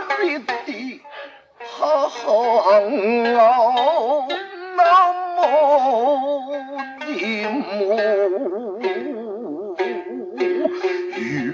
[0.00, 1.00] 绿的
[2.10, 3.40] 红啊，
[4.76, 5.40] 那么
[7.00, 7.06] 的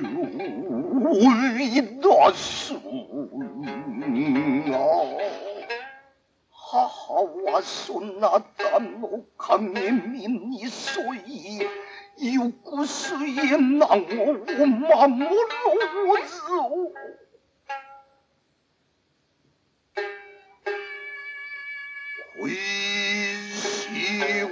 [0.02, 2.78] 母有一朵孙
[4.72, 4.76] 啊，
[6.50, 11.02] 哈哈，我孙那咱我可明明你睡。
[12.16, 16.34] 有故事也难我，我麻木如子。
[22.38, 22.50] 为
[23.52, 24.50] 西湖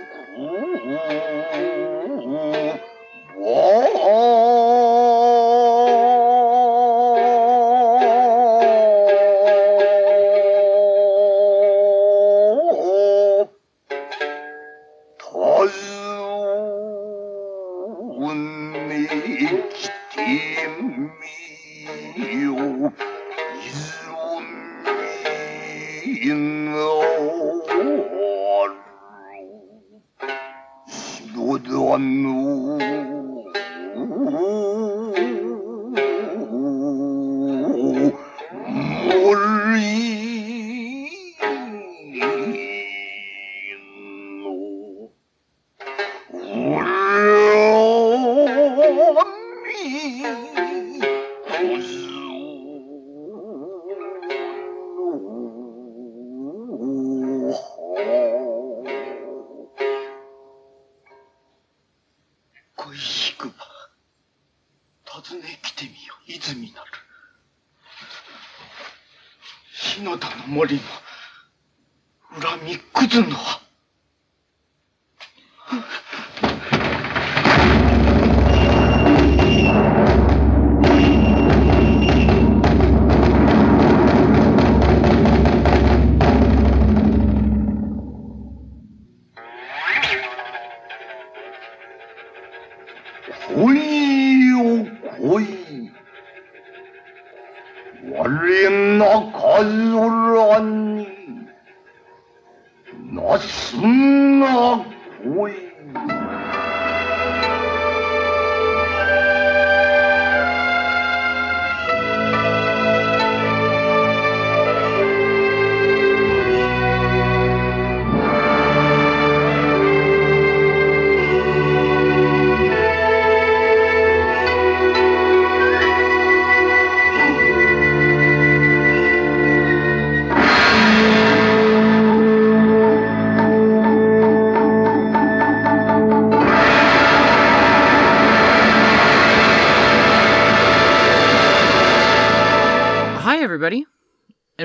[3.36, 4.55] 我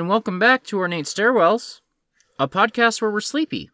[0.01, 1.81] and welcome back to Ornate Stairwells,
[2.39, 3.69] a podcast where we're sleepy.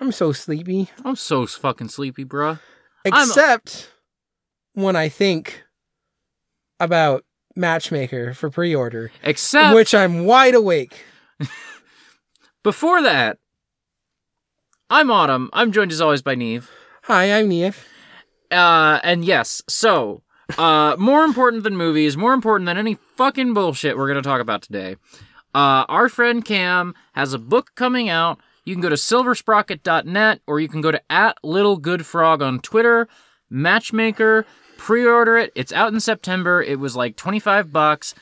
[0.00, 0.88] I'm so sleepy.
[1.04, 2.58] I'm so fucking sleepy, bruh.
[3.04, 3.92] Except
[4.72, 5.62] when I think
[6.80, 11.04] about Matchmaker for pre order, Except which I'm wide awake.
[12.62, 13.36] before that,
[14.88, 15.50] I'm Autumn.
[15.52, 16.66] I'm joined as always by Niamh.
[17.02, 17.76] Hi, I'm Niamh.
[18.50, 20.22] Uh, and yes, so,
[20.58, 24.62] uh, more important than movies, more important than any fucking bullshit we're gonna talk about
[24.62, 24.96] today.
[25.54, 28.40] Uh, our friend Cam has a book coming out.
[28.64, 32.60] You can go to silversprocket.net or you can go to at Little Good Frog on
[32.60, 33.08] Twitter.
[33.50, 34.46] Matchmaker,
[34.78, 35.52] pre-order it.
[35.54, 36.62] It's out in September.
[36.62, 38.14] It was like 25 bucks.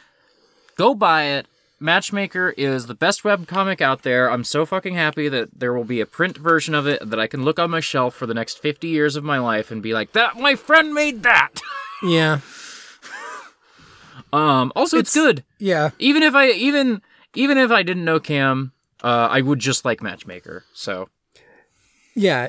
[0.77, 1.47] Go buy it.
[1.83, 4.31] Matchmaker is the best webcomic out there.
[4.31, 7.27] I'm so fucking happy that there will be a print version of it that I
[7.27, 9.93] can look on my shelf for the next 50 years of my life and be
[9.93, 11.61] like, "That my friend made that."
[12.05, 12.41] Yeah.
[14.33, 15.45] Um also it's, It's- good.
[15.59, 15.91] Yeah.
[15.99, 17.03] Even if I even
[17.35, 20.65] even if I didn't know Cam, uh I would just like Matchmaker.
[20.75, 21.09] So,
[22.15, 22.49] Yeah.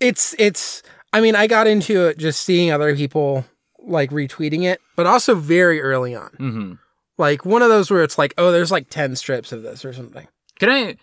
[0.00, 0.82] It's, it's,
[1.12, 3.44] I mean, I got into it just seeing other people
[3.78, 6.30] like retweeting it, but also very early on.
[6.38, 6.78] mhm.
[7.20, 9.92] Like one of those where it's like, oh, there's like 10 strips of this or
[9.92, 10.26] something.
[10.58, 10.96] Can I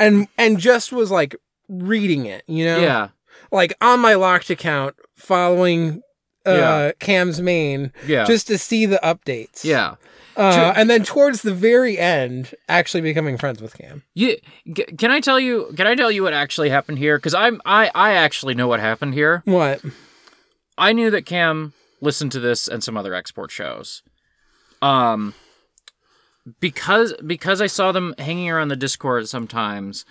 [0.00, 1.36] And, and just was like
[1.68, 2.78] reading it, you know?
[2.78, 3.08] Yeah.
[3.50, 6.00] Like on my locked account, following
[6.46, 6.92] uh, Yeah.
[7.00, 8.24] Cam's main, Yeah.
[8.24, 9.64] just to see the updates.
[9.64, 9.96] yeah.
[10.34, 14.02] Uh, and then towards the very end, actually becoming friends with Cam.
[14.14, 14.36] Yeah,
[14.96, 15.74] can I tell you?
[15.76, 17.18] Can I tell you what actually happened here?
[17.18, 19.42] Because I'm I I actually know what happened here.
[19.44, 19.82] What?
[20.78, 24.02] I knew that Cam listened to this and some other export shows.
[24.82, 25.34] Um
[26.60, 30.04] because because I saw them hanging around the Discord sometimes,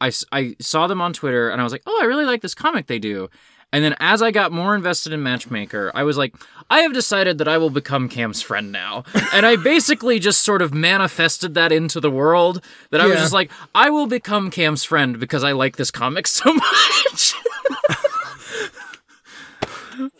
[0.00, 2.54] I, I saw them on Twitter and I was like, oh, I really like this
[2.54, 3.28] comic they do.
[3.72, 6.34] And then as I got more invested in Matchmaker, I was like,
[6.70, 9.04] I have decided that I will become Cam's friend now.
[9.32, 13.32] And I basically just sort of manifested that into the world that I was just
[13.32, 17.34] like, I will become Cam's friend because I like this comic so much.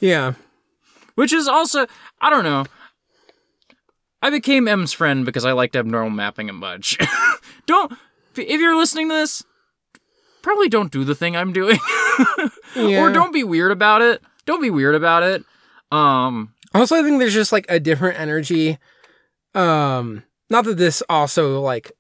[0.00, 0.34] Yeah.
[1.14, 1.86] Which is also,
[2.20, 2.64] I don't know.
[4.26, 6.98] I became M's friend because I liked abnormal mapping a bunch.
[7.66, 7.92] don't,
[8.36, 9.44] if you're listening to this,
[10.42, 11.78] probably don't do the thing I'm doing.
[12.74, 13.00] Yeah.
[13.02, 14.20] or don't be weird about it.
[14.46, 15.44] Don't be weird about it.
[15.92, 18.78] Um, Also, I think there's just like a different energy.
[19.54, 21.92] Um, not that this also like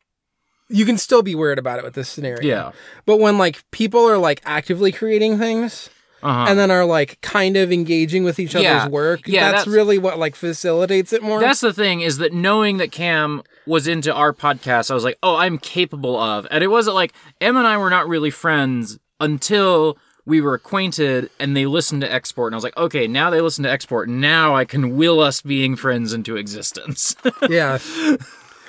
[0.68, 2.42] you can still be weird about it with this scenario.
[2.42, 2.72] yeah.
[3.06, 5.88] But when like people are like actively creating things
[6.26, 6.46] Uh-huh.
[6.48, 8.78] and then are like kind of engaging with each Yeah.
[8.78, 11.40] other's work, Yeah, that's, that's- really what like facilitates it more.
[11.40, 15.18] That's the thing is that knowing that Cam was into our podcast, I was like,
[15.22, 16.46] oh, I'm capable of.
[16.50, 21.30] And it wasn't like Em and I were not really friends until we were acquainted
[21.38, 22.48] and they listened to Export.
[22.50, 24.08] And I was like, okay, now they listen to Export.
[24.08, 27.14] Now I can will us being friends into existence.
[27.48, 27.78] yeah.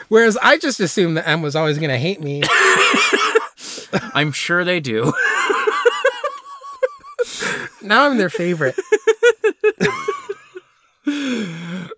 [0.10, 2.44] Whereas I just assumed that M was always going to hate me.
[4.14, 5.12] I'm sure they do.
[7.88, 8.76] now I'm their favorite.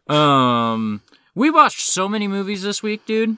[0.08, 1.02] Um,
[1.36, 3.38] we watched so many movies this week, dude.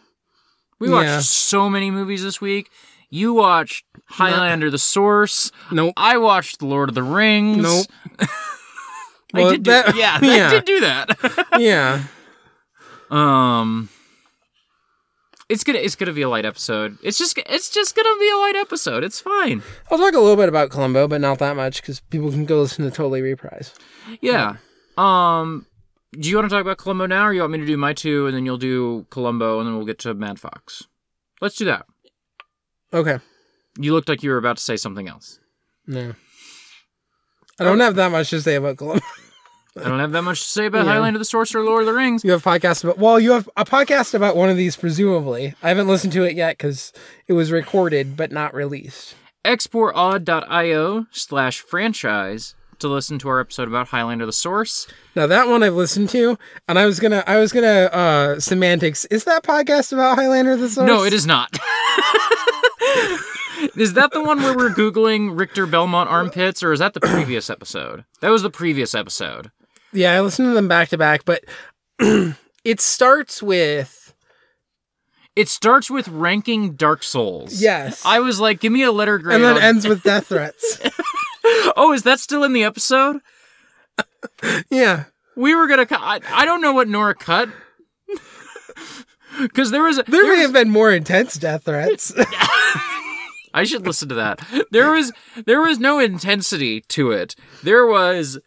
[0.80, 1.20] We watched Yeah.
[1.20, 2.70] so many movies this week.
[3.10, 5.52] You watched Highlander: The Source.
[5.72, 5.94] Nope.
[5.98, 7.62] I watched The Lord of the Rings.
[7.64, 7.86] Nope.
[8.20, 8.28] I
[9.34, 10.48] Well, did do, that- yeah, yeah.
[10.48, 11.48] I did do that.
[11.60, 12.04] yeah.
[13.10, 13.90] um,
[15.52, 16.98] it's gonna it's gonna be a light episode.
[17.04, 19.04] It's just it's just gonna be a light episode.
[19.04, 19.62] It's fine.
[19.92, 22.62] I'll talk a little bit about Columbo, but not that much because people can go
[22.62, 23.74] listen to Totally Reprise.
[24.22, 24.56] Yeah.
[24.98, 25.66] Um,
[26.14, 27.92] do you want to talk about Columbo now, or you want me to do my
[27.92, 30.88] two, and then you'll do Columbo, and then we'll get to Mad Fox?
[31.42, 31.86] Let's do that.
[32.94, 33.20] Okay.
[33.78, 35.40] You looked like you were about to say something else.
[35.86, 36.14] No.
[37.60, 39.04] I don't have that much to say about Columbo.
[39.80, 40.94] I don't have that much to say about Yeah.
[40.94, 42.26] Highlander: The Sorcerer, or Lord of the Rings.
[42.26, 45.54] You have podcasts about, well, you have a podcast about one of these, presumably.
[45.64, 46.92] I haven't listened to it yet because
[47.28, 49.16] it was recorded but not released.
[49.46, 54.88] exportaud.io slash franchise to listen to our episode about Highlander the Source.
[55.16, 56.38] Now that one I've listened to,
[56.68, 59.06] and I was gonna, I was gonna, uh, semantics.
[59.06, 60.88] Is that podcast about Highlander the Source?
[60.88, 61.52] No, it is not.
[63.78, 67.50] is that the one where we're Googling Richter Belmont armpits, or is that the previous
[67.50, 68.04] episode?
[68.22, 69.52] That was the previous episode.
[69.94, 71.44] Yeah, I listened to them back to back, but
[72.00, 74.14] it starts with
[75.36, 77.62] It starts with ranking Dark Souls.
[77.62, 79.36] yes, I was like, give me a letter grade.
[79.36, 80.80] and then on- ends with death threats.
[81.76, 83.18] oh, is that still in the episode?
[84.70, 85.06] yeah,
[85.36, 86.00] We were gonna cut.
[86.02, 87.50] I, I don't know what Nora cut.
[89.40, 92.14] Because there was there there may was- have been more intense death threats.
[93.54, 94.40] I should listen to that.
[94.72, 95.12] There was
[95.46, 97.36] there was no intensity to it.
[97.64, 98.40] There was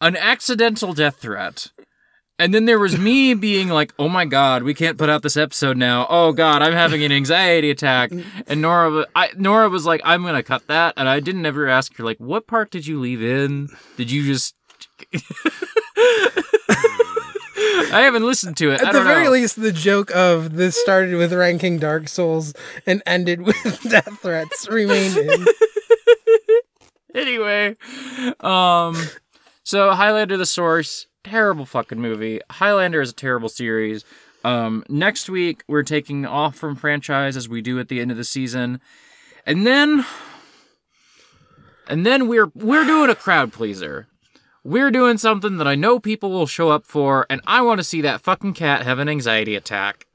[0.00, 1.68] an accidental death threat.
[2.36, 5.36] And then there was me being like, "Oh my god, we can't put out this
[5.36, 6.06] episode now.
[6.10, 8.10] Oh god, I'm having an anxiety attack."
[8.48, 11.68] And Nora I, Nora was like, "I'm going to cut that." And I didn't ever
[11.68, 13.68] ask her like, "What part did you leave in?
[13.96, 14.54] Did you just
[17.92, 18.82] I haven't listened to it.
[18.82, 19.30] I At the very know.
[19.30, 22.52] least, the joke of this started with ranking Dark Souls
[22.86, 25.44] and ended with death threats remained in.
[27.14, 27.76] anyway,
[28.40, 28.96] um,
[29.64, 32.40] so Highlander: The Source, terrible fucking movie.
[32.50, 34.04] Highlander is a terrible series.
[34.44, 38.16] Um, next week we're taking off from franchise as we do at the end of
[38.16, 38.80] the season,
[39.46, 40.04] and then,
[41.88, 44.06] and then we're we're doing a crowd pleaser.
[44.62, 47.84] We're doing something that I know people will show up for, and I want to
[47.84, 50.06] see that fucking cat have an anxiety attack.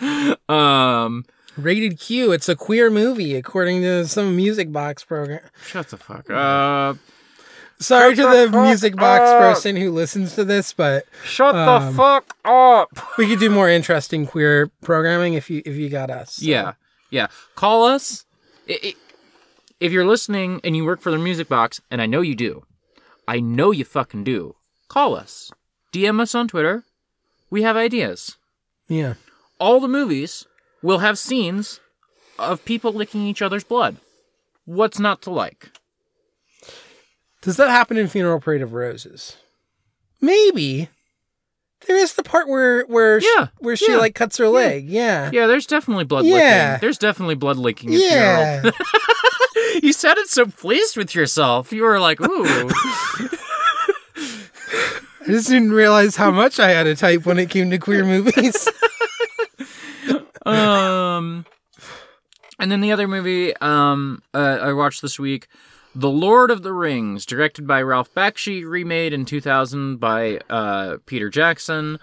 [0.48, 1.24] um,
[1.56, 2.32] Rated Q.
[2.32, 5.42] It's a queer movie, according to some music box program.
[5.64, 6.96] shut the fuck up.
[7.80, 9.38] Sorry to the the music box up.
[9.40, 12.90] person who listens to this, but Shut Um, the fuck up.
[13.18, 16.34] we could do more interesting queer programming if you if you got us.
[16.34, 16.72] So, Yeah,
[17.10, 17.28] yeah.
[17.54, 18.26] Call us
[18.68, 18.94] I- I-
[19.80, 22.64] if you're listening and you work for the music box, and I know you do.
[23.26, 24.56] I know you fucking do.
[24.88, 25.50] Call us.
[25.92, 26.84] DM us on Twitter.
[27.48, 28.36] We have ideas.
[28.88, 29.14] yeah.
[29.58, 30.46] All the movies
[30.82, 31.80] will have scenes
[32.38, 33.96] of people licking each other's blood.
[34.64, 35.70] What's not to like?
[37.42, 39.36] Does that happen in Funeral Parade of Roses?
[40.20, 40.88] Maybe.
[41.86, 44.86] There is the part where where Yeah, she, where she yeah, like cuts her leg.
[44.88, 45.30] Yeah.
[45.32, 46.34] Yeah, there's definitely blood Yeah.
[46.72, 46.80] licking.
[46.82, 48.60] There's definitely blood licking at Yeah.
[48.60, 48.78] funeral.
[49.82, 51.72] you sounded so pleased with yourself.
[51.72, 52.70] You were like, ooh.
[55.22, 58.04] I just didn't realize how much I had to type when it came to queer
[58.04, 58.68] movies.
[60.46, 61.44] Um.
[62.58, 65.48] And then the other movie um, uh, I watched this week,
[65.94, 71.28] The Lord of the Rings, directed by Ralph Bakshi, remade in 2000 by uh, Peter
[71.28, 71.98] Jackson.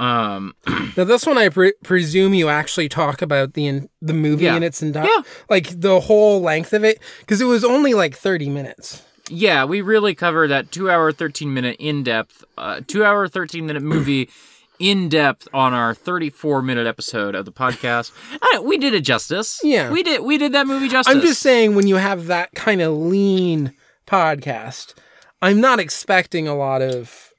[0.00, 0.54] Um,
[0.96, 4.56] Now this one, I pre- presume you actually talk about the in- the movie Yeah.
[4.56, 5.22] in its entirety, Yeah.
[5.50, 9.02] like the whole length of it, because it was only like thirty minutes.
[9.28, 13.66] yeah, we really cover that two hour, 13 minute in depth, uh, two hour, 13
[13.66, 14.30] minute movie
[14.78, 18.12] in depth on our 34 minute episode of the podcast.
[18.34, 19.60] Uh, we did it justice.
[19.62, 19.90] Yeah.
[19.90, 21.14] We did, we did that movie justice.
[21.14, 23.74] I'm just saying, when you have that kind of lean
[24.06, 24.94] podcast,
[25.42, 27.30] I'm not expecting a lot of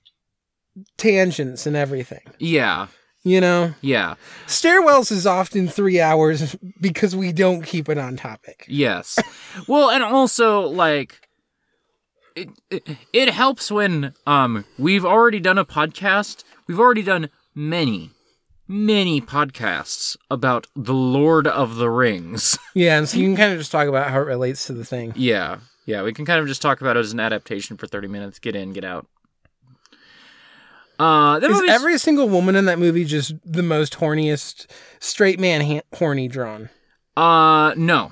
[0.98, 2.22] tangents and everything.
[2.40, 2.88] yeah,
[3.24, 4.16] You know, yeah,
[4.46, 8.66] stairwells is often three hours because we don't keep it on topic.
[8.68, 9.18] yes.
[9.68, 11.28] well, and also, like,
[12.36, 16.44] it, it, it helps when um we've already done a podcast.
[16.68, 18.12] We've already done many,
[18.68, 22.58] many podcasts about the Lord of the Rings.
[22.76, 24.86] Yeah, and so you can kind of just talk about how it relates to the
[24.86, 25.14] thing.
[25.16, 28.08] Yeah, yeah, we can kind of just talk about it as an adaptation for thirty
[28.08, 28.38] minutes.
[28.38, 29.08] Get in, get out.
[31.00, 34.66] Uh, that Is movie's- every single woman in that movie just the most horniest
[35.00, 36.70] straight man ha- horny drawn?
[37.16, 38.12] uh no,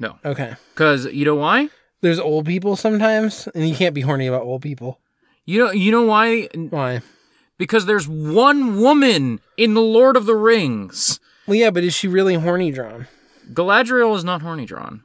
[0.00, 0.54] no, Okay.
[0.74, 1.68] because you know why?
[2.02, 5.00] There's old people sometimes, and you can't be horny about old people.
[5.46, 6.48] You know, you know why?
[6.54, 7.00] Why?
[7.58, 11.20] Because there's one woman in the Lord of the Rings.
[11.46, 13.06] Well, yeah, but is she really horny drawn?
[13.52, 15.04] Galadriel is not horny drawn.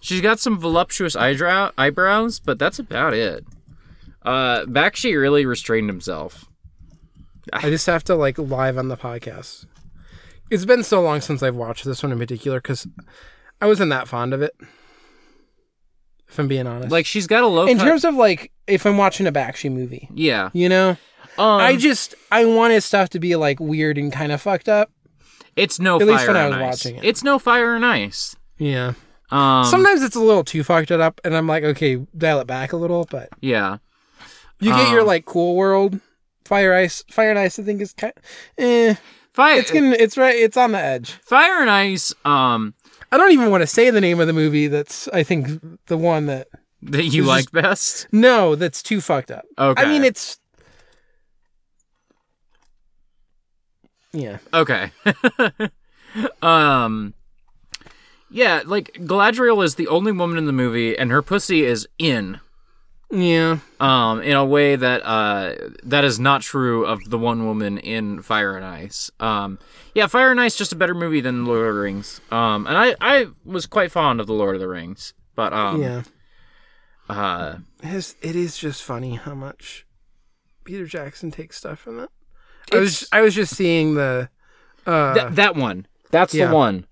[0.00, 3.44] She's got some voluptuous eyebrow eyebrows, but that's about it.
[4.22, 6.46] Uh, Bakshi really restrained himself.
[7.52, 9.66] I just have to like live on the podcast.
[10.50, 12.86] It's been so long since I've watched this one in particular because
[13.60, 14.52] I wasn't that fond of it.
[16.28, 17.66] If I'm being honest, Like she's got a low.
[17.66, 20.50] in cut- terms of like if I'm watching a Bakshi movie, yeah.
[20.52, 20.96] you know,
[21.38, 24.90] Um, I just I wanted stuff to be like weird and kind of fucked up.
[25.56, 26.62] it's no at fire least when I and was ice.
[26.84, 27.04] watching it.
[27.04, 28.36] It's no fire and ice.
[28.58, 28.92] Yeah.
[29.30, 32.72] Um, Sometimes it's a little too fucked up, and I'm like, okay, dial it back
[32.72, 33.06] a little.
[33.10, 33.78] But yeah.
[34.60, 35.98] you get your Um, like cool world,
[36.44, 37.58] fire ice, fire and ice.
[37.58, 38.12] I think is kind,
[38.58, 38.94] eh.
[39.34, 39.58] Fire.
[39.58, 41.10] It's gonna, it's right, it's on the edge.
[41.24, 42.14] fire and ice.
[42.24, 42.72] Um,
[43.12, 44.66] I don't even want to say the name of the movie.
[44.68, 45.48] That's I think
[45.88, 46.48] the one that
[46.82, 48.06] that you like is- best.
[48.12, 49.44] no, that's too fucked up.
[49.58, 49.82] Okay.
[49.82, 50.38] I mean, it's
[54.16, 54.90] yeah, Okay.
[56.42, 57.12] um
[58.30, 62.40] Yeah, like Galadriel is the only woman in the movie and her pussy is in
[63.10, 63.58] yeah.
[63.78, 65.54] um in a way that uh
[65.84, 69.10] that is not true of the one woman in Fire and Ice.
[69.20, 69.58] Um
[69.94, 72.20] yeah, Fire and Ice just a better movie than Lord of the Rings.
[72.30, 75.12] Um and I I was quite fond of the Lord of the Rings.
[75.34, 76.02] But um yeah.
[77.08, 79.86] uh It's, it is just funny how much
[80.64, 82.10] Peter Jackson takes stuff from it.
[82.72, 84.28] I was I was just seeing the
[84.86, 85.86] uh Th- that one.
[86.10, 86.48] That's yeah.
[86.48, 86.86] the one.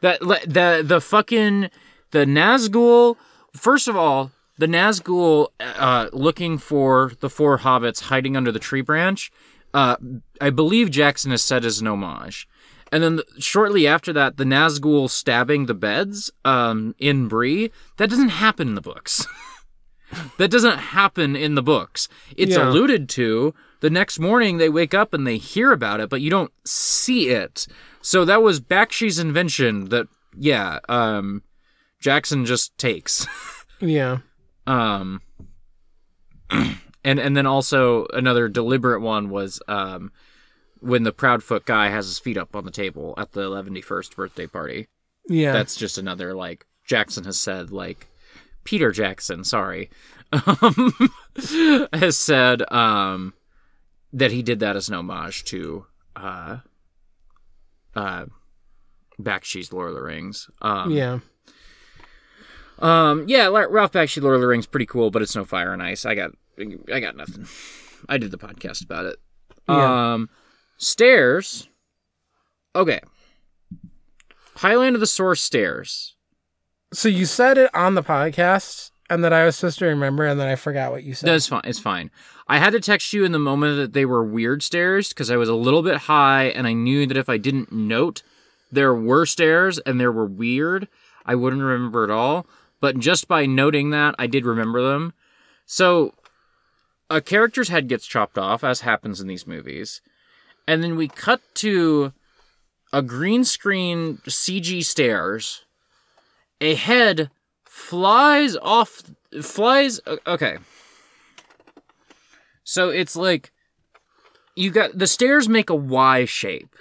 [0.00, 1.70] That the the fucking
[2.10, 3.16] the Nazgul.
[3.54, 8.80] First of all, the Nazgul uh, looking for the four hobbits hiding under the tree
[8.82, 9.32] branch.
[9.74, 9.96] Uh,
[10.40, 12.48] I believe Jackson has said as an homage.
[12.92, 17.70] And then shortly after that, the Nazgul stabbing the beds um, in Bree.
[17.98, 19.26] That doesn't happen in the books.
[20.38, 22.08] that doesn't happen in the books.
[22.36, 22.68] It's Yeah.
[22.68, 23.54] alluded to.
[23.80, 27.30] The next morning, they wake up and they hear about it, but you don't see
[27.30, 27.66] it.
[28.02, 29.86] So that was Bakshi's invention.
[29.86, 30.06] That
[30.36, 31.42] yeah, um,
[31.98, 33.26] Jackson just takes.
[33.80, 34.18] yeah.
[34.66, 35.22] Um,
[36.50, 40.12] and and then also another deliberate one was um,
[40.80, 44.46] when the Proudfoot guy has his feet up on the table at the 111st birthday
[44.46, 44.88] party.
[45.28, 45.52] Yeah.
[45.52, 48.08] That's just another like Jackson has said like
[48.64, 49.90] Peter Jackson, sorry,
[50.32, 50.92] um,
[51.92, 53.34] has said um,
[54.12, 55.86] that he did that as an homage to
[56.16, 56.58] uh,
[57.94, 58.26] uh,
[59.20, 60.50] Bakshi's Lord of the Rings.
[60.60, 61.18] Um, yeah.
[62.78, 65.82] um, yeah, Ralph Bakshi, Lord of the Rings, pretty cool, but it's no fire and
[65.82, 66.04] ice.
[66.04, 66.32] I got,
[66.92, 67.46] I got nothing.
[68.08, 69.18] I did the podcast about it.
[69.68, 70.12] Yeah.
[70.14, 70.30] Um,
[70.78, 71.68] stairs.
[72.74, 73.00] Okay.
[74.56, 76.16] Highlander the Source stairs.
[76.92, 80.38] So you said it on the podcast and that I was supposed to remember and
[80.38, 81.28] then I forgot what you said.
[81.28, 81.62] That's fine.
[81.64, 82.10] It's fine.
[82.46, 85.36] I had to text you in the moment that they were weird stairs because I
[85.36, 88.22] was a little bit high and I knew that if I didn't note
[88.70, 90.86] there were stairs and there were weird,
[91.26, 92.46] I wouldn't remember at all.
[92.80, 95.12] But just by noting that, I did remember them.
[95.66, 96.14] So
[97.10, 100.00] a character's head gets chopped off, as happens in these movies.
[100.66, 102.12] And then we cut to
[102.92, 105.64] a green screen CG stairs.
[106.60, 107.30] A head
[107.88, 109.02] flies off,
[109.42, 110.00] flies.
[110.26, 110.58] Okay.
[112.64, 113.52] So it's like
[114.54, 116.74] you got the stairs make a Y shape.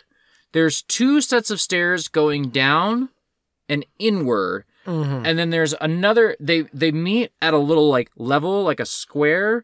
[0.51, 3.10] There's two sets of stairs going down
[3.68, 4.65] and inward.
[4.86, 5.25] Mhm.
[5.25, 9.63] And then there's another they they meet at a little like level, like a square,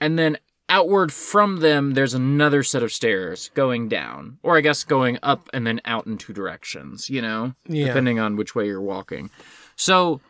[0.00, 4.38] and then outward from them there's another set of stairs going down.
[4.42, 7.54] Or I guess going up and then out in two directions, you know?
[7.66, 7.86] Yeah.
[7.88, 9.30] Depending on which way you're walking.
[9.76, 10.20] So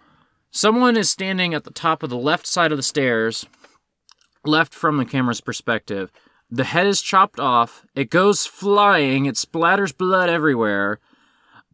[0.52, 3.46] someone is standing at the top of the left side of the stairs,
[4.44, 6.12] left from the camera's perspective.
[6.50, 7.84] The head is chopped off.
[7.96, 9.26] It goes flying.
[9.26, 11.00] It splatters blood everywhere.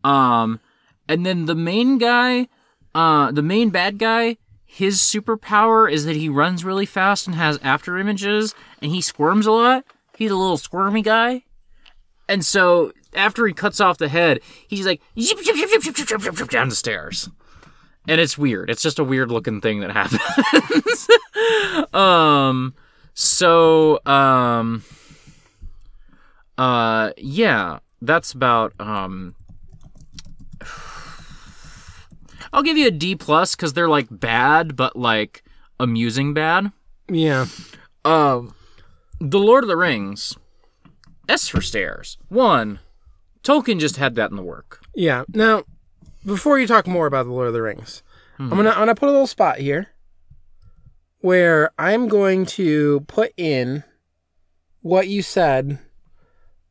[0.05, 0.61] Um,
[1.09, 2.49] and then the main guy,
[2.95, 7.59] uh, the main bad guy, his superpower is that he runs really fast and has
[7.63, 9.85] after images, and he squirms a lot.
[10.17, 11.45] He's a little squirmy guy.
[12.29, 15.01] And so after he cuts off the head, he's like
[16.51, 17.31] down the stairs.
[18.09, 18.71] And it's weird.
[18.71, 21.09] It's just a weird looking thing that happens.
[21.95, 22.75] um
[23.15, 24.83] so um
[26.57, 29.35] uh yeah, that's about um
[32.53, 35.45] I'll give you a D plus because they're like bad, but like
[35.79, 36.73] amusing bad.
[37.11, 37.47] Yeah.
[38.05, 38.55] Um,
[39.21, 40.37] The Lord of the Rings.
[41.29, 42.17] S for stairs.
[42.29, 42.79] One,
[43.43, 44.81] Tolkien just had that in the work.
[44.95, 45.25] Yeah.
[45.35, 45.65] Now,
[46.29, 48.03] before you talk more about the Lord of the Rings,
[48.39, 48.57] I'm mm-hmm.
[48.57, 49.89] gonna I'm gonna put a little spot here
[51.21, 53.83] where I'm going to put in
[54.83, 55.79] what you said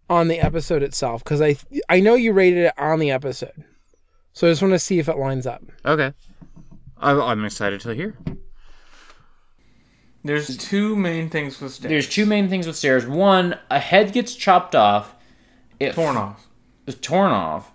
[0.10, 1.58] on the episode itself because I
[1.90, 3.66] I know you rated it on the episode,
[4.32, 5.64] so I just want to see if it lines up.
[5.84, 6.14] Okay.
[7.00, 8.18] I, I'm excited to hear.
[10.24, 11.90] There's two main things with stairs.
[11.90, 13.06] There's two main things with stairs.
[13.06, 15.16] One, a head gets chopped off.
[15.80, 16.48] It torn off.
[16.86, 17.72] is torn off.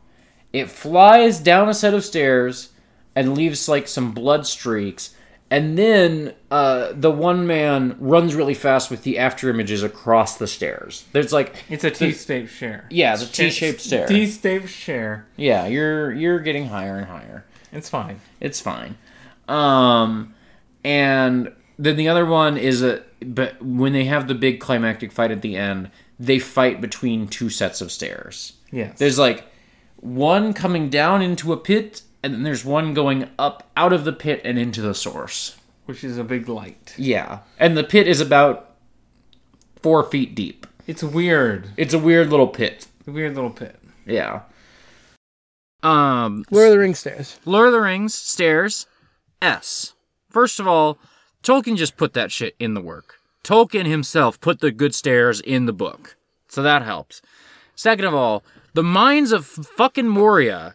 [0.52, 2.70] It flies down a set of stairs
[3.14, 5.14] and leaves like some blood streaks.
[5.50, 10.46] And then uh, the one man runs really fast with the after images across the
[10.46, 11.04] stairs.
[11.12, 12.86] There's like It's a T-shaped share.
[12.90, 14.06] yeah, it's a T-shaped stair.
[14.06, 15.26] T-shaped share.
[15.36, 17.44] yeah, you're you're getting higher and higher.
[17.70, 18.20] It's fine.
[18.40, 18.96] It's fine.
[19.48, 20.34] Um,
[20.84, 25.30] and then the other one is a but when they have the big climactic fight
[25.30, 28.54] at the end, they fight between two sets of stairs.
[28.70, 28.92] Yeah.
[28.96, 29.44] There's like
[30.02, 34.12] one coming down into a pit, and then there's one going up out of the
[34.12, 35.56] pit and into the source.
[35.86, 36.94] which is a big light.
[36.98, 38.76] Yeah, and the pit is about
[39.80, 40.66] four feet deep.
[40.86, 41.70] It's weird.
[41.76, 42.86] It's a weird little pit.
[43.06, 43.78] A weird little pit.
[44.06, 44.42] Yeah.
[45.82, 47.40] Um, Lord of the Rings stairs.
[47.44, 48.86] Lord of the Rings stairs
[49.40, 49.94] S.
[50.30, 50.98] First of all,
[51.42, 53.16] Tolkien just put that shit in the work.
[53.42, 56.16] Tolkien himself put the good stairs in the book.
[56.48, 57.20] So that helps.
[57.74, 60.74] Second of all, the mines of fucking Moria.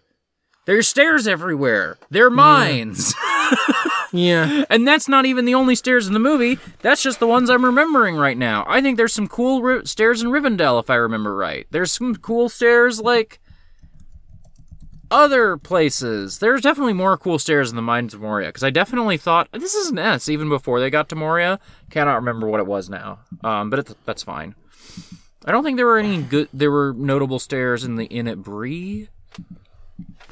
[0.66, 1.98] There's stairs everywhere.
[2.10, 3.14] They're mines.
[4.14, 4.64] Yeah.
[4.70, 6.60] and that's not even the only stairs in the movie.
[6.82, 8.64] That's just the ones I'm remembering right now.
[8.68, 11.68] I think there's some cool ri- stairs in Rivendell, if I remember right.
[11.72, 13.40] There's some cool stairs like
[15.12, 16.40] other places.
[16.40, 19.76] There's definitely more cool stairs in the Mines of Moria because I definitely thought this
[19.76, 21.60] is an S even before they got to Moria.
[21.90, 24.56] Cannot remember what it was now, um, but that's fine.
[25.48, 26.50] I don't think there were any good.
[26.54, 29.08] There were notable stairs in the inn at Bree.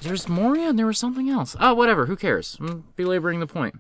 [0.02, 1.56] There's Moria and there was something else.
[1.60, 2.06] Oh, whatever.
[2.06, 2.58] Who cares?
[2.60, 3.76] I'm belaboring the point.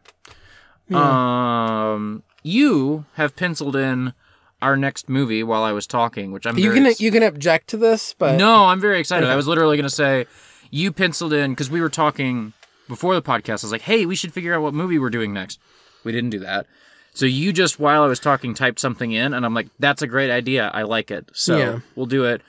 [0.93, 4.13] Um, you have penciled in
[4.61, 7.67] our next movie while I was talking, which I'm You can ex- you can object
[7.69, 9.29] to this, but no, I'm very excited.
[9.29, 10.25] I was literally going to say
[10.71, 12.53] you penciled in because we were talking
[12.87, 13.63] before the podcast.
[13.63, 15.59] I was like, hey, we should figure out what movie we're doing next.
[16.03, 16.67] We didn't do that.
[17.15, 20.07] So you just while I was talking typed something in, and I'm like, that's a
[20.07, 20.69] great idea.
[20.73, 21.29] I like it.
[21.33, 21.79] So Yeah.
[21.95, 22.41] we'll do it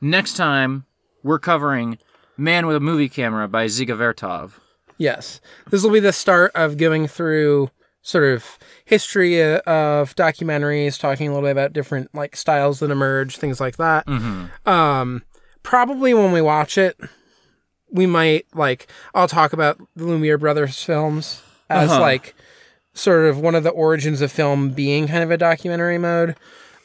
[0.00, 0.84] next time.
[1.22, 1.98] We're covering
[2.36, 4.52] Man with a Movie Camera by Dziga Vertov.
[4.98, 5.40] Yes.
[5.70, 7.70] This will be the start of going through
[8.02, 12.90] sort of history uh, of documentaries, talking a little bit about different like styles that
[12.90, 14.06] emerge, things like that.
[14.66, 15.22] Um,
[15.62, 16.98] probably when we watch it,
[17.90, 22.00] we might like I'll talk about the Lumiere brothers films as Uh-huh.
[22.00, 22.34] like
[22.94, 26.36] sort of one of the origins of film being kind of a documentary mode.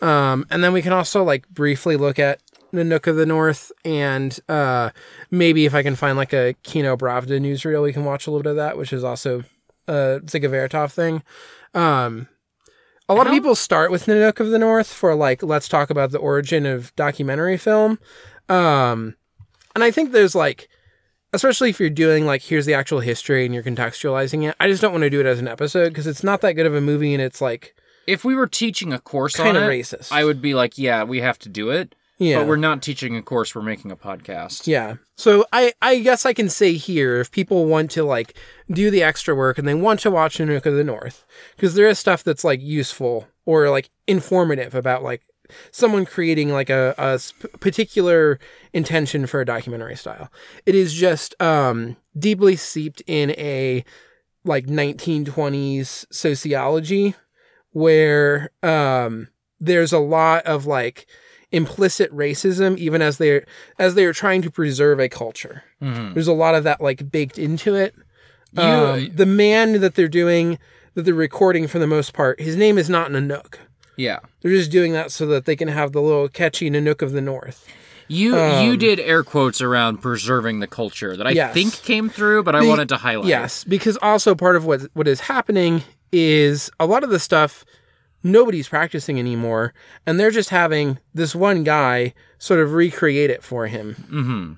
[0.02, 2.42] Um, and then we can also like briefly look at
[2.74, 4.92] Nanook of the North and uh,
[5.32, 8.44] maybe if I can find like a Kino Pravda newsreel, we can watch a little
[8.44, 9.44] bit of that, which is also
[9.88, 11.24] a Dziga Vertov thing.
[11.74, 12.28] Um,
[13.08, 16.12] a lot of people start with Nanook of the North for like, let's talk about
[16.12, 17.98] the origin of documentary film.
[18.48, 19.16] Um,
[19.74, 20.70] and I think there's like,
[21.34, 24.56] especially if you're doing like, here's the actual history and you're contextualizing it.
[24.60, 26.66] I just don't want to do it as an episode because it's not that good
[26.66, 27.76] of a movie and it's like,
[28.08, 30.12] If we were teaching a course Kind on of it, racist.
[30.12, 31.94] I would be like, yeah, we have to do it.
[32.18, 32.40] yeah.
[32.40, 33.54] But we're not teaching a course.
[33.56, 34.66] We're making a podcast.
[34.68, 34.96] Yeah.
[35.16, 38.36] So I, I guess I can say here if people want to like
[38.72, 41.88] do the extra work and they want to watch Nanook of the North, because there
[41.88, 45.22] is stuff that's like useful or like informative about like
[45.72, 48.40] someone creating like a, a sp- particular
[48.74, 50.32] intention for a documentary style.
[50.66, 53.84] It is just um, deeply seeped in a
[54.46, 57.16] like 1920s sociology
[57.72, 59.28] where um,
[59.60, 61.06] there's a lot of like
[61.52, 63.44] implicit racism even as they're
[63.80, 65.64] as they're trying to preserve a culture.
[66.14, 67.96] There's a lot of that like baked into it.
[68.54, 68.62] You-
[69.10, 70.58] Um, the man that they're doing
[70.96, 73.56] that they're recording for the most part, his name is not Nanook.
[74.00, 74.20] Yeah.
[74.42, 77.22] They're just doing that so that they can have the little catchy Nanook of the
[77.22, 77.68] North.
[78.08, 81.54] You you did air quotes around preserving the culture that I Um, Yes.
[81.54, 83.28] think came through, but I The- wanted to highlight.
[83.28, 87.66] Yes, because also part of what what is happening is a lot of the stuff
[88.24, 89.74] nobody's practicing anymore,
[90.08, 93.96] and they're just having this one guy sort of recreate it for him.
[94.12, 94.54] Mm-hmm.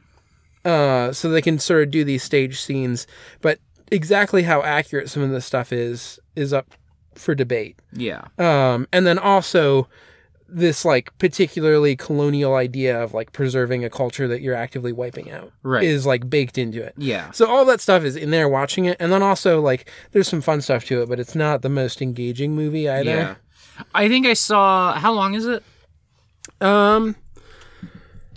[0.64, 3.06] Uh, so they can sort of do these stage scenes,
[3.42, 3.60] but
[3.92, 6.74] exactly how accurate some of this stuff is is up
[7.22, 7.78] for debate.
[7.94, 8.22] Yeah.
[8.38, 9.88] Um, and then also
[10.54, 15.50] this like particularly colonial idea of like preserving a culture that you're actively wiping out
[15.64, 15.84] Right.
[15.86, 16.94] is like baked into it.
[16.98, 17.32] Yeah.
[17.32, 20.42] So all that stuff is in there watching it, and then also like there's some
[20.42, 22.98] fun stuff to it, but it's not the most engaging movie Yeah.
[23.00, 23.38] either.
[23.96, 24.94] I think I saw.
[24.94, 25.64] How long is it?
[26.60, 27.16] Um,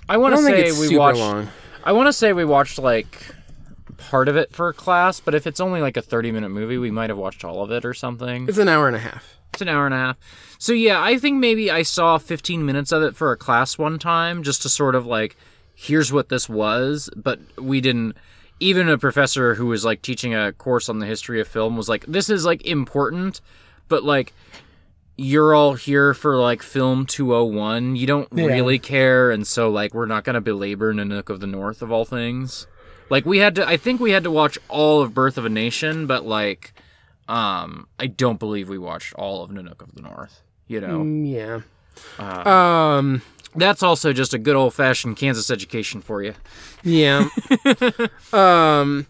[0.09, 1.19] I want to say we watched.
[1.19, 1.49] long.
[1.83, 3.19] I want to say we watched like
[3.95, 6.91] part of it for a class, but if it's only like a thirty-minute movie, we
[6.91, 8.49] might have watched all of it or something.
[8.49, 9.39] It's an hour and a half.
[9.53, 10.17] It's an hour and a half.
[10.59, 13.99] So yeah, I think maybe I saw 15 minutes of it for a class one
[14.01, 15.37] time just to sort of like
[15.75, 18.17] here's what this was, but we didn't
[18.61, 21.89] even a professor who was like teaching a course on the history of film was
[21.89, 23.41] like this is like important,
[23.89, 24.33] but like
[25.17, 27.95] you're all here for like film 201.
[27.97, 28.47] You don't Yeah.
[28.47, 31.93] really care and so like we're not going to belabor Nanook of the North of
[31.93, 32.67] all things.
[33.15, 35.49] Like we had to I think we had to watch all of Birth of a
[35.49, 36.75] Nation, but like
[37.29, 40.43] um I don't believe we watched all of Nanook of the North.
[40.67, 40.99] You know.
[40.99, 41.61] Mm, yeah.
[42.19, 43.23] Uh, um.
[43.55, 46.35] That's also just a good old fashioned Kansas education for you.
[46.83, 47.29] Yeah.
[48.33, 49.07] um.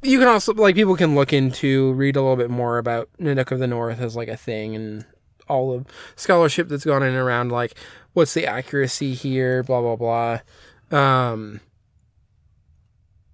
[0.00, 3.50] You can also like people can look into read a little bit more about Nanook
[3.50, 5.04] of the North as like a thing and
[5.48, 7.74] all of scholarship that's gone in and around like
[8.12, 10.96] what's the accuracy here, blah blah blah.
[10.96, 11.60] Um.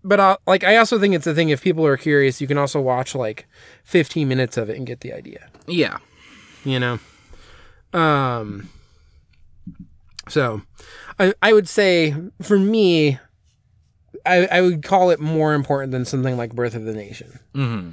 [0.02, 2.56] But I, like I also think it's a thing if people are curious, you can
[2.58, 3.46] also watch like
[3.84, 5.48] 15 minutes of it and get the idea.
[5.66, 5.98] Yeah.
[6.64, 6.98] you know?
[7.92, 8.68] Um
[10.28, 10.62] so
[11.18, 13.18] i i would say for me
[14.24, 17.40] i i would call it more important than something like birth of the nation.
[17.54, 17.90] Hmm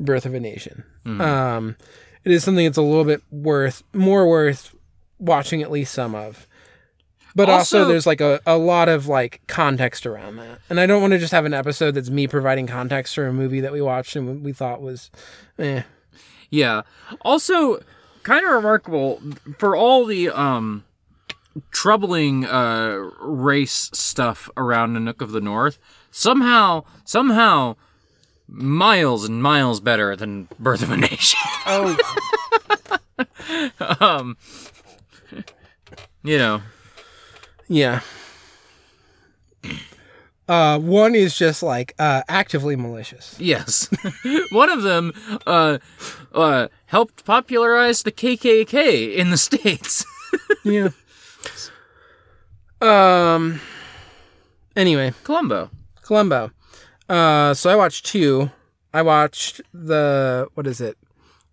[0.00, 0.82] birth of a nation.
[1.06, 1.76] Um
[2.24, 4.74] it is something that's a little bit worth more worth
[5.18, 6.46] watching at least some of
[7.34, 10.86] but also, Also- there's like a, a lot of like context around that and i
[10.86, 13.72] don't want to just have an episode that's me providing context for a movie that
[13.72, 15.10] we watched and we thought was
[15.58, 15.82] eh
[16.50, 16.82] Yeah.
[17.22, 17.80] Also,
[18.22, 19.20] kind of remarkable
[19.58, 20.84] for all the um
[21.70, 25.78] troubling uh race stuff around Nanook of the North.
[26.10, 27.74] Somehow, somehow,
[28.48, 31.40] miles and miles better than Birth of a Nation.
[31.66, 31.96] oh
[34.00, 34.36] um,
[36.22, 36.62] you know.
[37.68, 38.00] Yeah.
[40.46, 43.34] Uh, one is just like uh, actively malicious.
[43.40, 43.88] Yes.
[44.50, 45.12] One of them
[45.46, 45.78] uh,
[46.34, 50.04] uh, helped popularize the KKK in the States.
[50.64, 50.88] Yeah.
[52.80, 53.60] um.
[54.74, 55.70] Anyway, Columbo.
[56.02, 56.50] Columbo.
[57.08, 58.50] Uh, so I watched two.
[58.92, 60.98] I watched the what is it?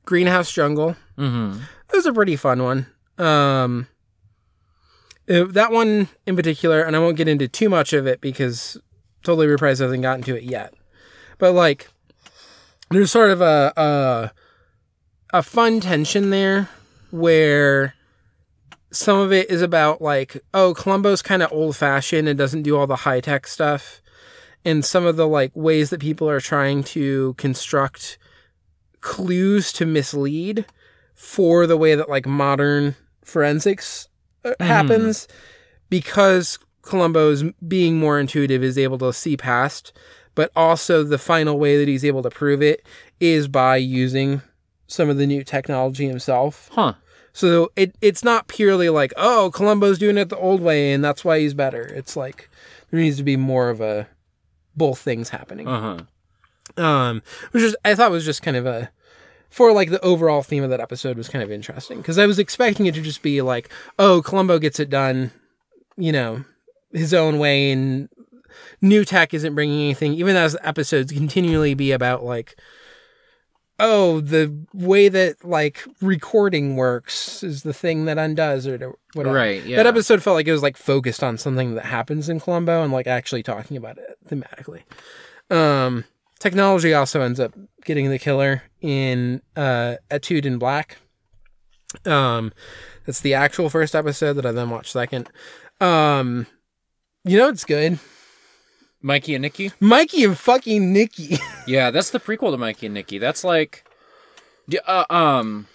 [0.05, 0.95] Greenhouse Jungle.
[1.17, 1.59] Mm-hmm.
[1.91, 2.87] It was a pretty fun one.
[3.17, 3.87] Um,
[5.27, 8.77] it- that one in particular, and I won't get into too much of it because
[9.23, 10.73] Totally Reprised hasn't gotten to it yet.
[11.37, 11.89] But like,
[12.89, 14.31] there's sort of a a,
[15.37, 16.69] a fun tension there
[17.11, 17.93] where
[18.91, 22.77] some of it is about like, oh, Columbo's kind of old fashioned and doesn't do
[22.77, 24.01] all the high tech stuff,
[24.65, 28.17] and some of the like ways that people are trying to construct
[29.01, 30.65] clues to mislead
[31.15, 34.07] for the way that like modern forensics
[34.45, 35.27] uh, happens
[35.89, 39.93] because Columbo's being more intuitive is able to see past
[40.33, 42.85] but also the final way that he's able to prove it
[43.19, 44.41] is by using
[44.87, 46.93] some of the new technology himself Huh.
[47.33, 51.23] so it it's not purely like oh Columbo's doing it the old way and that's
[51.25, 52.49] why he's better it's like
[52.89, 54.07] there needs to be more of a
[54.75, 56.05] both things happening Uh
[56.77, 56.83] huh.
[56.83, 58.89] um which is i thought was just kind of a
[59.51, 62.39] for like the overall theme of that episode was kind of interesting because i was
[62.39, 65.31] expecting it to just be like oh columbo gets it done
[65.97, 66.43] you know
[66.91, 68.09] his own way and
[68.81, 72.55] new tech isn't bringing anything even as the episodes continually be about like
[73.81, 79.35] oh, the way that like recording works is the thing that undoes or whatever.
[79.35, 79.77] Right, yeah.
[79.77, 82.93] That episode felt like it was like focused on something that happens in Columbo and
[82.93, 84.83] like actually talking about it thematically.
[85.49, 86.05] Um,
[86.39, 90.97] technology also ends up getting the killer in uh, Etude in Black.
[92.05, 92.51] Um,
[93.05, 95.29] that's the actual first episode that I then watched second.
[95.79, 96.47] Um,
[97.25, 97.99] you know it's good.
[99.01, 99.71] Mikey and Nicky.
[99.79, 101.37] Mikey and fucking Nicky.
[101.67, 103.19] Yeah, that's the prequel to Mikey and Nicky.
[103.19, 103.85] That's like,
[104.87, 105.67] uh, um,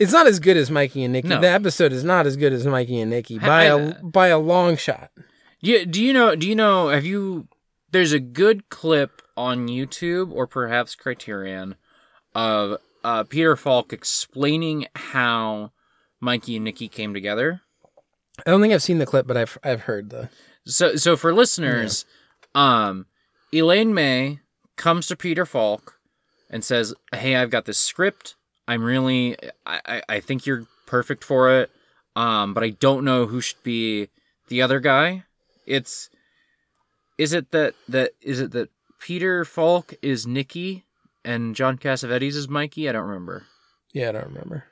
[0.00, 1.28] it's not as good as Mikey and Nicky.
[1.28, 1.40] No.
[1.40, 4.38] The episode is not as good as Mikey and Nicky by I- a by a
[4.38, 5.10] long shot.
[5.60, 5.84] yeah.
[5.84, 6.34] Do you know?
[6.34, 6.88] Do you know?
[6.88, 7.46] Have you?
[7.92, 11.76] There's a good clip on YouTube or perhaps Criterion
[12.34, 15.72] of uh, Peter Falk explaining how
[16.20, 17.62] Mikey and Nicky came together.
[18.46, 20.28] I don't think I've seen the clip, but I've I've heard the.
[20.64, 22.04] So, so for listeners,
[22.54, 23.06] um,
[23.52, 24.40] Elaine May
[24.76, 25.98] comes to Peter Falk
[26.48, 28.36] and says, "Hey, I've got this script.
[28.68, 31.70] I'm really, I, I, I think you're perfect for it.
[32.14, 34.08] Um, but I don't know who should be
[34.48, 35.24] the other guy.
[35.66, 36.10] It's,
[37.18, 38.68] is it that that is it that
[39.00, 40.84] Peter Falk is Nicky
[41.24, 42.88] and John Cassavetes is Mikey?
[42.88, 43.44] I don't remember.
[43.92, 44.64] Yeah, I don't remember.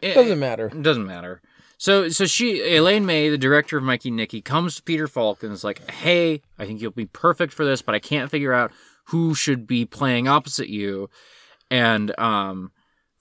[0.00, 0.66] It- Doesn't matter.
[0.66, 1.40] it doesn't matter.
[1.78, 5.52] So so she Elaine May, the director of Mikey Nicky, comes to Peter Falk and
[5.52, 8.70] is like, "Hey, I think you'll be perfect for this, but I can't figure out
[9.06, 11.10] who should be playing opposite you."
[11.70, 12.70] And um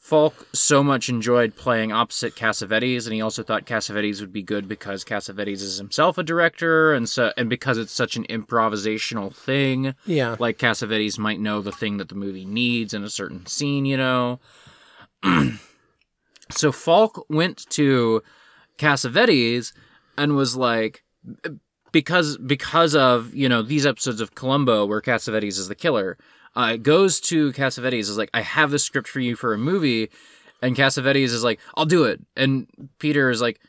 [0.01, 4.67] Falk so much enjoyed playing opposite Cassavetes, and he also thought Cassavetes would be good
[4.67, 9.93] because Cassavetes is himself a director, and so and because it's such an improvisational thing
[10.07, 10.35] Yeah.
[10.39, 13.95] like Cassavetes might know the thing that the movie needs in a certain scene, you
[13.95, 14.39] know.
[16.49, 18.23] so Falk went to
[18.79, 19.71] Cassavetes
[20.17, 21.03] and was like
[21.91, 26.17] because because of, you know, these episodes of Columbo where Cassavetes is the killer,
[26.55, 30.09] uh, goes to Cassavetes is like, I have this script for you for a movie,
[30.61, 32.21] and Cassavetes is like, I'll do it.
[32.35, 32.67] And
[32.99, 33.59] Peter is like,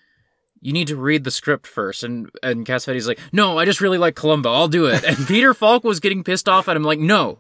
[0.61, 2.03] you need to read the script first.
[2.05, 4.53] And and Cassavetes is like, no, I just really like Columbo.
[4.53, 5.05] I'll do it.
[5.05, 7.38] And Peter Falk was getting pissed off at him, like, no,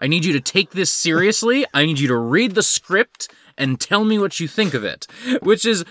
[0.00, 1.64] I need you to take this seriously.
[1.72, 5.06] I need you to read the script and tell me what you think of it,
[5.42, 5.84] which is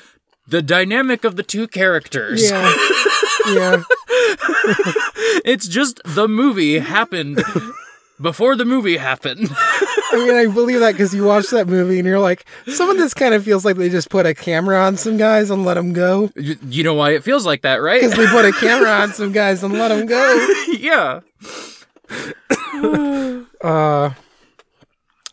[0.48, 2.50] the dynamic of the two characters.
[2.50, 2.76] Yeah.
[3.48, 3.84] yeah.
[5.46, 7.42] It's just the movie happened
[8.22, 9.50] before the movie happened.
[10.12, 12.98] I mean, I believe that because you watch that movie and you're like, some of
[12.98, 15.76] this kind of feels like they just put a camera on some guys and let
[15.76, 16.32] them go.
[16.36, 18.02] You you know why it feels like that, right?
[18.02, 20.48] Because they put a camera on some guys and let them go.
[20.78, 21.20] yeah.
[23.62, 24.12] Uh,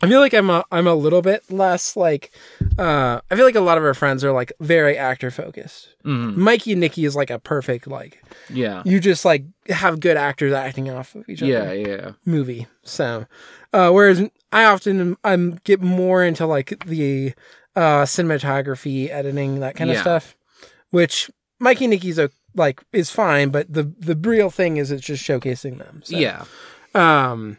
[0.07, 2.31] I feel like I'm a I'm a little bit less like.
[2.79, 5.89] Uh, I feel like a lot of our friends are like very actor focused.
[6.05, 6.37] Mhm.
[6.37, 8.83] Mikey and Nicky is like a perfect like Yeah.
[8.85, 11.51] you just like have good actors acting off of each other.
[11.53, 12.11] Yeah, yeah.
[12.25, 12.67] movie.
[12.85, 13.27] So,
[13.73, 17.35] uh, whereas I often I'm get more into like the
[17.75, 20.37] uh, cinematography, editing, that kind of stuff,
[20.91, 25.05] which Mikey and Nicky's a, like is fine, but the the real thing is it's
[25.05, 26.01] just showcasing them.
[26.05, 26.45] So, Yeah.
[26.95, 27.59] Um,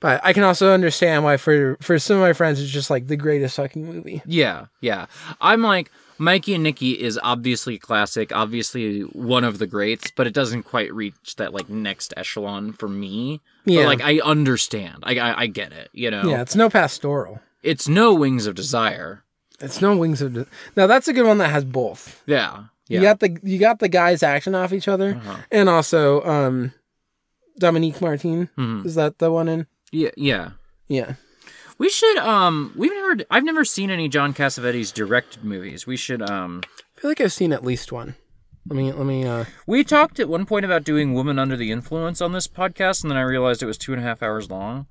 [0.00, 3.06] but I can also understand why for for some of my friends it's just like
[3.08, 4.22] the greatest fucking movie.
[4.26, 5.06] Yeah, yeah.
[5.40, 10.26] I'm like Mikey and Nicky is obviously a classic, obviously one of the greats, but
[10.26, 13.40] it doesn't quite reach that like next echelon for me.
[13.64, 13.82] Yeah.
[13.82, 14.98] But like I understand.
[15.04, 16.22] I I, I get it, you know.
[16.28, 17.40] Yeah, it's no pastoral.
[17.62, 19.24] It's no Wings of Desire.
[19.60, 20.34] It's no wings of.
[20.34, 22.22] De- now that's a good one that has both.
[22.26, 22.64] Yeah.
[22.86, 23.00] Yeah.
[23.00, 25.36] You got the you got the guys action off each other, Uh-huh.
[25.50, 26.72] and also um,
[27.58, 28.48] Dominique Martin.
[28.56, 28.86] Mhm.
[28.86, 29.66] Is that the one in?
[29.92, 30.50] Yeah, yeah.
[30.88, 31.14] Yeah.
[31.78, 35.86] We should um we've never I've never seen any John Cassavetes directed movies.
[35.86, 36.62] We should um
[36.96, 38.16] I feel like I've seen at least one.
[38.68, 41.70] Let me let me uh we talked at one point about doing Woman Under the
[41.70, 44.50] Influence on this podcast, and then I realized it was two and a half hours
[44.50, 44.86] long.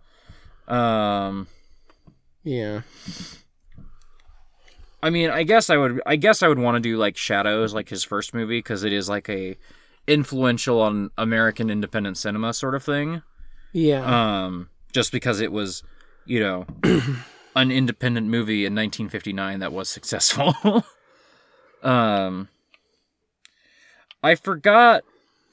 [0.67, 1.47] Um
[2.43, 2.81] yeah.
[5.03, 6.01] I mean, I guess I would.
[6.05, 8.91] I guess I would want to do like Shadows, like his first movie, because it
[8.91, 9.57] is like a
[10.07, 13.21] influential on American independent cinema sort of thing.
[13.73, 14.45] Yeah.
[14.45, 15.83] Um, just because it was,
[16.25, 16.65] you know,
[17.55, 20.55] an independent movie in 1959 that was successful.
[21.83, 22.49] um,
[24.23, 25.03] I forgot.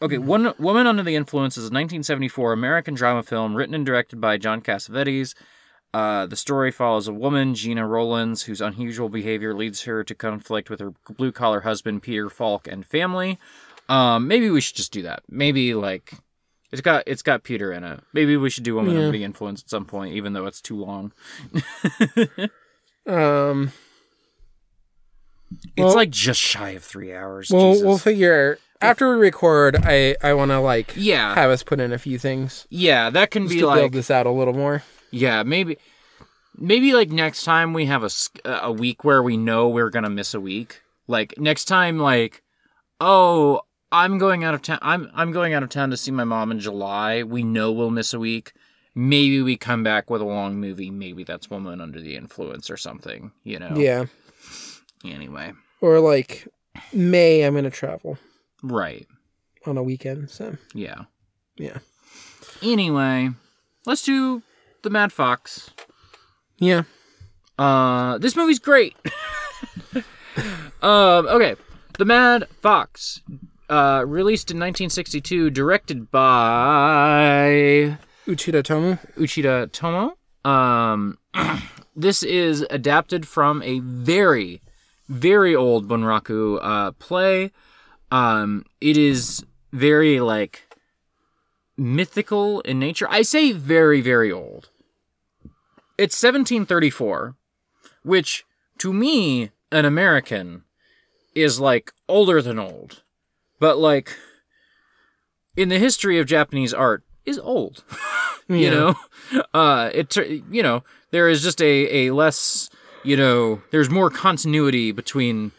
[0.02, 4.20] Okay, one Woman Under the Influence is a 1974 American drama film written and directed
[4.20, 5.34] by John Cassavetes.
[5.94, 10.68] Uh, the story follows a woman, Gena Rowlands, whose unusual behavior leads her to conflict
[10.68, 13.38] with her blue collar husband, Peter Falk, and family.
[13.88, 15.22] Um, maybe we should just do that.
[15.28, 16.14] Maybe like
[16.72, 18.00] it's got it's got Peter in it.
[18.12, 18.98] Maybe we should do Woman Yeah.
[19.00, 21.12] Under the Influence at some point, even though it's too long.
[23.06, 23.72] um
[25.76, 27.50] It's Well- like just shy of three hours.
[27.50, 27.86] we'll Jesus.
[27.86, 31.92] we'll figure after we record I I want to like yeah, have us put in
[31.92, 34.82] a few things yeah, that can be to like build this out a little more.
[35.10, 35.78] Yeah, maybe
[36.58, 38.10] maybe like next time we have a
[38.44, 40.80] a week where we know we're gonna miss a week.
[41.06, 42.42] Like next time, like
[43.00, 43.60] oh,
[43.94, 44.78] I'm going out of town.
[44.82, 47.22] I'm I'm going out of town to see my mom in July.
[47.22, 48.52] We know we'll miss a week.
[48.96, 50.90] Maybe we come back with a long movie.
[50.90, 53.30] Maybe that's Woman Under the Influence or something.
[53.44, 53.74] You know.
[53.76, 54.06] Yeah.
[55.04, 56.48] Anyway, Or like
[56.92, 58.18] May, I'm gonna travel
[58.62, 59.06] right.
[59.66, 60.30] on a weekend.
[60.30, 61.02] So Yeah.
[61.56, 61.78] yeah,
[62.62, 63.30] Anyway,
[63.86, 64.42] let's do
[64.82, 65.70] the Mad Fox.
[66.58, 66.82] yeah.
[67.58, 68.96] Uh, this movie's great.
[70.82, 71.54] um, okay,
[71.98, 73.20] The Mad Fox,
[73.68, 77.96] uh, released in 1962, directed by
[78.26, 78.98] Uchida Tomu.
[79.16, 80.16] Uchida Tomo.
[80.44, 81.18] Um,
[81.96, 84.60] this is adapted from a very,
[85.08, 87.50] very old Bunraku uh, play.
[88.10, 90.62] Um, it is very like
[91.76, 93.06] mythical in nature.
[93.10, 94.70] I say very, very old.
[95.96, 97.36] It's 1734,
[98.02, 98.44] which
[98.78, 100.64] to me, an American,
[101.34, 103.03] is like older than old.
[103.64, 104.14] But like
[105.56, 107.82] in the history of Japanese art is old.
[108.48, 108.70] you Yeah.
[108.70, 108.94] know
[109.54, 112.68] uh it you know there is just a a less
[113.04, 115.50] you know there's more continuity between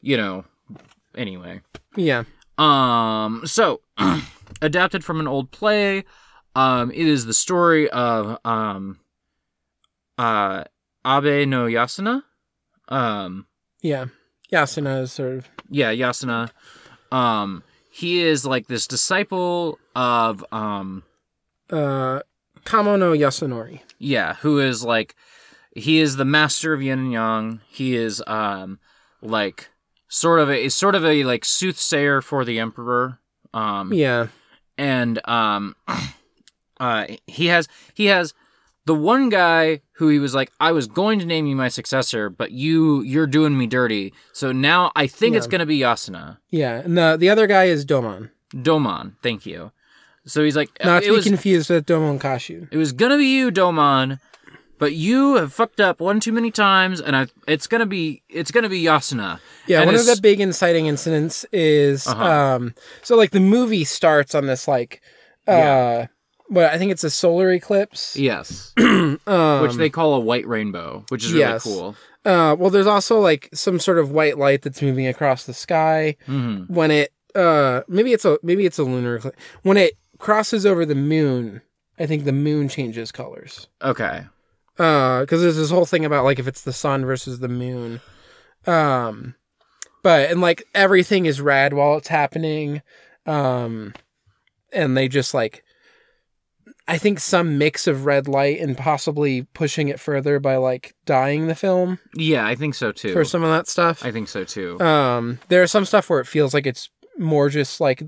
[0.00, 0.44] you know
[1.14, 1.60] anyway
[1.94, 2.24] Yeah.
[2.58, 3.80] um so
[4.60, 6.02] adapted from an old play
[6.56, 8.98] um it is the story of um
[10.18, 10.64] uh
[11.06, 12.24] abe no yasuna
[12.88, 13.46] um
[13.82, 14.06] Yeah.
[14.52, 16.50] Yasuna is sort of yeah yasuna
[17.12, 21.02] um he is like this disciple of um
[21.70, 22.20] uh
[22.64, 23.80] Kamono Yasunori.
[23.98, 25.14] Yeah, who is like
[25.74, 27.60] he is the master of yin and yang.
[27.68, 28.78] He is um
[29.20, 29.68] like
[30.08, 33.18] sort of a is sort of a like soothsayer for the emperor.
[33.52, 34.28] Um Yeah.
[34.78, 35.76] and um
[36.80, 38.32] uh he has he has
[38.84, 42.28] the one guy who he was like I was going to name you my successor,
[42.30, 44.12] but you you're doing me dirty.
[44.32, 46.38] So now I think it's going to be Yasuna.
[46.50, 46.80] Yeah.
[46.80, 48.30] And the the other guy is Domon.
[48.54, 49.72] Domon, thank you.
[50.24, 52.68] So he's like Not to be was, confused with Domon Kasshu.
[52.70, 54.20] It was gonna be you, Domon,
[54.78, 58.50] but you have fucked up one too many times, and I, it's gonna be it's
[58.52, 59.40] gonna be Yasuna.
[59.66, 62.24] Yeah, And one of the big inciting incidents is Uh-huh.
[62.24, 65.00] um so like the movie starts on this like
[65.48, 66.06] uh Yeah.
[66.52, 68.16] What I think it's a solar eclipse.
[68.16, 71.96] Yes, Um, which they call a white rainbow, which is really cool.
[72.24, 76.16] uh well there's also like some sort of white light that's moving across the sky
[76.26, 79.38] hmm when it uh maybe it's a maybe it's a lunar eclipse.
[79.62, 81.62] When it crosses over the moon,
[81.98, 83.68] I think the moon changes colors.
[83.82, 84.24] Okay.
[84.78, 88.00] uh because there's this whole thing about like if it's the sun versus the moon
[88.66, 89.34] um
[90.02, 92.82] but and like everything is red while it's happening
[93.26, 93.92] um
[94.72, 95.64] and they just like
[96.88, 101.46] i think some mix of red light and possibly pushing it further by like dyeing
[101.46, 103.12] the film Yeah, I think so too.
[103.12, 104.80] for some of that stuff I think so too.
[104.80, 108.02] um there are some stuff where it feels like it's more just like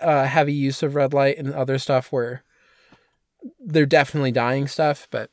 [0.00, 2.44] uh heavy use of red light and other stuff where
[3.58, 5.30] they're definitely dyeing stuff but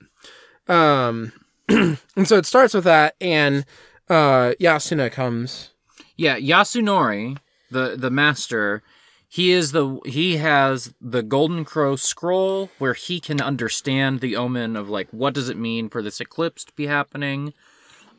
[0.68, 1.34] um
[1.70, 3.66] and so it starts with that and
[4.10, 5.72] uh yasuna comes
[6.20, 7.38] yeah, Yasunori,
[7.70, 8.82] the the master,
[9.28, 14.76] he is the he has the Golden Crow scroll where he can understand the omen
[14.76, 17.54] of like what does it mean for this eclipse to be happening.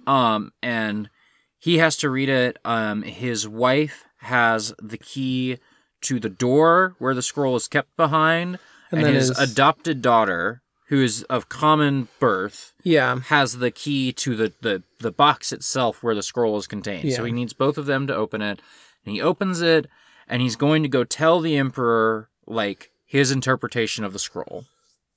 [0.07, 1.11] Um and
[1.59, 2.59] he has to read it.
[2.64, 5.59] Um his wife has the key
[6.03, 8.59] to the door where the scroll is kept behind.
[8.90, 14.12] And And, his, his- adopted daughter, who is of common birth, yeah has the key
[14.12, 17.12] to the, the, the box itself where the scroll is contained.
[17.12, 18.61] So he needs both of them to open it.
[19.05, 19.87] And he opens it,
[20.29, 24.64] and he's going to go tell the Emperor, like, his interpretation of the scroll.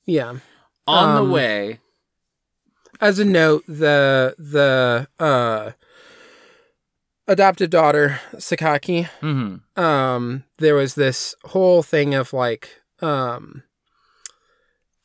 [0.06, 0.36] yeah
[0.88, 1.80] On Um, the way,
[3.00, 5.71] as a note the the uh
[7.28, 13.64] adopted daughter sakaki mhm, um there was this whole thing of like um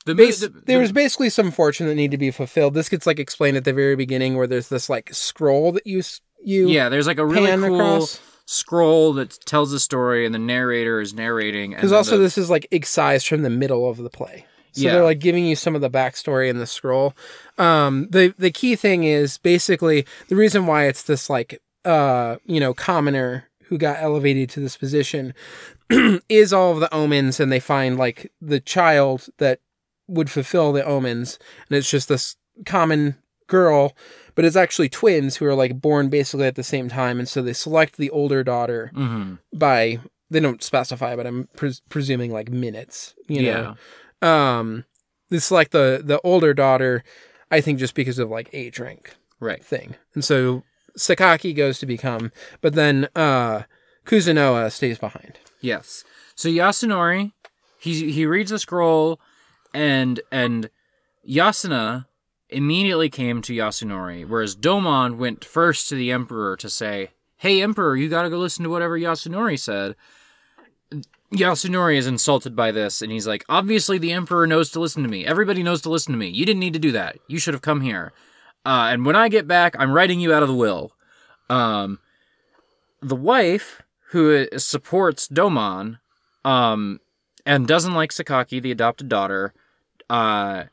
[0.04, 2.74] the, Bas- the- there was basically some fortune that needed to be fulfilled.
[2.74, 6.00] This gets like explained at the very beginning, where there's this like scroll that you
[6.44, 8.20] you yeah, there's like a really cool across.
[8.46, 11.72] Scroll that tells the story, and the narrator is narrating.
[11.72, 14.82] and Because also the- this is like excised from the middle of the play, so
[14.82, 14.92] Yeah.
[14.92, 17.14] they're like giving you some of the backstory in the scroll.
[17.58, 22.58] Um, the the key thing is basically the reason why it's this like uh you
[22.60, 25.34] know commoner who got elevated to this position
[26.28, 29.58] is all of the omens, and they find like the child that
[30.08, 31.38] would fulfill the omens,
[31.68, 33.16] and it's just this common
[33.48, 33.96] girl,
[34.36, 37.42] but it's actually twins who are like born basically at the same time, and so
[37.42, 39.98] they select the older daughter Mhm, by
[40.30, 43.14] they don't specify, but I'm pres- presuming like minutes.
[43.28, 43.74] You yeah,
[44.22, 44.84] know, um,
[45.30, 47.02] this like the the older daughter,
[47.50, 49.62] I think just because of like age rank Right.
[49.64, 49.96] thing.
[50.14, 50.62] And so
[50.96, 52.30] Sakaki goes to become,
[52.60, 53.62] but then uh
[54.06, 55.38] Kuzunoha stays behind.
[55.60, 56.04] Yes.
[56.36, 57.32] So Yasunori,
[57.80, 59.20] he he reads the scroll,
[59.74, 60.70] and and
[61.28, 62.06] Yasuna
[62.48, 67.96] immediately came to Yasunori, whereas Domon went first to the Emperor to say, "Hey, Emperor,
[67.96, 69.96] you gotta go listen to whatever Yasunori said."
[71.34, 75.08] Yasunori is insulted by this, and he's like, "Obviously, the Emperor knows to listen to
[75.08, 75.26] me.
[75.26, 76.28] Everybody knows to listen to me.
[76.28, 77.18] You didn't need to do that.
[77.26, 78.12] You should have come here.
[78.64, 80.92] Uh, and when I get back, I'm writing you out of the will."
[81.48, 81.98] Um,
[83.02, 85.98] the wife who supports Domon,
[86.44, 87.00] um,
[87.44, 89.52] and doesn't like Sakaki, the adopted daughter,
[90.08, 90.64] uh,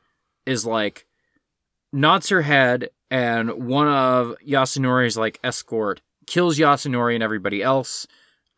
[0.45, 1.05] is like
[1.93, 8.07] nods her head, and one of Yasunori's like escort kills Yasunori and everybody else,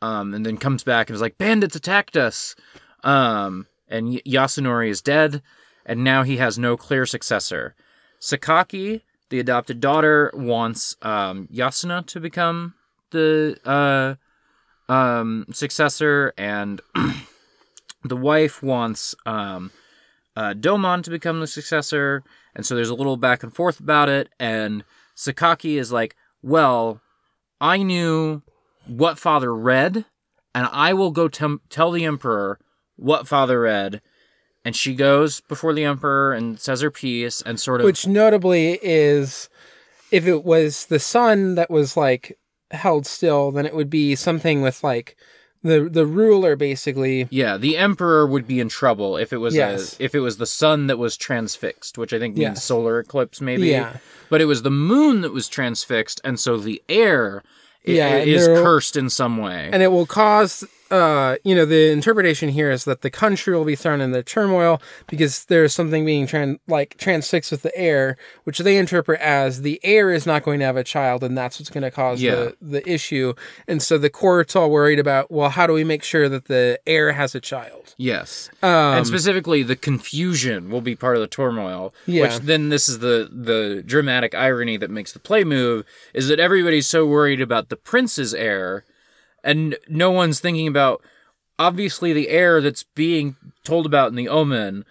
[0.01, 2.55] um, and then comes back and is like, "Bandits attacked us,"
[3.03, 5.41] um, and y- Yasunori is dead,
[5.85, 7.75] and now he has no clear successor.
[8.19, 12.73] Sakaki, the adopted daughter, wants um, Yasuna to become
[13.11, 14.15] the uh,
[14.91, 16.81] um, successor, and
[18.03, 19.71] the wife wants um,
[20.35, 22.23] uh, Domon to become the successor,
[22.55, 24.29] and so there's a little back and forth about it.
[24.39, 24.83] And
[25.15, 27.01] Sakaki is like, "Well,
[27.59, 28.41] I knew
[28.87, 30.05] what Father read,
[30.53, 32.59] and I will go tell the Emperor
[32.95, 34.01] what Father read."
[34.63, 38.79] And she goes before the Emperor and says her piece, and sort of Which notably
[38.81, 39.49] is
[40.11, 42.37] if it was the sun that was like
[42.71, 45.17] held still, then it would be something with like
[45.65, 49.99] the the ruler basically Yeah, the emperor would be in trouble if it was Yes.
[49.99, 52.63] a, if it was the sun that was transfixed, which I think means Yes.
[52.63, 53.67] solar eclipse maybe.
[53.69, 53.97] Yeah.
[54.29, 57.43] But it was the moon that was transfixed and so the heir
[57.83, 59.69] Yeah, is cursed in some way.
[59.73, 60.63] and it will cause
[60.95, 64.81] uh you know the interpretation here is that the country will be thrown into turmoil
[65.07, 69.79] because there's something being tran like transfixed with the heir which they interpret as the
[69.83, 72.35] heir is not going to have a child and that's what's going to cause Yeah.
[72.35, 73.33] the the issue
[73.67, 76.79] and so the court's all worried about well how do we make sure that the
[76.87, 78.49] heir has a child yes.
[78.63, 81.93] um and specifically the confusion will be part of the turmoil.
[82.05, 82.23] Yeah.
[82.23, 86.39] Which then this is the the dramatic irony that makes the play move is that
[86.39, 88.85] everybody's so worried about the prince's heir
[89.45, 91.01] and no one's thinking about
[91.57, 94.83] obviously the heir that's being told about in the omen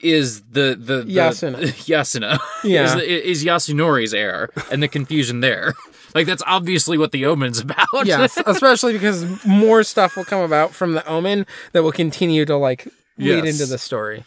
[0.00, 1.58] is the the, the Yasuna.
[1.86, 2.96] Yasuna Yeah.
[2.98, 5.74] is, is Yasunori's heir and the confusion there
[6.14, 10.72] like that's obviously what the omen's about yes especially because more stuff will come about
[10.72, 12.86] from the omen that will continue to like
[13.18, 13.60] lead Yes.
[13.60, 14.24] into the story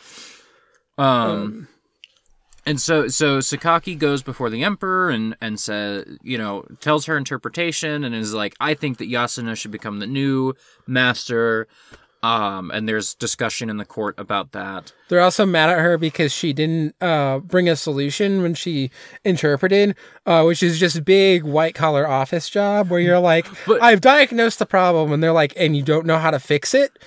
[0.97, 1.67] Um,
[2.65, 7.17] and so so Sakaki goes before the emperor and and says, you know, tells her
[7.17, 10.53] interpretation and is like, I think that Yasuna should become the new
[10.87, 11.67] master.
[12.21, 14.93] Um, and there's discussion in the court about that.
[15.09, 18.91] They're also mad at her because she didn't uh, bring a solution when she
[19.25, 23.99] interpreted, uh, which is just big white collar office job where you're like, But- I've
[23.99, 26.97] diagnosed the problem, and they're like, and you don't know how to fix it.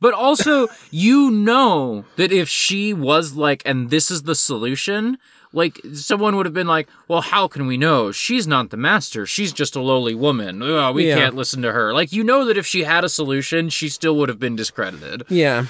[0.00, 5.16] But also, you know that if she was like, and this is the solution,
[5.54, 8.12] like someone would have been like, well, how can we know?
[8.12, 9.24] She's not the master.
[9.24, 10.62] She's just a lowly woman.
[10.62, 11.14] Ugh, we Yeah.
[11.16, 11.94] can't listen to her.
[11.94, 15.22] Like, you know that if she had a solution, she still would have been discredited.
[15.30, 15.64] Yeah.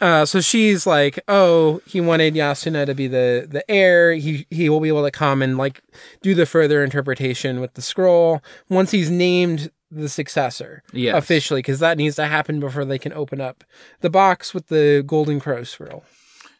[0.00, 4.12] Uh, so she's like, oh, he wanted Yasuna to be the the heir.
[4.14, 5.80] He he will be able to come and like
[6.20, 11.16] do the further interpretation with the scroll once he's named the successor Yes.
[11.16, 13.64] officially, because that needs to happen before they can open up
[14.00, 16.04] the box with the golden crow scroll.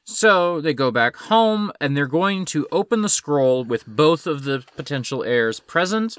[0.05, 4.45] So they go back home and they're going to open the scroll with both of
[4.45, 6.17] the potential heirs present.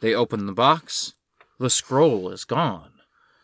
[0.00, 1.14] They open the box.
[1.58, 2.91] The scroll is gone.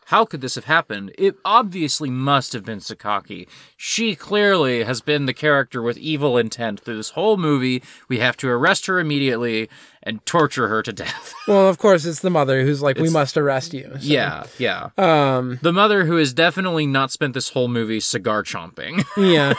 [0.09, 1.11] How could this have happened?
[1.19, 3.47] It obviously must have been Sakaki.
[3.77, 7.83] She clearly has been the character with evil intent through this whole movie.
[8.07, 9.69] We have to arrest her immediately
[10.01, 11.35] and torture her to death.
[11.47, 13.89] Well, of course, it's the mother who's like, we must arrest you.
[13.93, 14.89] So, yeah, yeah.
[14.97, 15.59] Um.
[15.61, 19.05] The mother who has definitely not spent this whole movie cigar chomping.
[19.17, 19.53] Yeah.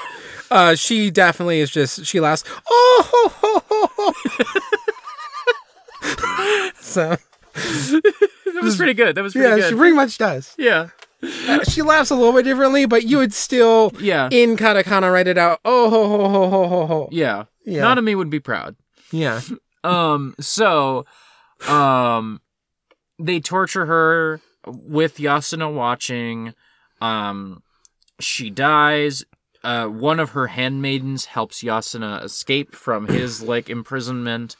[0.51, 2.43] Uh, she definitely is just she laughs.
[2.69, 4.13] Oh, ho, ho,
[6.03, 7.17] ho." so
[7.55, 9.15] that was pretty good.
[9.17, 9.71] That was pretty yeah, good.
[9.71, 10.55] she pretty much does.
[10.59, 10.89] yeah.
[11.23, 14.29] Uh, she laughs a little bit differently, but you would still Yeah.
[14.33, 15.61] in katakana write it out.
[15.67, 17.09] Oh ho ho ho ho ho ho.
[17.13, 17.45] Yeah.
[17.67, 17.95] Yeah.
[17.97, 18.77] Me would be proud.
[19.13, 19.41] Yeah.
[19.83, 21.07] Um, so,
[21.67, 22.43] um,
[23.19, 26.53] they torture her with Yasuna watching.
[27.01, 27.63] Um,
[28.21, 29.25] she dies.
[29.65, 34.55] Uh, one of her handmaidens helps Yasuna escape from his, like, imprisonment.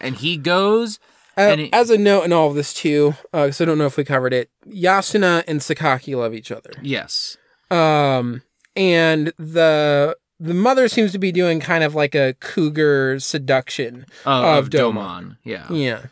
[0.00, 0.98] And he goes,
[1.38, 3.96] Uh, it- as a note in all of this too, because I don't know if
[3.96, 6.70] we covered it, Yasuna and Sakaki love each other.
[6.82, 7.36] yes.
[7.70, 8.42] Um,
[8.76, 14.58] and the the mother seems to be doing kind of like a cougar seduction Uh,
[14.58, 14.94] of, of Domon.
[14.94, 15.36] Domon.
[15.44, 15.66] Yeah.
[15.72, 16.02] Yeah.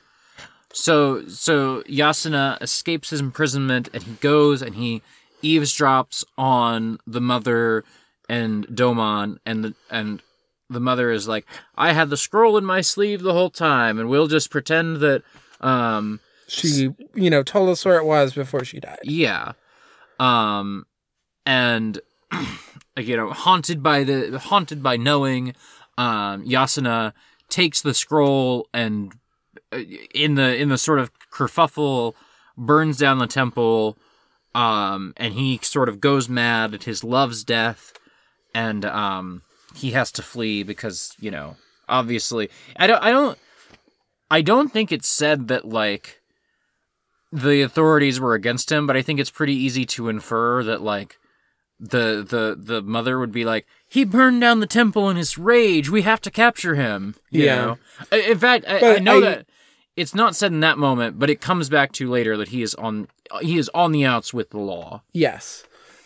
[0.72, 5.00] So so Yasuna escapes his imprisonment and he goes and he
[5.42, 7.84] eavesdrops on the mother
[8.28, 10.20] and Domon and the and
[10.68, 11.46] the mother is like,
[11.76, 15.22] I had the scroll in my sleeve the whole time and we'll just pretend that
[15.60, 18.98] um She, you know, told us where it was before she died.
[19.04, 19.52] yeah.
[20.18, 20.86] Um
[21.44, 22.00] and
[22.96, 25.54] you know, haunted by the haunted by knowing,
[25.98, 27.12] um Yasuna
[27.48, 29.14] takes the scroll and
[29.72, 29.78] uh,
[30.14, 32.14] in the in the sort of kerfuffle
[32.56, 33.96] burns down the temple
[34.54, 37.92] um and he sort of goes mad at his love's death
[38.54, 39.42] and um
[39.76, 41.56] he has to flee because you know
[41.88, 42.48] obviously
[42.78, 43.38] i don't i don't
[44.30, 46.20] i don't think it's said that like
[47.32, 51.18] the authorities were against him but i think it's pretty easy to infer that like
[51.78, 55.90] the the the mother would be like he burned down the temple in his rage
[55.90, 57.56] we have to capture him you Yeah.
[57.56, 57.78] know?
[58.12, 59.46] In fact I, I know I- that
[59.96, 62.74] it's not said in that moment but it comes back to later that he is
[62.76, 63.08] on
[63.42, 65.64] he is on the outs with the law Yes.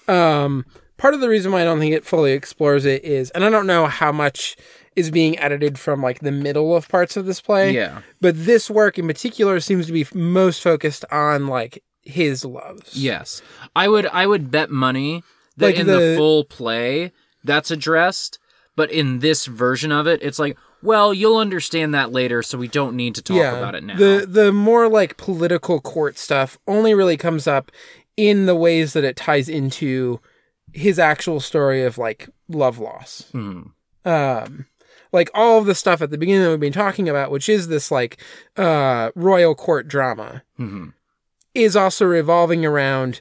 [0.09, 0.65] Um,
[1.01, 3.51] part of the reason why I don't think it fully explores it is, and I
[3.51, 4.57] don't know how much
[4.95, 7.73] is being edited from like the middle of parts of this play.
[7.73, 12.95] yeah But this work in particular seems to be most focused on like his loves.
[12.97, 13.41] Yes,
[13.75, 14.07] I would.
[14.07, 15.23] I would bet money
[15.57, 15.99] that Like in the...
[15.99, 18.39] the- full play that's addressed,
[18.77, 22.69] but in this version of it, it's like, well, you'll understand that later, so we
[22.69, 23.97] don't need to talk about it now.
[23.97, 27.71] The the more like political court stuff only really comes up
[28.17, 30.21] in the ways that it ties into
[30.73, 33.27] his actual story of like love loss.
[33.33, 33.71] Mhm.
[34.05, 34.67] Um
[35.13, 37.69] like all of the stuff at the beginning that we've been talking about, which is
[37.69, 38.21] this like
[38.57, 40.93] uh royal court drama, Mhm.
[41.55, 43.21] is also revolving around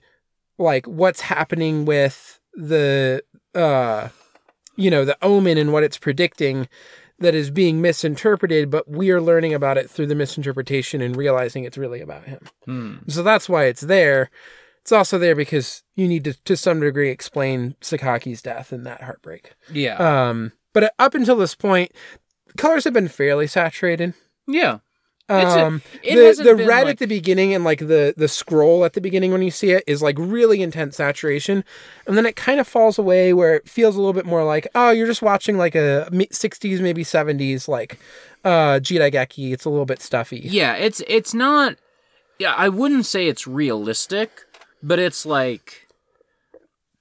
[0.57, 3.23] like what's happening with the
[3.55, 4.09] uh
[4.75, 6.67] you know the omen and what it's predicting
[7.19, 11.63] that is being misinterpreted but we are learning about it through the misinterpretation and realizing
[11.65, 12.93] it's really about him Hmm.
[13.07, 14.29] so that's why it's there
[14.89, 19.01] it's also there because you need to to some degree explain sakaki's death and that
[19.03, 19.97] heartbreak Yeah,
[20.29, 21.91] um but up until this point
[22.57, 24.13] colors have been fairly saturated
[24.47, 24.79] yeah.
[25.29, 28.83] A- um, it the the red like- at the beginning and like the the scroll
[28.83, 31.63] at the beginning when you see it is like really intense saturation,
[32.07, 34.67] and then it kind of falls away where it feels a little bit more like
[34.73, 37.99] oh you're just watching like a 60s maybe 70s like
[38.43, 39.53] uh Jidaigeki.
[39.53, 40.41] It's a little bit stuffy.
[40.43, 41.75] Yeah, it's it's not.
[42.39, 44.45] Yeah, I wouldn't say it's realistic,
[44.83, 45.87] but it's like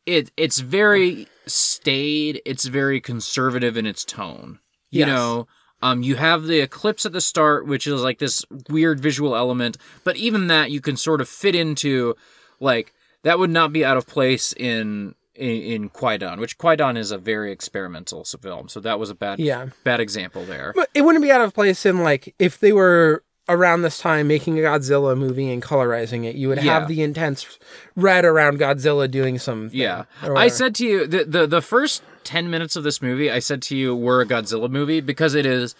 [0.06, 0.30] it.
[0.36, 2.40] It's very staid.
[2.44, 4.58] It's very conservative in its tone.
[4.90, 5.08] You Yes.
[5.08, 5.48] know,
[5.82, 9.76] um, you have the eclipse at the start, which is like this weird visual element,
[10.04, 12.14] but even that you can sort of fit into,
[12.60, 15.14] like that would not be out of place in.
[15.34, 19.38] In, in Kwaidan, which Kwaidan is a very experimental film, so that was a bad,
[19.38, 19.68] Yeah.
[19.84, 20.72] bad example there.
[20.74, 24.28] But it wouldn't be out of place in like if they were around this time
[24.28, 26.80] making a Godzilla movie and colorizing it, you would Yeah.
[26.80, 27.58] have the intense
[27.96, 29.70] red around Godzilla doing some.
[29.72, 30.04] Yeah.
[30.22, 33.62] I said to you the, the the first 10 minutes of this movie I said
[33.62, 35.74] to you were a Godzilla movie because it is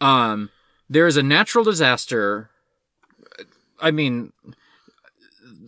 [0.00, 0.50] um
[0.90, 2.50] there is a natural disaster
[3.80, 4.32] I mean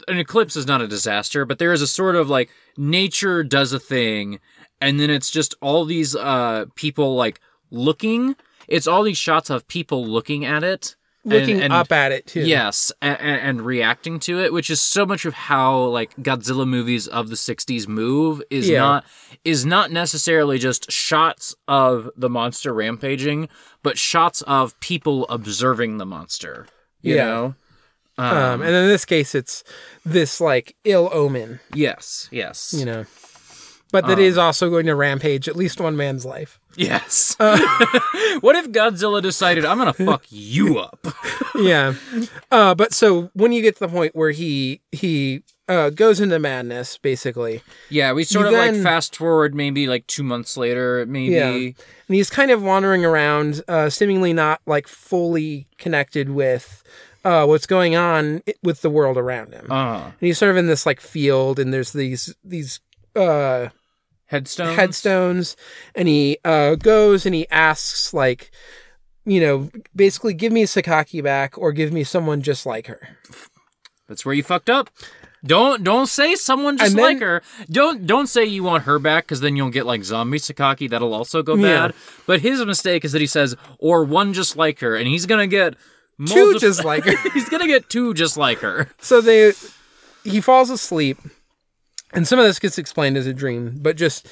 [0.07, 3.73] an eclipse is not a disaster, but there is a sort of like nature does
[3.73, 4.41] a thing
[4.81, 8.37] and then it's just all these uh people like looking
[8.69, 12.41] it's all these shots of people looking at it looking and- up at it too.
[12.41, 17.07] Yes, and, and reacting to it, which is so much of how like Godzilla movies
[17.09, 18.81] of the '60s move is Yeah.
[18.81, 19.05] not
[19.45, 23.49] is not necessarily just shots of the monster rampaging,
[23.83, 26.67] but shots of people observing the monster.
[27.03, 27.25] You Yeah.
[27.27, 27.55] know?
[28.17, 29.65] Um, and in this case, it's
[30.05, 31.59] this like ill omen.
[31.75, 33.07] Yes, yes, you know.
[33.95, 36.59] But that that is also going to rampage at least one man's life.
[36.75, 37.37] yes.
[37.39, 41.07] what if Godzilla decided I'm gonna fuck you up?
[41.55, 41.95] Yeah.
[42.51, 46.41] Uh, but so when you get to the point where he he uh, goes into
[46.41, 51.07] madness, basically, yeah, we sort You of like fast forward maybe like two months later,
[51.07, 51.35] maybe.
[51.35, 51.53] Yeah.
[51.53, 51.75] and
[52.09, 56.83] he's kind of wandering around, uh, seemingly not like fully connected with
[57.25, 59.71] uh, what's going on with the world around him.
[59.71, 62.81] Uh, and he's sort of in this like field, and there's these these
[63.15, 63.69] uh,
[64.27, 64.77] headstones.
[64.77, 65.57] headstones
[65.95, 68.51] and he uh, goes and he asks like
[69.25, 73.17] you know basically give me sakaki back or give me someone just like her
[74.09, 74.91] That's where you fucked up.
[75.47, 77.43] Don't don't say someone just then- like her.
[77.71, 80.89] Don't don't say you want her back because then you'll get like zombie Sakaki.
[80.89, 81.89] That'll also go Yeah.
[81.89, 81.95] bad.
[82.27, 85.47] But his mistake is that he says or one just like her, and he's gonna
[85.47, 85.75] get
[86.27, 88.89] two just like her he's gonna get two just like her.
[89.01, 89.53] so they
[90.23, 91.19] he falls asleep
[92.15, 94.29] and some of this gets explained as a dream but just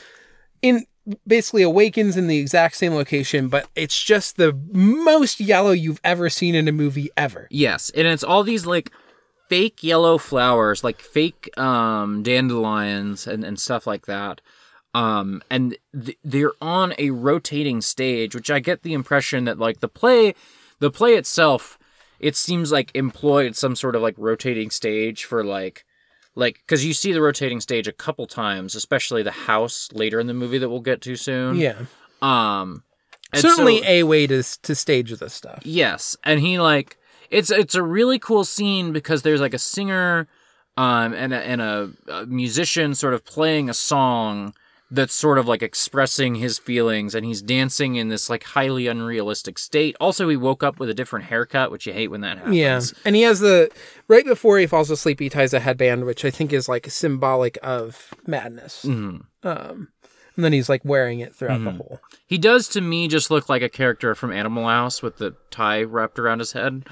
[0.63, 0.87] in
[1.27, 6.31] basically awakens in the exact same location, but it's just the most yellow you've ever
[6.31, 7.49] seen in a movie ever.
[7.51, 8.91] Yes, and it's all these like
[9.49, 14.41] fake yellow flowers, like fake um dandelions and and stuff like that.
[14.95, 19.81] Um and th- they're on a rotating stage, which I get the impression that like
[19.81, 20.35] the play
[20.79, 21.79] the play itself
[22.21, 25.85] it seems like employed some sort of like rotating stage for like
[26.35, 30.27] like cuz you see the rotating stage a couple times, especially the house later in
[30.27, 31.57] the movie that we'll get to soon.
[31.57, 31.77] Yeah.
[32.21, 32.85] Um
[33.33, 35.61] and Certainly so- a way to to stage this stuff.
[35.65, 36.97] Yes, and he like
[37.31, 40.29] it's it's a really cool scene because there's like a singer
[40.77, 44.55] um and a, and a, a musician sort of playing a song
[44.95, 49.59] that's sort of like expressing his feelings and he's dancing in this like highly unrealistic
[49.59, 49.97] state.
[49.99, 52.55] Also he woke up with a different haircut, which you hate when that happens.
[52.57, 52.81] Yeah.
[53.07, 53.71] And he has the
[54.07, 57.57] right before he falls asleep, he ties a headband, which I think is like symbolic
[57.63, 58.85] of madness.
[58.85, 59.23] Mhm.
[59.43, 59.89] Um,
[60.37, 61.65] and then he's like wearing it throughout Mm-hmm.
[61.79, 62.01] the whole.
[62.27, 65.83] He does to me just look like a character from Animal House with the tie
[65.85, 66.85] wrapped around his head.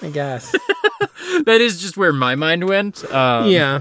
[0.00, 0.50] I guess.
[1.44, 3.04] that is just where my mind went.
[3.12, 3.80] Um, yeah.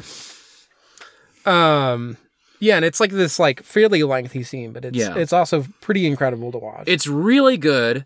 [1.46, 2.18] Um.
[2.60, 5.16] Yeah, and it's like this like fairly lengthy scene, but it's Yeah.
[5.16, 6.84] it's also pretty incredible to watch.
[6.88, 8.06] it's really good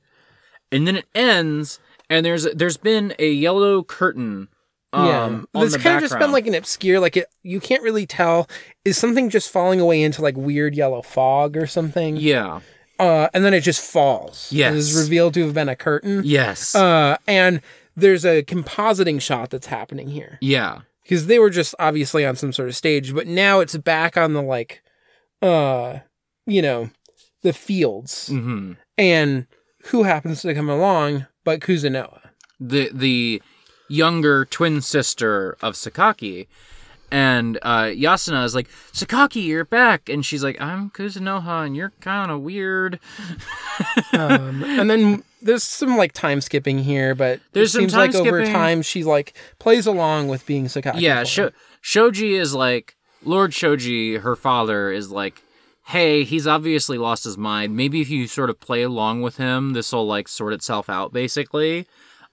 [0.72, 1.80] and then it ends
[2.10, 4.48] and there's there's been a yellow curtain
[4.94, 6.34] um yeah, on this the kind of just been background.
[6.34, 7.28] like an obscure, like it.
[7.44, 8.50] You can't really tell.
[8.84, 12.18] Is something just falling away into like weird yellow fog or something?
[12.18, 12.60] yeah
[13.00, 14.50] Uh, and then it just falls.
[14.52, 14.74] Yes.
[14.74, 16.22] it is revealed to have been a curtain.
[16.26, 17.62] yes Uh, and
[17.96, 20.82] there's a compositing shot that's happening here yeah
[21.12, 24.32] because they were just obviously on some sort of stage, but now it's back on
[24.32, 24.82] the like,
[25.42, 26.00] uh,
[26.46, 26.90] you know,
[27.42, 29.46] the fields, hmm and
[29.86, 32.22] who happens to come along but Kuzunoha.
[32.62, 33.42] the the
[33.90, 36.48] younger twin sister of sakaki
[37.12, 41.92] and uh yasuna is like sakaki you're back and she's like i'm kuzunoha and you're
[42.00, 43.00] kind of weird
[44.14, 48.12] Um, and then there's some like time skipping here, but There's it some seems time
[48.12, 51.00] like over time she like plays along with being Sakaki.
[51.02, 51.24] yeah.
[51.24, 51.52] Sho-
[51.82, 55.42] shoji is like lord shoji her father is like
[55.88, 59.74] hey he's obviously lost his mind maybe if you sort of play along with him
[59.74, 61.88] this will like sort itself out basically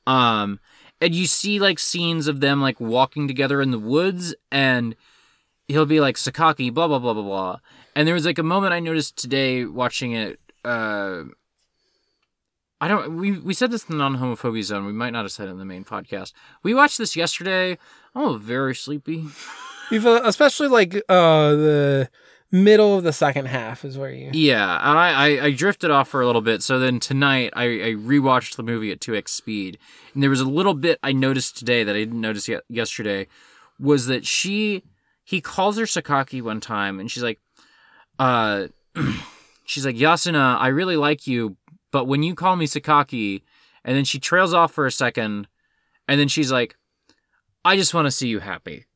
[0.07, 0.59] um
[1.01, 4.95] and you see like scenes of them like walking together in the woods and
[5.69, 7.59] he'll be like sakaki blah blah blah blah blah
[7.95, 11.25] and there was like a moment i noticed today watching it uh
[12.81, 13.17] I don't.
[13.17, 14.87] We we said this in the non-homophobia zone.
[14.87, 16.33] We might not have said it in the main podcast.
[16.63, 17.77] We watched this yesterday.
[18.15, 19.27] I'm very sleepy.
[19.91, 22.09] We've, uh, especially like uh the
[22.51, 24.31] middle of the second half is where you.
[24.33, 26.63] Yeah, and I, I, I drifted off for a little bit.
[26.63, 29.79] So then tonight I, I rewatched the movie at 2x speed.
[30.15, 33.27] And there was a little bit I noticed today that I didn't notice yet yesterday
[33.79, 34.83] was that she
[35.25, 37.41] he calls her Sakaki one time and she's like
[38.19, 38.69] uh
[39.65, 41.57] she's like Yasuna, I really like you,
[41.93, 43.43] but when you call me Sakaki
[43.85, 45.47] and then she trails off for a second
[46.09, 46.77] and then she's like
[47.65, 48.87] I just want to see you happy.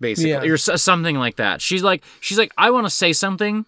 [0.00, 0.42] Basically, Yeah.
[0.42, 1.60] or s- something like that.
[1.60, 3.66] She's like, she's like, I want to say something,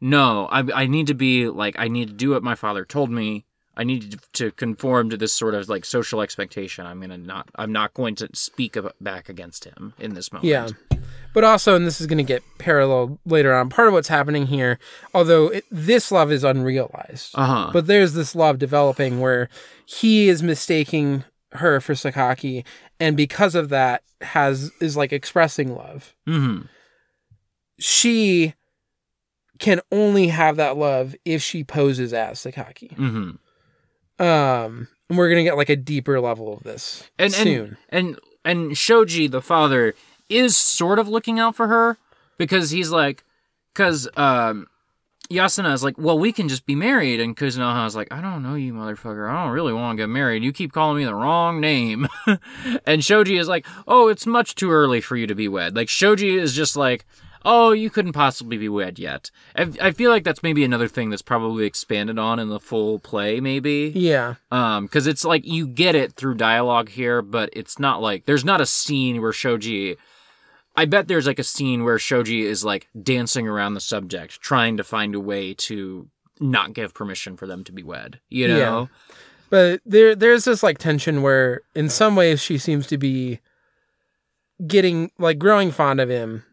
[0.00, 3.10] no, I, I need to be like, I need to do what my father told
[3.10, 3.44] me.
[3.76, 6.86] I need to, to conform to this sort of like social expectation.
[6.86, 10.46] I'm gonna not, I'm not going to speak ab- back against him in this moment.
[10.48, 10.68] Yeah.
[11.34, 14.46] But also, and this is going to get parallel later on, part of what's happening
[14.46, 14.78] here,
[15.12, 17.70] although it, this love is unrealized, Uh huh.
[17.72, 19.48] but there's this love developing where
[19.84, 21.24] he is mistaking
[21.54, 22.64] her for Sakaki,
[23.00, 26.14] and because of that, has is like expressing love.
[26.26, 26.62] hmm
[27.78, 28.54] She
[29.58, 32.92] can only have that love if she poses as Sakaki.
[32.96, 33.30] hmm
[34.22, 37.76] Um, and we're gonna get like a deeper level of this And soon.
[37.88, 38.18] and and
[38.68, 39.94] and Shoji, the father,
[40.28, 41.96] is sort of looking out for her
[42.38, 43.22] because he's like,
[43.72, 44.66] because um,
[45.30, 48.42] Yasuna is like, well, we can just be married, and Kuzunoha is like, I don't
[48.42, 49.28] know you, motherfucker.
[49.28, 50.44] I don't really want to get married.
[50.44, 52.08] You keep calling me the wrong name.
[52.86, 55.74] and Shoji is like, oh, it's much too early for you to be wed.
[55.76, 57.06] Like Shoji is just like.
[57.46, 59.30] Oh, you couldn't possibly be wed yet.
[59.54, 62.98] I, I feel like that's maybe another thing that's probably expanded on in the full
[62.98, 63.92] play, maybe.
[63.94, 68.24] yeah, Um, because it's like you get it through dialogue here, but it's not like
[68.24, 69.98] there's not a scene where Shoji.
[70.76, 74.76] I bet there's like a scene where Shoji is like dancing around the subject, trying
[74.76, 76.08] to find a way to
[76.40, 78.20] not give permission for them to be wed.
[78.28, 78.56] You Yeah.
[78.58, 78.88] know?
[79.50, 83.38] but there there's this like tension where in some ways she seems to be
[84.66, 86.44] getting like growing fond of him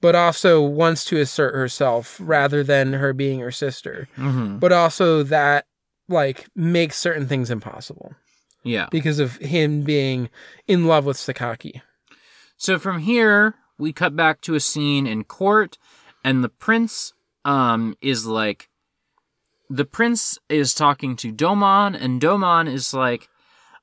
[0.00, 4.58] but also wants to assert herself rather than her being her sister Mm-hmm.
[4.58, 5.66] but also that
[6.08, 8.14] like makes certain things impossible
[8.64, 8.88] Yeah.
[8.90, 10.28] because of him being
[10.66, 11.80] in love with Sakaki.
[12.56, 15.78] So from here, we cut back to a scene in court,
[16.24, 17.12] and the prince
[17.44, 18.68] um is like
[19.70, 23.28] the prince is talking to Domon and Domon is like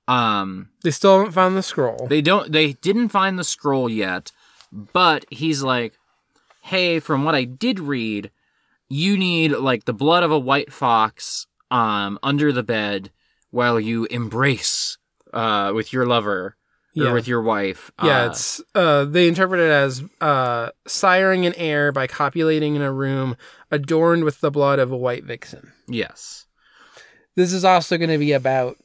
[0.07, 2.07] um They still haven't found the scroll.
[2.07, 4.32] they don't they didn't find the scroll yet,
[4.71, 5.93] but he's like,
[6.61, 8.32] "Hey, from what I did read,
[8.89, 13.11] you need like the blood of a white fox um under the bed
[13.51, 14.97] while you embrace
[15.32, 16.57] uh with your lover
[16.97, 21.53] or with your wife." yeah, Uh, it's uh they interpret it as uh siring an
[21.55, 23.35] heir by copulating in a room
[23.71, 25.71] adorned with the blood of a white vixen.
[25.87, 26.45] yes.
[27.35, 28.77] This is also going to be about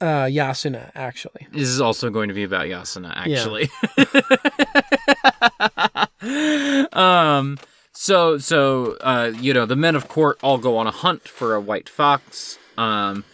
[0.00, 1.46] uh Yasuna actually.
[1.52, 3.70] This is also going to be about Yasuna, actually.
[6.92, 7.58] um.
[7.92, 11.54] So so uh you know the men of court all go on a hunt for
[11.54, 12.58] a white fox.
[12.76, 13.24] Um,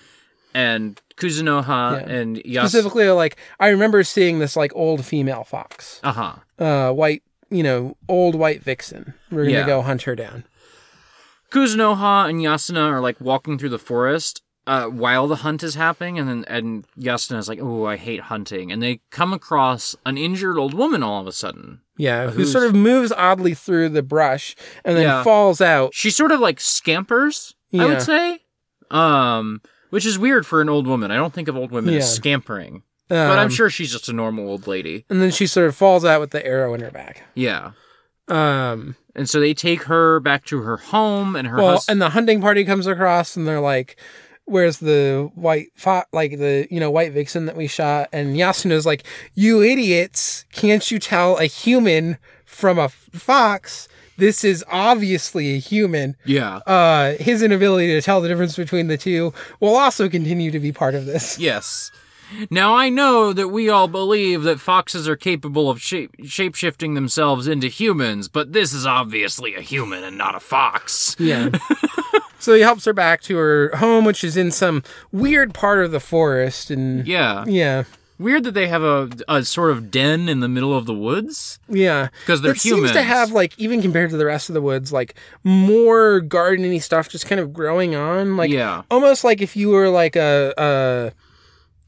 [0.55, 2.13] and Kuzunoha Yeah.
[2.15, 2.71] and Yas.
[2.71, 6.01] Specifically like I remember seeing this like old female fox.
[6.03, 6.35] Uh huh.
[6.65, 9.15] Uh white, you know, old white vixen.
[9.31, 9.67] We're going to Yeah.
[9.67, 10.45] go hunt her down.
[11.51, 16.19] Kuzunoha and Yasuna are like walking through the forest uh, while the hunt is happening,
[16.19, 20.17] and then and Yasuna is like, "Oh, I hate hunting," and they come across an
[20.17, 21.81] injured old woman all of a sudden.
[21.99, 25.23] Yeah, who sort of moves oddly through the brush and then Yeah.
[25.23, 25.95] falls out.
[25.95, 28.41] She sort of like scampers, I would say,
[28.91, 29.61] um,
[29.95, 31.11] which is weird for an old woman.
[31.11, 32.01] I don't think of old women Yeah.
[32.01, 35.05] as scampering, but I'm Um, sure she's just a normal old lady.
[35.09, 37.23] And then she sort of falls out with the arrow in her back.
[37.35, 37.71] Yeah,
[38.29, 42.01] Um, and so they take her back to her home, and her well, hus- and
[42.01, 43.97] the hunting party comes across, and they're like,
[44.47, 48.87] "Where's the white fo- like the you know white vixen that we shot?" And Yasuna's
[48.87, 50.45] like, "You idiots!
[50.53, 52.17] Can't you tell a human
[52.47, 53.89] from a f- fox?
[54.17, 58.97] This is obviously a human." yeah, Uh, his inability to tell the difference between the
[58.97, 61.39] two will also continue to be part of this.
[61.39, 61.91] Yes.
[62.51, 67.47] Now I know that we all believe that foxes are capable of shape shapeshifting themselves
[67.47, 71.15] into humans, but this is obviously a human and not a fox.
[71.19, 71.51] Yeah.
[72.39, 75.91] so he helps her back to her home, which is in some weird part of
[75.93, 77.45] the forest, and Yeah.
[77.47, 77.85] yeah,
[78.19, 81.59] Weird that they have a, a sort of den in the middle of the woods.
[81.69, 82.09] yeah.
[82.27, 84.93] 'Cause they're it seems to have like even compared to the rest of the woods,
[84.93, 88.83] like more gardeny stuff just kind of growing on, like Yeah.
[88.91, 90.55] almost like if you were like a.
[90.57, 91.13] a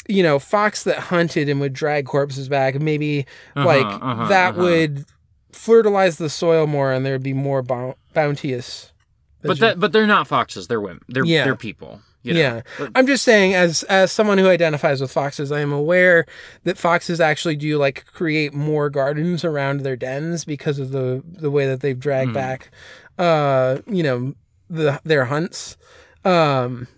[0.09, 2.81] you know, fox that hunted and would drag corpses back.
[2.81, 4.63] Maybe like uh-huh, that uh-huh.
[4.63, 5.05] would
[5.51, 8.93] fertilize the soil more, and there'd be more bou- bounteous.
[9.43, 11.01] But that but they're not foxes, they're women.
[11.09, 11.43] They're Yeah.
[11.45, 12.03] they're people.
[12.27, 12.41] You know?
[12.41, 16.27] Yeah, But- I'm just saying, as as someone who identifies with foxes, I am aware
[16.65, 21.51] that foxes actually do like create more gardens around their dens because of the the
[21.51, 22.35] way that they've dragged Hmm.
[22.35, 22.71] back,
[23.19, 24.35] uh, you know,
[24.69, 25.77] the their hunts.
[26.25, 26.89] Um,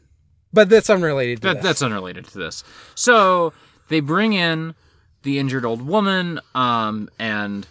[0.52, 1.62] but that's unrelated to That, this.
[1.62, 2.64] that's unrelated to this.
[2.94, 3.52] So
[3.88, 4.74] they bring in
[5.22, 7.66] the injured old woman, um, and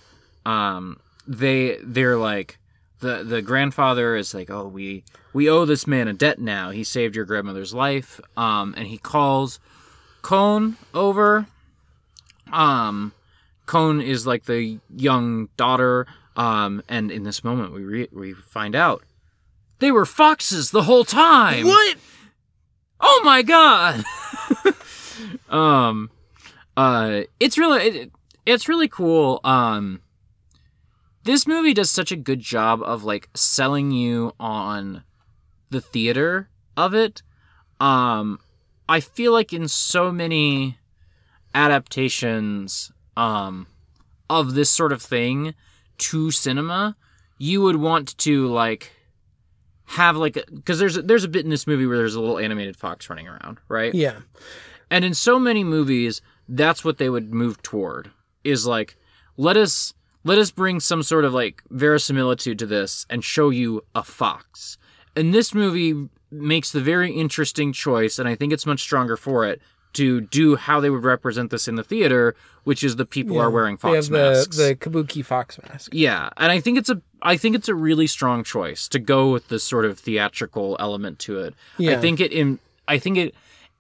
[0.46, 2.60] um, they they're like
[3.00, 6.72] the the grandfather is like, oh, we we owe this man a debt now.
[6.72, 9.60] He saved your grandmother's life, um, and he calls
[10.22, 11.48] Kon over.
[12.52, 13.14] Um,
[13.66, 18.76] Kon is like the young daughter, um, and in this moment we re- we find
[18.76, 19.04] out
[19.80, 21.66] they were foxes the whole time.
[21.66, 21.98] what?
[23.00, 24.04] Oh my god.
[25.50, 26.10] um
[26.76, 28.12] uh it's really it,
[28.46, 29.40] it's really cool.
[29.44, 30.02] Um
[31.28, 35.04] this movie does such a good job of like selling you on
[35.70, 37.22] the theater of it.
[37.80, 38.40] Um
[38.90, 40.78] I feel like in so many
[41.54, 43.68] adaptations um
[44.30, 45.54] of this sort of thing
[45.98, 46.96] to cinema,
[47.38, 48.92] you would want to like
[49.86, 52.76] have like because there's there's a bit in this movie where there's a little animated
[52.78, 53.94] fox running around, right?
[53.94, 54.20] Yeah,
[54.92, 58.12] And in so many movies, that's what they would move toward
[58.44, 58.98] is like
[59.38, 59.94] let us
[60.28, 64.78] let us bring some sort of like verisimilitude to this and show you a fox.
[65.16, 69.46] And this movie makes the very interesting choice, and I think it's much stronger for
[69.46, 69.62] it
[69.94, 73.50] to do how they would represent this in the theater, which is the people are
[73.50, 74.58] wearing they have fox masks.
[74.58, 75.92] the the kabuki fox mask.
[75.94, 79.32] Yeah, and I think it's a I think it's a really strong choice to go
[79.32, 81.56] with this sort of theatrical element to it.
[81.80, 81.94] Yeah.
[81.94, 83.34] I think it in I think it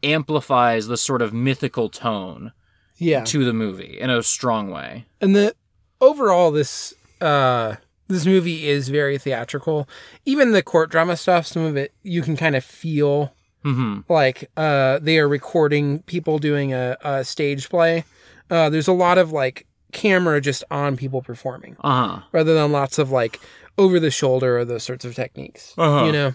[0.04, 2.52] amplifies the sort of mythical tone
[2.98, 5.06] Yeah, to the movie in a strong way.
[5.22, 5.54] and the
[6.02, 7.76] overall this uh
[8.10, 9.88] this movie is very theatrical.
[10.26, 13.34] Even the court drama stuff, some of it you can kind of feel
[13.64, 18.06] hmm like uh they are recording people doing a, a stage play.
[18.50, 22.22] Uh there's a lot of like camera just on people performing Uh-huh.
[22.32, 23.40] rather than lots of like
[23.78, 25.74] over the shoulder or those sorts of techniques.
[25.78, 26.06] Uh-huh.
[26.06, 26.34] You know?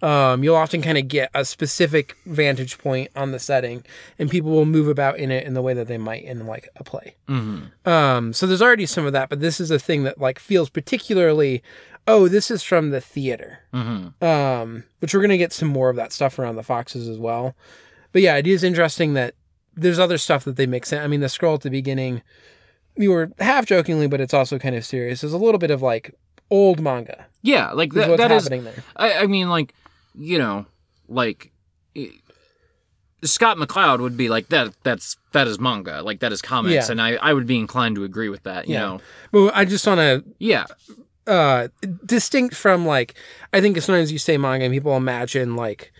[0.00, 3.84] Um, you'll often kind of get a specific vantage point on the setting,
[4.18, 6.68] and people will move about in it in the way that they might in like
[6.76, 7.16] a play.
[7.26, 10.38] hmm Um, so there's already some of that, but this is a thing that like
[10.38, 11.62] feels particularly
[12.08, 13.60] oh, this is from the theater.
[13.74, 14.24] Mm-hmm.
[14.24, 17.54] Um, which we're gonna get some more of that stuff around the foxes as well.
[18.12, 19.34] But yeah, it is interesting that
[19.76, 21.00] there's other stuff that they mix in.
[21.00, 22.22] I mean, the scroll at the beginning,
[22.96, 25.20] you were half jokingly, but it's also kind of serious.
[25.20, 26.14] There's a little bit of like
[26.50, 27.26] old manga.
[27.42, 28.82] Yeah, like that, what's that is happening there.
[28.96, 29.74] I, I mean, like,
[30.18, 30.66] you know,
[31.08, 31.52] like
[31.96, 32.10] i-
[33.24, 34.72] Scott McCloud would be like that.
[34.84, 36.92] That's that is manga, like that is comics, Yeah.
[36.92, 38.68] and I, I would be inclined to agree with that.
[38.68, 38.80] You Yeah.
[38.80, 39.00] know,
[39.32, 40.66] But I just want to yeah,
[41.26, 41.68] uh
[42.06, 43.14] distinct from like
[43.52, 45.92] I think sometimes you say manga and people imagine like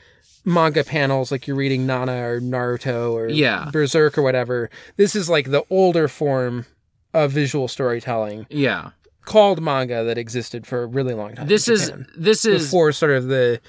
[0.44, 3.68] manga panels like you're reading Nana or Naruto or Yeah.
[3.72, 4.70] Berserk or whatever.
[4.96, 6.66] This is like the older form
[7.12, 8.90] of visual storytelling yeah.
[9.24, 11.48] called manga that existed for a really long time.
[11.48, 13.60] This is this is before sort of the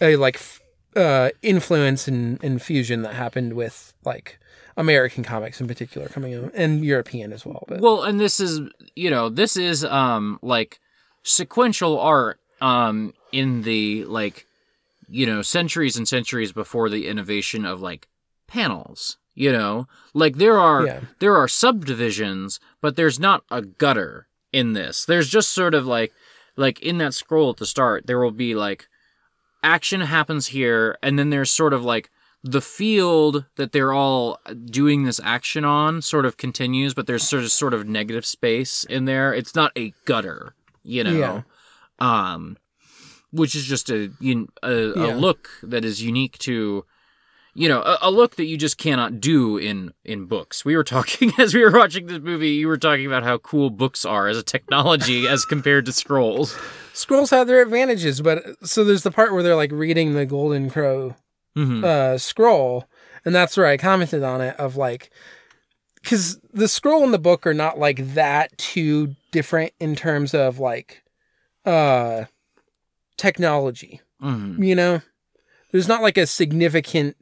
[0.00, 0.60] uh, like f-
[0.96, 4.38] uh influence and, and fusion that happened with like
[4.76, 7.64] American comics in particular coming in and European as well.
[7.68, 8.60] But well, and this is
[8.94, 10.80] you know this is um like
[11.22, 14.46] sequential art um in the like
[15.08, 18.08] you know centuries and centuries before the innovation of like
[18.46, 21.00] panels you know like there are Yeah.
[21.18, 26.12] there are subdivisions but there's not a gutter in this there's just sort of like
[26.56, 28.86] like in that scroll at the start there will be like
[29.64, 32.10] action happens here and then there's sort of like
[32.42, 37.42] the field that they're all doing this action on sort of continues but there's sort
[37.42, 41.42] of sort of negative space in there it's not a gutter you know Yeah.
[41.98, 42.56] um
[43.32, 45.16] which is just a a, a Yeah.
[45.16, 46.84] look that is unique to
[47.54, 50.84] you know a, a look that you just cannot do in in books we were
[50.84, 54.28] talking as we were watching this movie you were talking about how cool books are
[54.28, 56.56] as a technology as compared to scrolls
[56.94, 60.70] scrolls have their advantages, but so there's the part where they're like reading the Golden
[60.70, 61.14] Crow
[61.56, 62.84] hmm uh, scroll,
[63.24, 65.10] and that's where I commented on it of like,
[66.02, 70.58] because the scroll and the book are not like that too different in terms of
[70.58, 71.02] like,
[71.64, 72.24] uh,
[73.16, 74.00] technology.
[74.20, 75.00] hmm You know,
[75.72, 77.16] there's not like a significant.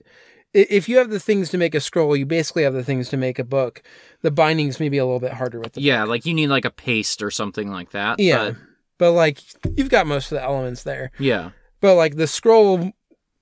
[0.55, 3.17] If you have the things to make a scroll, you basically have the things to
[3.17, 3.83] make a book.
[4.21, 6.65] The bindings may be a little bit harder with the yeah like you need like
[6.65, 8.57] a paste or something like that yeah, but-
[8.99, 9.39] but like
[9.77, 11.11] you've got most of the elements there.
[11.19, 11.51] yeah
[11.81, 12.93] but like the scroll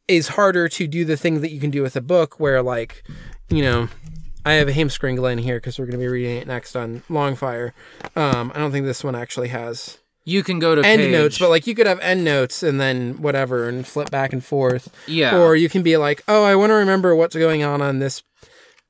[0.08, 3.02] is harder to do the thing that you can do with a book where like
[3.50, 3.88] you know
[4.46, 7.02] i have a Heimskringla in here because we're going to be reading it next on
[7.11, 7.72] longfire
[8.16, 11.39] um i don't think this one actually has you can go to end page, notes
[11.39, 14.89] but like you could have end notes and then whatever and flip back and forth
[15.07, 17.99] yeah or you can be like oh i want to remember what's going on on
[18.01, 18.23] this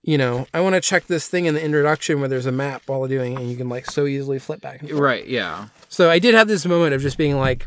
[0.03, 2.83] you know i want to check this thing in the introduction where there's a map
[2.87, 5.01] while doing it and you can like so easily flip back and forth.
[5.01, 7.67] right yeah So I did have this moment of just being like,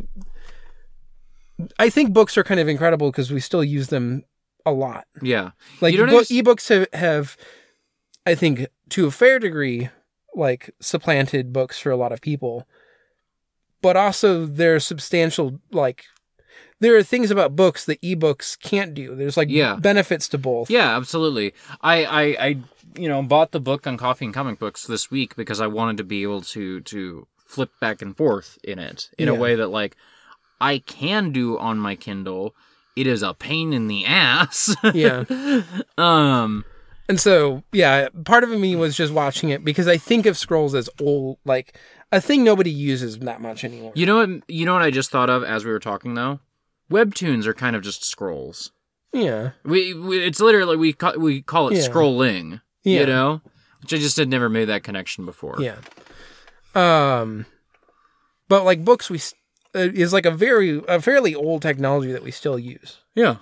[1.79, 4.23] I think books are kind of incredible because we still use them
[4.65, 5.05] a lot.
[5.21, 5.51] yeah
[5.81, 7.37] Like You underst- ebooks have, have,
[8.25, 9.89] I think, to a fair degree,
[10.35, 12.67] like supplanted books for a lot of people.
[13.83, 16.05] But also, there are substantial like.
[16.79, 19.15] There are things about books that ebooks can't do.
[19.15, 19.75] There's like Yeah.
[19.75, 20.69] benefits to both.
[20.69, 21.53] Yeah, absolutely.
[21.81, 22.47] I, I, I,
[22.97, 25.95] you know, bought the book on coffee and comic books this week because I wanted
[25.97, 29.67] to be able to to flip back and forth in it in a way that
[29.67, 29.95] like
[30.59, 32.53] I can do on my Kindle.
[32.97, 34.75] It is a pain in the ass.
[34.93, 35.23] Yeah.
[35.97, 36.65] um.
[37.09, 40.73] And so, yeah, part of me was just watching it because I think of scrolls
[40.73, 41.77] as old, like
[42.15, 43.91] a thing nobody uses that much anymore.
[43.95, 44.29] You know what?
[44.49, 46.39] You know what I just thought of as we were talking though.
[46.91, 48.71] Webtoons are kind of just scrolls.
[49.11, 49.51] Yeah.
[49.63, 51.87] We, we it's literally we call, we call it Yeah.
[51.87, 52.61] scrolling.
[52.83, 53.01] Yeah.
[53.01, 53.41] You know,
[53.81, 55.57] which I just had never made that connection before.
[55.59, 55.77] Yeah.
[56.75, 57.45] Um,
[58.47, 59.19] but like books, we
[59.75, 63.37] uh, is like a very a fairly old technology that we still use Yeah.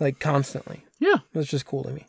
[0.00, 0.84] like constantly.
[0.98, 1.16] Yeah.
[1.32, 2.06] That's just cool to me.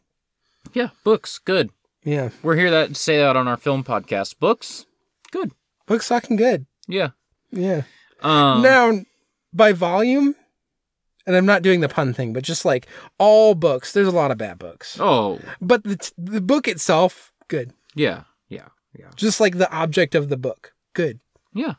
[0.73, 0.89] Yeah.
[1.03, 1.71] Books, good.
[2.05, 4.39] Yeah, We're here that say that on our film podcast.
[4.39, 4.85] Books,
[5.31, 5.51] good.
[5.89, 6.65] Books fucking good.
[6.87, 7.09] Yeah.
[7.51, 7.81] Yeah.
[8.21, 9.01] Um, now,
[9.53, 10.35] by volume,
[11.27, 12.87] and I'm not doing the pun thing, but just like
[13.17, 17.33] all books, there's a lot of bad books, Oh, but the t- the book itself,
[17.47, 17.73] good.
[17.95, 18.67] yeah, yeah,
[18.97, 21.19] yeah, Just like the object of the book, good.
[21.53, 21.73] yeah.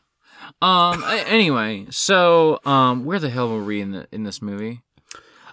[0.61, 1.03] Um.
[1.07, 4.81] anyway, so um, where the hell were we in the in this movie?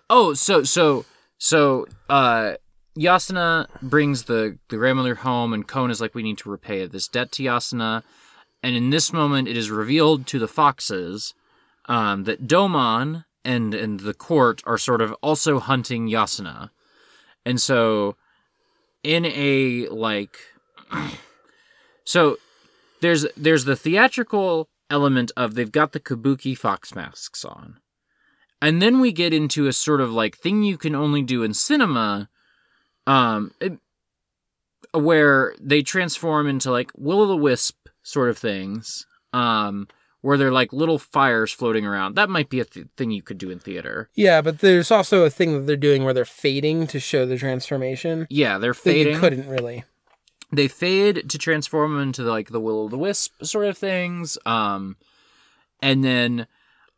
[0.09, 1.05] Oh, so so
[1.37, 2.55] so uh,
[2.99, 7.07] Yasuna brings the the grandmother home, and Kon is like, we need to repay this
[7.09, 8.03] debt to Yasuna.
[8.63, 11.35] And in this moment, it is revealed to the foxes
[11.87, 16.71] um, that Domon and and the court are sort of also hunting Yasuna,
[17.47, 18.17] and so
[19.03, 20.39] in a like,
[22.05, 22.37] so
[23.01, 27.79] there's there's the theatrical element of they've got the kabuki fox masks on,
[28.61, 31.55] and then we get into a sort of like thing you can only do in
[31.55, 32.29] cinema,
[33.07, 33.79] um, it-
[34.93, 37.77] where they transform into like will o' the wisp
[38.09, 39.87] sort of things, um,
[40.23, 42.15] where they're like little fires floating around.
[42.15, 44.09] That might be a th- thing you could do in theater.
[44.15, 47.37] Yeah, but there's also a thing that they're doing where they're fading to show the
[47.37, 48.27] transformation.
[48.31, 49.15] Yeah, they're fading.
[49.15, 49.85] you couldn't really.
[50.53, 54.39] they fade to transform them into like the will o' the wisp sort of things
[54.47, 54.97] um
[55.83, 56.47] and then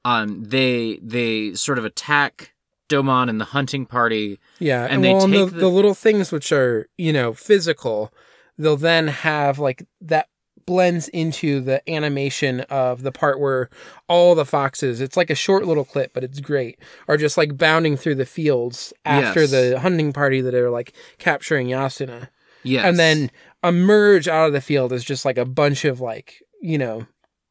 [0.05, 2.53] um they they sort of attack
[2.89, 5.69] domon and the hunting party Yeah, And and, they well, and the, take the- the
[5.69, 8.13] little things which are you know physical,
[8.57, 10.29] they'll then have like that
[10.71, 13.69] blends into the animation of the part where
[14.07, 15.01] all the foxes.
[15.01, 16.79] It's like a short little clip, but it's great.
[17.09, 19.51] Are just like bounding through the fields after Yes.
[19.51, 22.29] the hunting party that are like capturing Yasuna,
[22.63, 23.33] yes and then
[23.65, 27.05] emerge out of the field as just like a bunch of like you know,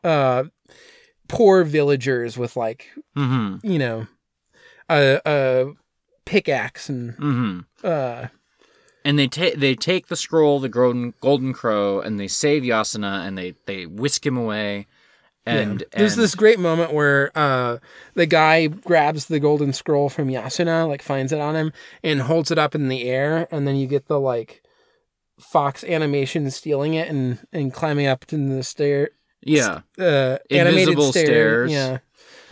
[0.05, 0.45] uh,
[1.27, 4.07] poor villagers with like mm-hmm you know,
[4.89, 5.65] a a
[6.25, 8.27] pickaxe and mm-hmm uh
[9.05, 13.25] and they take they take the scroll the golden golden crow and they save yasuna
[13.27, 14.87] and they they whisk him away
[15.45, 15.97] and, yeah.
[15.99, 17.77] there's and- this great moment where uh
[18.13, 21.71] the guy grabs the golden scroll from Yasuna, like finds it on him
[22.03, 24.61] and holds it up in the air, and then you get the like
[25.39, 29.09] fox animation stealing it and and climbing up to the stair
[29.41, 31.25] yeah uh animated Invisible stair.
[31.25, 31.71] stairs.
[31.71, 31.97] Yeah.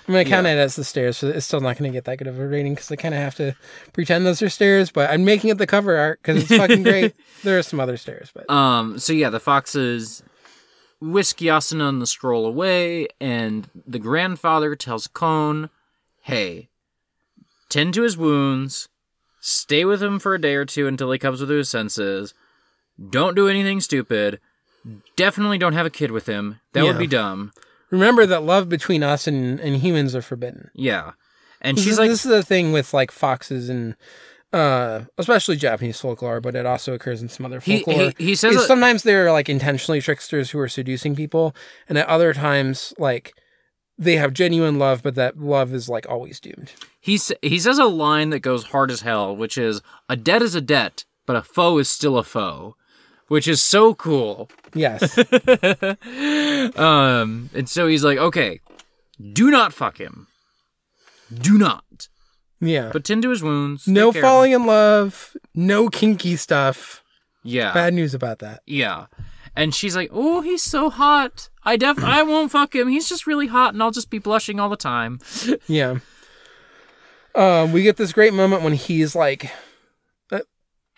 [0.07, 0.53] I'm gonna count Yeah.
[0.53, 2.73] it as the stairs, so it's still not gonna get that good of a rating
[2.75, 3.55] because I kind of have to
[3.93, 4.89] pretend those are stairs.
[4.89, 7.13] But I'm making it the cover art because it's fucking great.
[7.43, 8.99] There are some other stairs, but Um.
[8.99, 10.23] So yeah, the foxes
[11.01, 15.69] whisk Yasuna and the scroll away, and the grandfather tells Kon,
[16.21, 16.69] "Hey,
[17.69, 18.87] tend to his wounds.
[19.41, 22.33] Stay with him for a day or two until he comes to his senses.
[23.09, 24.39] Don't do anything stupid.
[25.15, 26.59] Definitely don't have a kid with him.
[26.73, 27.51] That would be dumb.
[27.89, 30.69] Remember that love between us and, and humans are forbidden.
[30.73, 31.11] Yeah."
[31.61, 33.95] And This she's is, like, this is the thing with like foxes and
[34.53, 38.13] uh especially Japanese folklore, but it also occurs in some other folklore.
[38.17, 41.55] he- he says that- sometimes they're like intentionally tricksters who are seducing people,
[41.89, 43.33] and at other times like
[43.97, 46.71] they have genuine love, but that love is like always doomed.
[46.99, 50.53] he he says a line that goes hard as hell, which is, "A debt is
[50.55, 52.75] a debt, but a foe is still a foe,"
[53.27, 54.49] which is so cool.
[54.73, 55.17] Yes.
[56.77, 58.61] um, and so he's like, okay,
[59.33, 60.27] do not fuck him.
[61.33, 62.07] Do not.
[62.59, 62.89] yeah.
[62.93, 63.87] But tend to his wounds.
[63.87, 64.21] no take care of him.
[64.21, 67.03] falling in love, no kinky stuff.
[67.43, 67.73] Yeah.
[67.73, 68.61] Bad news about that.
[68.65, 69.07] Yeah.
[69.55, 71.49] And she's like, oh, he's so hot.
[71.63, 72.87] I def I won't fuck him.
[72.87, 75.19] He's just really hot and I'll just be blushing all the time.
[75.67, 75.97] Yeah.
[77.35, 79.51] Um, we get this great moment when he's like,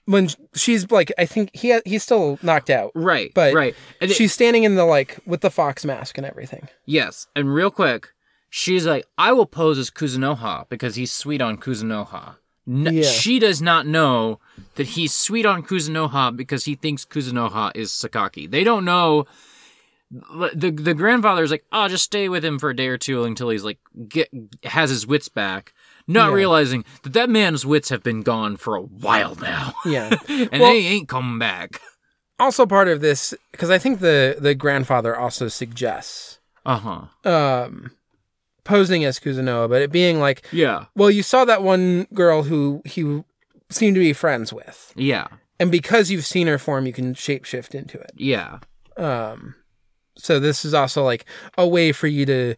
[0.10, 3.32] when she's like, I think he he's still knocked out, Right.
[3.34, 3.76] but right.
[4.01, 6.68] And it- she's standing in the like with the fox mask and everything.
[6.86, 7.28] yes.
[7.36, 8.10] And real quick,
[8.49, 12.36] she's like, I will pose as Kuzunoha because he's sweet on Kuzunoha.
[12.68, 13.03] N- Yeah.
[13.03, 14.39] She does not know
[14.76, 18.49] that he's sweet on Kuzunoha because he thinks Kuzunoha is Sakaki.
[18.49, 19.26] They don't know.
[20.12, 23.49] The the grandfather's like, oh, just stay with him for a day or two until
[23.49, 24.28] he's like get
[24.64, 25.72] has his wits back,
[26.10, 26.36] not Yeah.
[26.36, 30.10] realizing that that man's wits have been gone for a while now, Yeah.
[30.28, 31.80] and Well- they ain't coming back.
[32.39, 36.78] also part of this because I think the the grandfather also suggests Uh
[37.26, 37.30] huh.
[37.30, 37.91] um
[38.64, 40.86] posing as Kuzunoha, but it being like, Yeah.
[40.95, 43.24] well, you saw that one girl who he
[43.70, 45.28] seemed to be friends with, Yeah.
[45.60, 48.12] and because you've seen her form, you can shapeshift into it.
[48.16, 48.60] Yeah.
[48.97, 49.55] Um,
[50.18, 51.26] so this is also like
[51.57, 52.55] a way for you to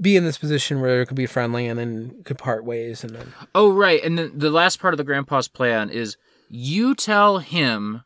[0.00, 3.14] be in this position where it could be friendly and then could part ways and
[3.14, 4.02] then Oh, right.
[4.02, 6.16] And then the last part of the grandpa's plan is
[6.48, 8.02] you tell him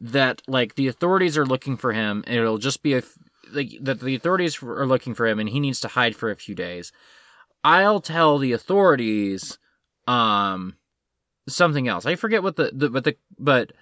[0.00, 3.02] that like the authorities are looking for him, and it'll just be a
[3.52, 6.36] like that the authorities are looking for him, and he needs to hide for a
[6.36, 6.92] few days.
[7.64, 9.58] I'll tell the authorities,
[10.08, 10.76] um,
[11.48, 12.04] something else.
[12.04, 13.72] I forget what the, the but the but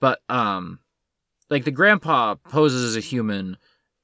[0.00, 0.78] but um,
[1.50, 3.56] like the grandpa poses as a human,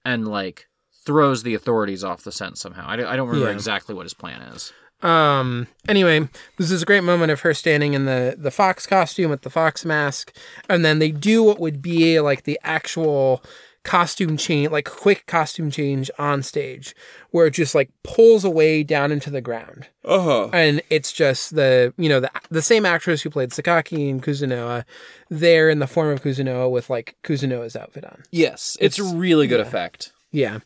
[0.04, 0.68] and like
[1.11, 2.84] throws the authorities off the scent somehow.
[2.86, 3.54] I don't, I don't remember Yeah.
[3.54, 4.72] exactly what his plan is.
[5.02, 5.66] Um.
[5.88, 9.42] Anyway, this is a great moment of her standing in the the fox costume with
[9.42, 10.30] the fox mask,
[10.68, 13.42] and then they do what would be like the actual
[13.82, 16.94] costume change, like quick costume change on stage,
[17.30, 20.48] where it just like pulls away down into the ground, Uh huh.
[20.52, 24.84] and it's just the you know the the same actress who played Sakaki and Kuzunoha,
[25.30, 28.22] there in the form of Kuzunoha with like Kuzunoha's outfit on.
[28.30, 30.12] Yes, it's, a really good effect.
[30.30, 30.58] Yeah.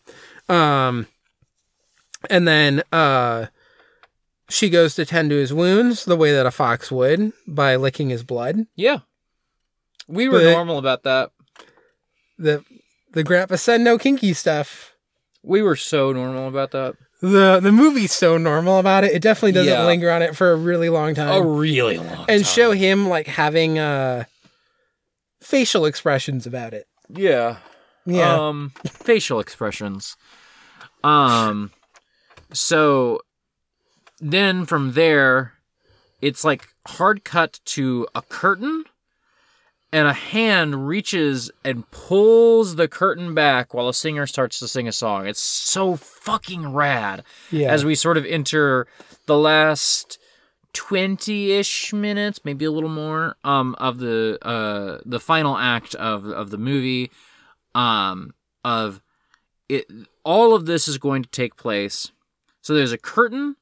[0.49, 1.07] Um
[2.30, 3.47] and then uh
[4.51, 8.11] she goes to tend to his wounds the way that a fox would by licking
[8.11, 8.66] his blood.
[8.76, 8.99] Yeah.
[10.07, 11.30] We were But- normal about that.
[12.38, 12.64] The
[13.12, 14.92] the grandpa said no kinky stuff.
[15.42, 16.97] We were so normal about that.
[17.22, 19.12] The the movie's so normal about it.
[19.12, 19.86] It definitely doesn't Yeah.
[19.86, 21.30] linger on it for a really long time.
[21.30, 24.24] A really long and show him like having uh
[25.40, 26.86] facial expressions about it.
[27.09, 27.59] Yeah.
[28.05, 28.49] Yeah.
[28.49, 30.16] Um facial expressions.
[31.05, 31.70] Um,
[32.52, 33.20] so
[34.20, 35.52] then from there,
[36.20, 38.84] it's like hard cut to a curtain,
[39.92, 44.88] and a hand reaches and pulls the curtain back while a singer starts to sing
[44.88, 45.26] a song.
[45.26, 47.22] It's so fucking rad.
[47.52, 47.70] Yeah.
[47.70, 48.88] As we sort of enter
[49.26, 50.18] the last
[50.72, 56.50] 20-ish minutes maybe a little more um of the uh the final act of of
[56.50, 57.12] the movie
[57.76, 58.34] um
[58.64, 59.00] of
[59.68, 59.86] it
[60.24, 62.12] all of this is going to take place
[62.60, 63.56] so there's a curtain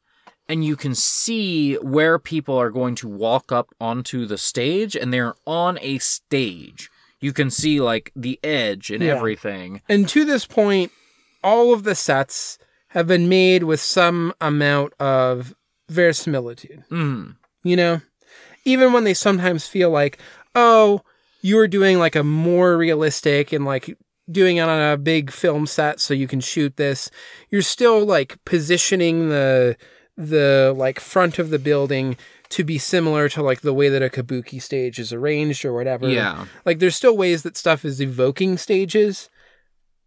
[0.48, 5.12] and you can see where people are going to walk up onto the stage and
[5.12, 6.90] they're on a stage
[7.20, 9.14] you can see like the edge and Yeah.
[9.16, 10.90] everything And to this point,
[11.44, 15.54] all of the sets have been made with some amount of
[15.88, 16.82] verisimilitude.
[16.90, 17.36] mm.
[17.62, 18.00] You know,
[18.64, 20.18] even when they sometimes feel like,
[20.56, 21.02] oh,
[21.42, 23.96] you're doing like a more realistic and like
[24.30, 27.10] doing it on a big film set so you can shoot this,
[27.50, 29.76] you're still like positioning the
[30.16, 32.16] the like front of the building
[32.50, 36.08] to be similar to like the way that a kabuki stage is arranged or whatever.
[36.08, 39.30] yeah Like there's still ways that stuff is evoking stages,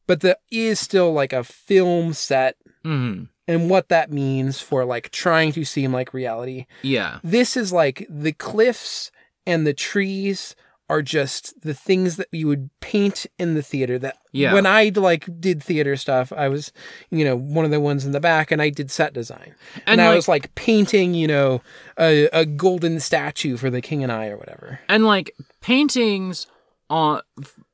[0.05, 2.55] but there is still like a film set
[2.86, 3.28] mm.
[3.47, 6.68] and what that means for like trying to seem like reality.
[6.84, 9.11] yeah This is like the cliffs
[9.47, 10.55] and the trees
[10.88, 14.53] are just the things that you would paint in the theater that Yeah.
[14.53, 16.71] when I like did theater stuff I was
[17.09, 19.55] you know one of the ones in the back and I did set design
[19.88, 21.61] and, And, I was like painting you know
[21.99, 26.45] a, a golden statue for the king and I or whatever and like paintings
[26.89, 27.21] on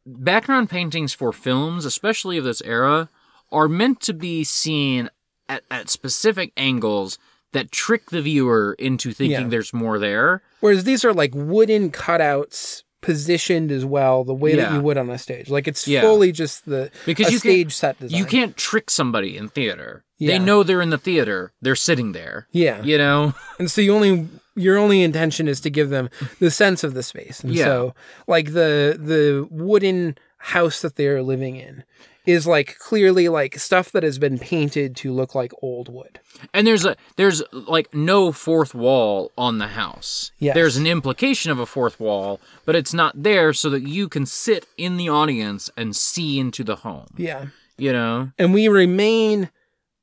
[0.05, 3.09] background paintings for films especially of this era
[3.51, 5.09] are meant to be seen
[5.49, 7.19] at, at specific angles
[7.51, 9.47] that trick the viewer into thinking Yeah.
[9.49, 14.73] there's more there Whereas these are like wooden cutouts positioned as well, the way that
[14.73, 15.49] you would on a stage.
[15.49, 16.01] Like it's Yeah.
[16.01, 18.17] fully just the Because you stage set design.
[18.17, 20.31] you can't trick somebody in theater Yeah.
[20.37, 22.81] they know they're in the theater they're sitting there Yeah.
[22.83, 26.83] you know And so you only your only intention is to give them the sense
[26.83, 27.39] of the space.
[27.41, 27.65] And Yeah.
[27.65, 27.95] so
[28.27, 31.83] like the the wooden house that they're living in
[32.25, 36.19] is like clearly like stuff that has been painted to look like old wood.
[36.53, 40.53] and there's a there's like no fourth wall on the house Yes.
[40.55, 44.25] there's an implication of a fourth wall but it's not there so that you can
[44.25, 47.47] sit in the audience and see into the home Yeah.
[47.77, 49.49] you know And we remain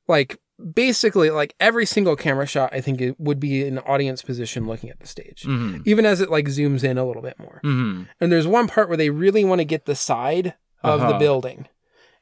[0.07, 0.39] like
[0.73, 4.89] basically like every single camera shot I think it would be an audience position looking
[4.89, 5.43] at the stage.
[5.43, 5.83] Mhm.
[5.85, 7.59] Even as it like zooms in a little bit more.
[7.63, 11.07] hmm And there's one part where they really want to get the side of the
[11.07, 11.19] Uh-huh.
[11.19, 11.67] building.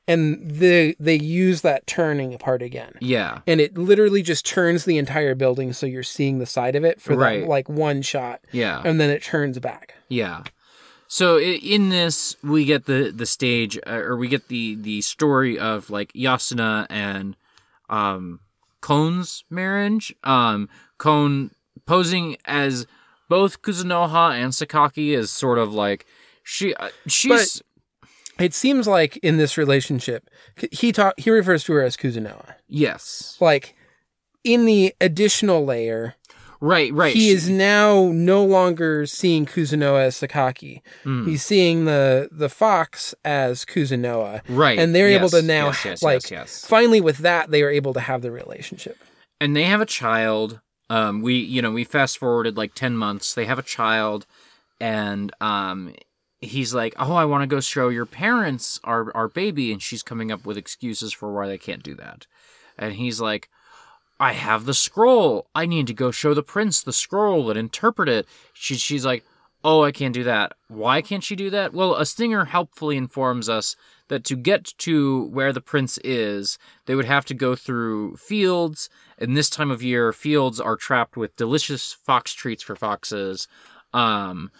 [0.07, 2.93] And they they use that turning part again.
[3.01, 3.39] Yeah.
[3.45, 7.01] And it literally just turns the entire building so you're seeing the side of it
[7.01, 7.41] for Right.
[7.41, 8.39] that like one shot.
[8.51, 8.81] Yeah.
[8.85, 9.95] And then it turns back.
[10.07, 10.43] Yeah.
[11.09, 15.57] So in this, we get the the stage, uh, or we get the the story
[15.59, 17.35] of like Yasuna and
[17.89, 18.39] um
[18.81, 20.13] Kon's marriage.
[20.23, 21.51] Um, Kon
[21.85, 22.85] posing as
[23.29, 26.05] both Kuzunoha and Sakaki is sort of like
[26.43, 27.61] she uh, she's
[28.39, 30.29] It seems like in this relationship,
[30.71, 32.53] he talk he refers to her as Kuzunoha.
[32.67, 33.75] yes, Like
[34.43, 36.15] in the additional layer,
[36.61, 37.13] right, right.
[37.13, 40.81] he She- is now no longer seeing Kuzunoha as Sakaki.
[41.03, 41.27] Mm.
[41.27, 44.41] He's seeing the the fox as Kuzunoha.
[44.49, 46.65] right, And they're able to now yes, yes, like yes, yes.
[46.65, 48.97] finally with that they are able to have the relationship.
[49.41, 50.59] and they have a child.
[50.89, 53.33] Um, we you know we fast forwarded like ten months.
[53.33, 54.25] They have a child,
[54.79, 55.93] and um,
[56.41, 60.03] he's like, "Oh, I want to go show your parents our our baby," and she's
[60.03, 62.27] coming up with excuses for why they can't do that,
[62.77, 63.49] and he's like.
[64.19, 65.47] I have the scroll.
[65.53, 68.25] I need to go show the prince the scroll and interpret it.
[68.51, 69.23] She, she's like,
[69.63, 70.53] Oh, I can't do that.
[70.67, 71.73] Why can't she do that?
[71.73, 73.75] Well, a stinger helpfully informs us
[74.07, 78.89] that to get to where the prince is, they would have to go through fields.
[79.17, 83.47] And this time of year, fields are trapped with delicious fox treats for foxes.
[83.93, 84.51] Um,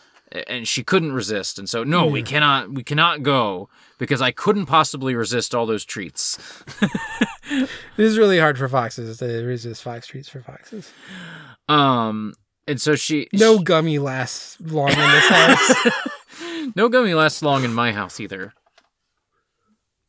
[0.48, 1.58] and she couldn't resist.
[1.60, 5.86] And so, no, we cannot, we cannot go because I couldn't possibly resist all those
[5.86, 6.38] treats.
[7.50, 7.70] It
[8.04, 10.92] is really hard for foxes to resist fox treats for foxes.
[11.70, 12.34] Um,
[12.68, 15.74] and so she, No gummy lasts long in this house.
[16.76, 18.54] no gummy lasts long in my house either.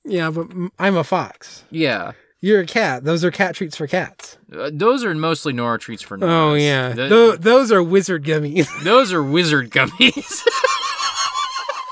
[0.05, 0.49] yeah, but
[0.81, 1.65] i'm a fox.
[1.71, 2.13] Yeah.
[2.41, 3.05] You're a cat.
[3.05, 4.39] Those are cat treats for cats.
[4.53, 6.33] Uh, those are mostly Nora treats for Nora.
[6.33, 8.69] Oh yeah, Tho- those are wizard gummies.
[8.85, 10.43] those are wizard gummies.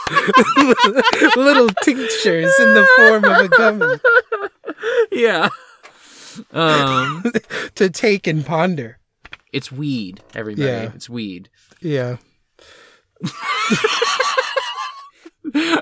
[1.37, 3.99] Little tinctures in the form of a gummy
[5.11, 5.49] yeah.
[6.53, 7.25] Um,
[7.75, 8.99] to take and ponder.
[9.53, 10.69] it's weed, everybody.
[10.69, 10.93] Yeah.
[10.95, 11.49] It's weed.
[11.81, 12.19] Yeah.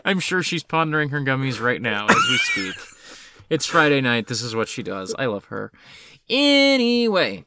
[0.05, 2.75] I'm sure she's pondering her gummies right now as we speak.
[3.51, 4.27] It's Friday night.
[4.27, 5.15] This is what she does.
[5.19, 5.71] I love her.
[6.29, 7.45] Anyway,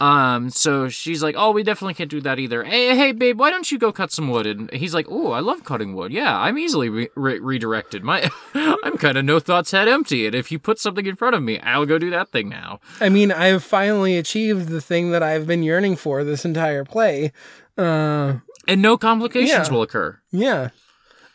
[0.00, 3.50] um, so she's like, "Oh, we definitely can't do that either." Hey, hey, babe, why
[3.50, 4.46] don't you go cut some wood?
[4.46, 6.12] And he's like, "Oh, I love cutting wood.
[6.12, 8.02] Yeah, I'm easily re- re- redirected.
[8.04, 10.26] My, I'm kind of no thoughts head empty.
[10.26, 12.80] And if you put something in front of me, I'll go do that thing now."
[13.00, 16.84] I mean, I have finally achieved the thing that I've been yearning for this entire
[16.84, 17.32] play.
[17.76, 19.72] Uh, And no complications Yeah.
[19.72, 20.18] will occur.
[20.32, 20.70] yeah.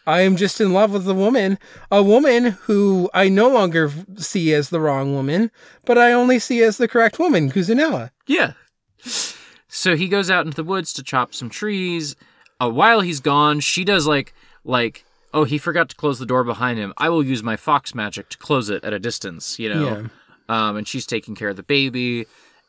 [0.06, 1.58] I am just in love with a woman,
[1.90, 5.52] a woman who I no longer see as the wrong woman,
[5.86, 8.12] but I only see as the correct woman, Kuzunoha.
[8.28, 8.54] Yeah.
[9.68, 12.16] So he goes out into the woods to chop some trees.
[12.62, 16.44] Uh, while he's gone, she does like like oh he forgot to close the door
[16.44, 16.94] behind him.
[16.98, 19.58] I will use my fox magic to close it at a distance.
[19.58, 19.86] You know.
[19.86, 20.08] Yeah.
[20.50, 22.26] Um, and she's taking care of the baby.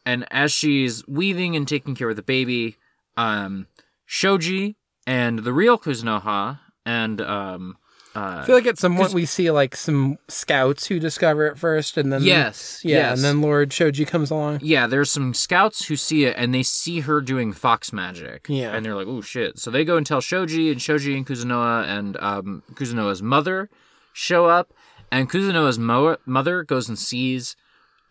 [0.07, 2.77] And as she's weaving and taking care of the baby,
[3.17, 3.67] um,
[4.07, 7.77] Shoji and the real Kuzunoha and um,
[8.17, 11.59] uh, I feel like at some point we see like some scouts who discover it
[11.59, 13.19] first, and then yes, yeah, yes.
[13.19, 14.61] and then Lord Shoji comes along.
[14.63, 18.47] Yeah, there's some scouts who see it and they see her doing fox magic.
[18.49, 18.75] Yeah.
[18.75, 19.59] And they're like, oh shit.
[19.59, 23.69] So they go and tell Shoji, and Shoji and Kuzunoha and um, Kuzunoha's mother
[24.13, 24.73] show up.
[25.11, 27.57] And Kuzunoha's mo- mother goes and sees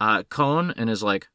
[0.02, 1.28] uh, Kon and is like,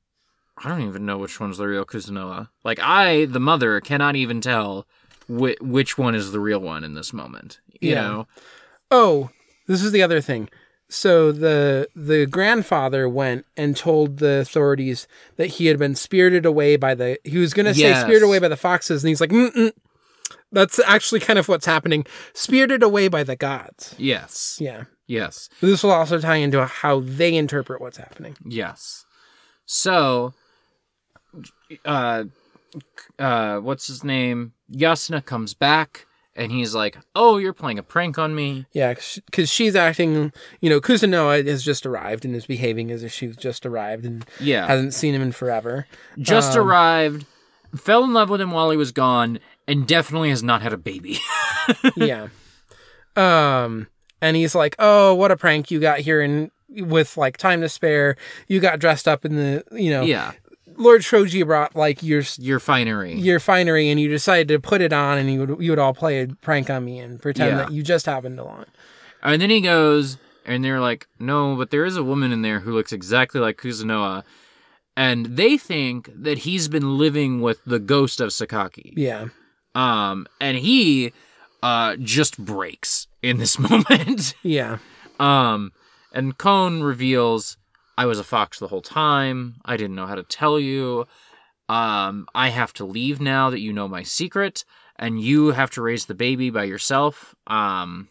[0.62, 2.48] I don't even know which one's the real Kuzunoha.
[2.65, 4.86] Like, I, the mother, cannot even tell
[5.28, 7.60] whi which one is the real one in this moment.
[7.80, 8.02] You Yeah.
[8.02, 8.28] know?
[8.90, 9.30] Oh,
[9.66, 10.48] this is the other thing.
[10.90, 15.06] So the the grandfather went and told the authorities
[15.36, 17.18] that he had been spirited away by the.
[17.24, 18.00] He was going to say Yes.
[18.00, 19.72] spirited away by the foxes, and he's like, Mm-mm.
[20.50, 22.06] "That's actually kind of what's happening.
[22.32, 24.56] Spirited away by the gods." Yes.
[24.60, 24.84] Yeah.
[25.06, 25.50] Yes.
[25.60, 28.36] This will also tie into how they interpret what's happening.
[28.46, 29.05] Yes.
[29.66, 30.32] So,
[31.84, 32.24] uh,
[33.18, 34.52] uh, what's his name?
[34.72, 38.94] Yasuna comes back and he's like, "Oh, you're playing a prank on me." Yeah,
[39.26, 40.32] because she's acting.
[40.60, 44.24] You know, Kuzunoha has just arrived and is behaving as if she's just arrived and
[44.40, 44.66] Yeah.
[44.66, 45.86] hasn't seen him in forever.
[46.18, 47.26] Just um, arrived,
[47.76, 50.78] fell in love with him while he was gone, and definitely has not had a
[50.78, 51.18] baby.
[51.96, 52.28] yeah.
[53.16, 53.88] Um,
[54.20, 57.68] and he's like, "Oh, what a prank you got here!" And with like time to
[57.68, 58.16] spare,
[58.46, 60.32] you got dressed up in the, you know, yeah.
[60.78, 63.14] Lord Shoji brought like your Your finery.
[63.18, 65.92] your finery, and you decided to put it on, and you would you would all
[65.94, 67.56] play a prank on me and pretend Yeah.
[67.64, 68.64] that you just happened along.
[69.22, 72.60] And then he goes, and they're like, no, but there is a woman in there
[72.60, 74.22] who looks exactly like Kuzunoha.
[74.96, 78.92] And they think that he's been living with the ghost of Sakaki.
[78.96, 79.26] Yeah,
[79.74, 81.12] Um, and he
[81.62, 84.34] uh just breaks in this moment.
[84.42, 84.78] yeah,
[85.20, 85.72] um,
[86.12, 87.56] and Kon reveals,
[87.98, 89.56] I was a fox the whole time.
[89.64, 91.06] I didn't know how to tell you.
[91.68, 94.64] Um, I have to leave now that you know my secret,
[94.96, 97.34] and you have to raise the baby by yourself.
[97.48, 98.08] Um,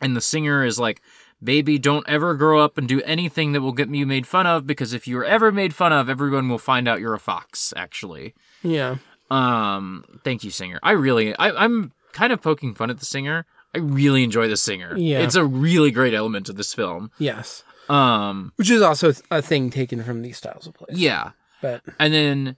[0.00, 1.02] and the singer is like,
[1.42, 4.66] Baby, don't ever grow up and do anything that will get you made fun of
[4.66, 8.34] because if you're ever made fun of, everyone will find out you're a fox, actually.
[8.62, 8.96] yeah.
[9.30, 10.80] Um, thank you, singer.
[10.82, 13.46] I really, I, I'm kind of poking fun at the singer.
[13.74, 14.96] I really enjoy the singer.
[14.96, 15.20] Yeah.
[15.20, 17.10] it's a really great element of this film.
[17.18, 20.98] Yes, Um, which is also a thing taken from these styles of plays.
[20.98, 21.30] yeah,
[21.60, 22.56] but and then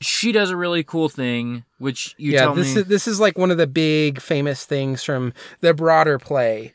[0.00, 2.80] she does a really cool thing, which you yeah, this me.
[2.82, 6.72] is this is like one of the big famous things from the broader play,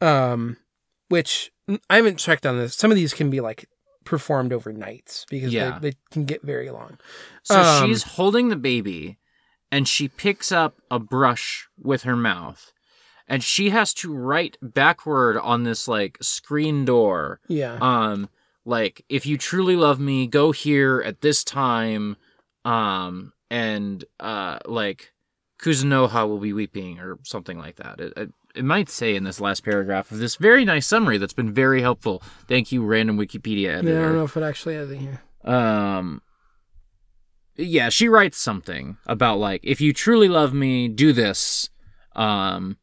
[0.00, 0.56] um,
[1.08, 1.50] which
[1.90, 2.74] I haven't checked on this.
[2.74, 3.68] Some of these can be like
[4.04, 5.78] performed over nights because Yeah.
[5.80, 6.98] they, they can get very long.
[7.42, 9.18] so um, she's holding the baby,
[9.72, 12.72] and she picks up a brush with her mouth,
[13.28, 17.40] and she has to write backward on this like screen door.
[17.46, 18.28] Yeah, um
[18.64, 22.16] like if you truly love me go here at this time
[22.64, 25.12] um and uh like
[25.58, 29.40] kuzunoha will be weeping or something like that it, it, it might say in this
[29.40, 33.70] last paragraph of this very nice summary that's been very helpful thank you random wikipedia
[33.78, 33.94] editor.
[33.94, 35.22] Yeah, I don't know if it actually has it here.
[35.44, 36.20] um
[37.56, 41.70] yeah she writes something about like if you truly love me do this
[42.14, 42.76] um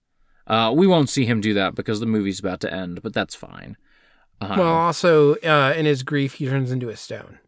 [0.47, 3.35] uh we won't see him do that because the movie's about to end but that's
[3.35, 3.77] fine
[4.41, 7.39] um, well, also uh, in his grief, he turns into a stone.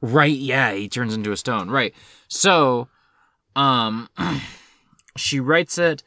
[0.00, 1.70] Right, yeah, he turns into a stone.
[1.70, 1.94] Right.
[2.28, 2.88] So,
[3.54, 4.08] um
[5.16, 6.02] she writes it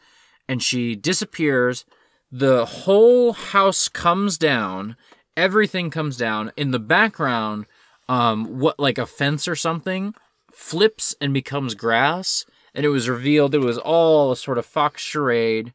[0.48, 1.86] and she disappears.
[2.32, 4.96] The whole house comes down.
[5.36, 6.52] Everything comes down.
[6.56, 7.66] In the background,
[8.08, 10.14] um what like a fence or something
[10.52, 12.46] flips and becomes grass
[12.76, 15.74] and it was revealed it was all a sort of fox charade.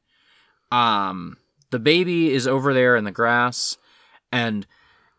[0.74, 1.36] Um
[1.70, 3.76] the baby is over there in the grass
[4.32, 4.66] and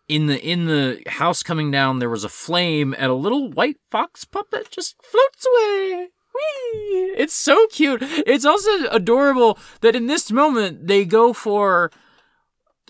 [0.07, 3.77] in the in the house coming down there was a flame and a little white
[3.90, 7.14] fox puppet just floats away Whee!
[7.18, 11.91] it's so cute it's also adorable that in this moment they go for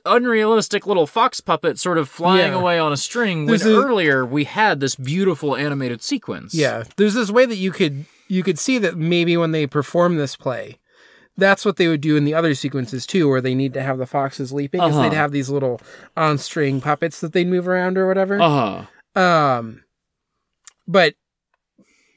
[0.06, 2.60] unrealistic little fox puppet sort of flying Yeah.
[2.60, 6.54] away on a string when a- earlier we had this beautiful animated sequence.
[6.54, 10.18] Yeah, there's this way that you could you could see that maybe when they perform
[10.18, 10.78] this play,
[11.38, 13.98] that's what they would do in the other sequences too, where they need to have
[13.98, 14.82] the foxes leaping.
[14.82, 15.02] Uh-huh.
[15.02, 15.82] they'd have these little
[16.16, 18.41] on string puppets that they'd move around or whatever.
[18.41, 19.20] Uh-huh.
[19.22, 19.84] Um,
[20.88, 21.16] but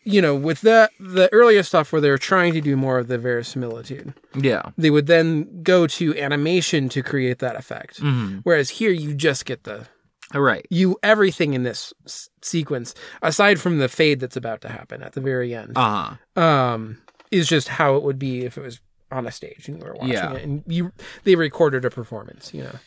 [0.05, 3.09] you know, with the the earlier stuff where they were trying to do more of
[3.09, 4.63] the verisimilitude, Yeah.
[4.79, 8.01] they would then go to animation to create that effect.
[8.01, 8.41] Mhm.
[8.43, 9.87] Whereas here, you just get the
[10.35, 10.67] Right.
[10.71, 15.13] you everything in this s- sequence, aside from the fade that's about to happen at
[15.13, 16.41] the very end, Uh-huh.
[16.43, 16.99] um,
[17.31, 19.95] is just how it would be if it was on a stage and you were
[19.95, 20.33] watching Yeah.
[20.35, 20.93] it, and you
[21.25, 22.53] they recorded a performance.
[22.55, 22.79] You know,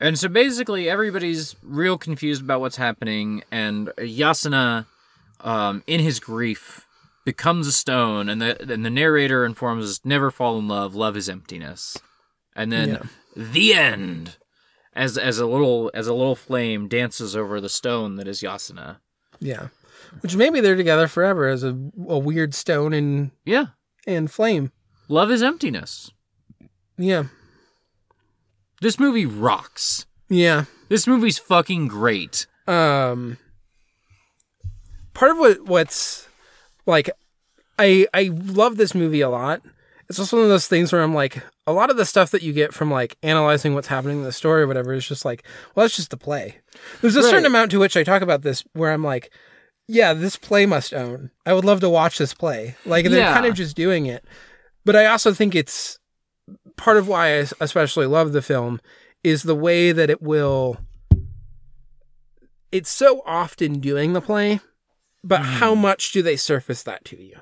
[0.00, 4.86] And so basically, everybody's real confused about what's happening, and Yasuna,
[5.40, 6.86] um, in his grief,
[7.24, 10.94] becomes a stone, and the and the narrator informs us, "Never fall in love.
[10.94, 11.96] Love is emptiness."
[12.56, 13.02] And then Yeah.
[13.36, 14.36] the end,
[14.94, 18.98] as as a little as a little flame dances over the stone that is Yasuna.
[19.40, 19.68] yeah.
[20.20, 21.68] Which maybe they're together forever as a,
[22.08, 23.66] a weird stone and Yeah,
[24.06, 24.72] and flame.
[25.08, 26.10] Love is emptiness.
[26.96, 27.24] Yeah,
[28.80, 30.06] This movie rocks.
[30.28, 30.64] yeah.
[30.88, 32.46] This movie's fucking great.
[32.66, 33.36] um
[35.14, 36.28] part of what what's
[36.86, 37.10] like
[37.78, 39.60] i i love this movie a lot
[40.08, 42.42] it's just one of those things where i'm like a lot of the stuff that
[42.42, 45.42] you get from like analyzing what's happening in the story or whatever is just like
[45.74, 46.58] well that's just the play
[47.00, 49.32] there's a certain amount to which i talk about this where i'm like
[49.88, 53.34] yeah this play must own i would love to watch this play like they're Yeah.
[53.34, 54.24] kind of just doing it
[54.88, 55.98] but i also think it's
[56.76, 58.80] part of why i especially love the film
[59.22, 60.78] is the way that it will
[62.72, 64.60] it's so often doing the play,
[65.24, 67.36] but how much do they surface that to you?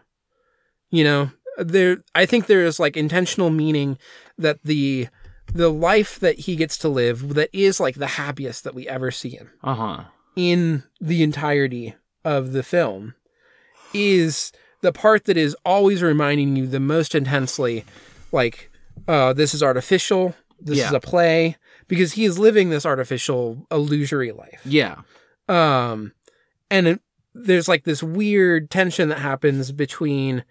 [0.90, 3.98] You know, there I think there is like intentional meaning
[4.38, 5.08] that the
[5.52, 9.10] the life that he gets to live that is like the happiest that we ever
[9.10, 10.04] see him Uh huh.
[10.36, 11.94] in the entirety
[12.24, 13.14] of the film
[13.92, 14.52] is
[14.82, 17.84] the part that is always reminding you the most intensely
[18.32, 18.70] like
[19.08, 21.56] uh this is artificial this is a play
[21.88, 25.02] because he is living this artificial illusory life Yeah.
[25.48, 26.12] um
[26.70, 27.00] and it,
[27.34, 30.44] there's like this weird tension that happens between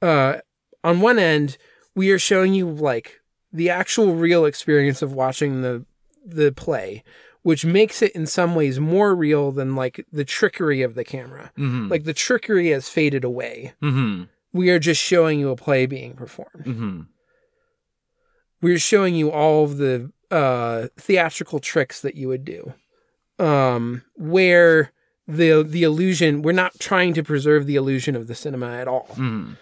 [0.00, 0.38] uh
[0.84, 1.56] on one end
[1.94, 3.20] we are showing you like
[3.52, 5.84] the actual real experience of watching the
[6.24, 7.02] the play
[7.42, 11.50] which makes it in some ways more real than like the trickery of the camera
[11.58, 11.88] Mm-hmm.
[11.88, 14.24] like the trickery has faded away mm-hmm.
[14.52, 17.00] we are just showing you a play being performed Mm-hmm.
[18.60, 22.72] we're showing you all of the uh theatrical tricks that you would do
[23.38, 24.92] um where
[25.28, 29.06] the the illusion we're not trying to preserve the illusion of the cinema at all
[29.12, 29.52] Mm-hmm.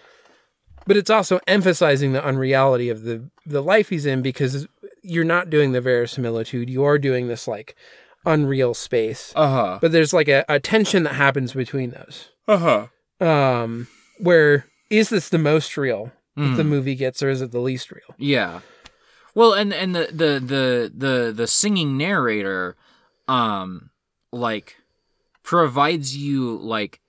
[0.87, 4.67] but it's also emphasizing the unreality of the the life he's in because
[5.01, 7.75] you're not doing the verisimilitude you are doing this like
[8.25, 9.77] unreal space Uh huh.
[9.81, 12.87] but there's like a, a tension that happens between those Uh
[13.19, 13.25] huh.
[13.25, 13.87] um
[14.19, 16.05] where is this the most real
[16.35, 16.55] that Mm.
[16.55, 18.61] the movie gets or is it the least real Yeah.
[19.35, 22.75] Well, and and the the the the the singing narrator,
[23.29, 23.91] um,
[24.31, 24.75] like
[25.43, 26.99] provides you like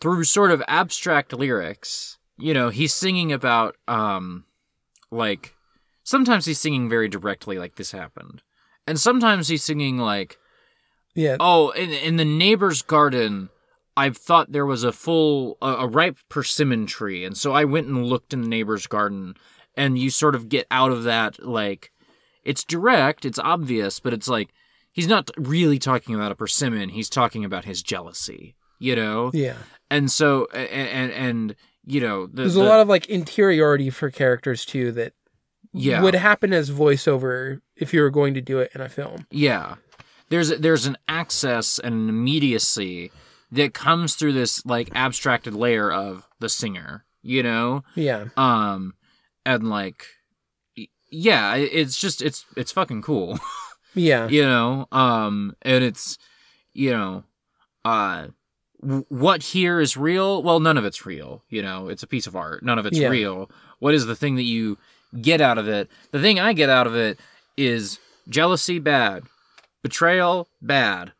[0.00, 2.18] through sort of abstract lyrics.
[2.38, 4.44] You know, he's singing about um,
[5.10, 5.54] like
[6.04, 8.42] sometimes he's singing very directly, like this happened,
[8.86, 10.38] and sometimes he's singing like
[11.14, 11.36] yeah.
[11.40, 13.50] Oh, in in the neighbor's garden,
[13.96, 17.86] I thought there was a full a, a ripe persimmon tree, and so I went
[17.86, 19.34] and looked in the neighbor's garden,
[19.76, 21.90] and you sort of get out of that like
[22.44, 24.48] it's direct, it's obvious, but it's like
[24.90, 29.30] he's not really talking about a persimmon, he's talking about his jealousy, you know?
[29.34, 29.56] yeah.
[29.90, 33.90] And so and and, and you know, the, There's the- a lot of like interiority
[33.90, 35.12] for characters too that
[35.72, 36.02] yeah.
[36.02, 39.26] would happen as voiceover if you were going to do it in a film.
[39.30, 39.76] Yeah.
[40.28, 43.10] There's there's an access and an immediacy
[43.50, 47.82] that comes through this like abstracted layer of the singer, you know?
[47.94, 48.26] Yeah.
[48.36, 48.94] Um
[49.44, 50.06] and like
[51.10, 53.38] yeah, it's just it's it's fucking cool,
[53.94, 54.28] Yeah.
[54.28, 54.86] you know?
[54.90, 56.16] Um and it's
[56.72, 57.24] you know,
[57.84, 58.28] uh
[59.08, 60.42] what here is real?
[60.42, 61.88] Well, none of it's real, you know.
[61.88, 62.64] It's a piece of art.
[62.64, 63.08] None of it's Yeah.
[63.08, 63.50] real.
[63.78, 64.76] What is the thing that you
[65.20, 65.90] get out of it?
[66.10, 67.18] The thing I get out of it
[67.56, 67.98] is
[68.28, 69.24] jealousy bad,
[69.82, 71.12] betrayal bad,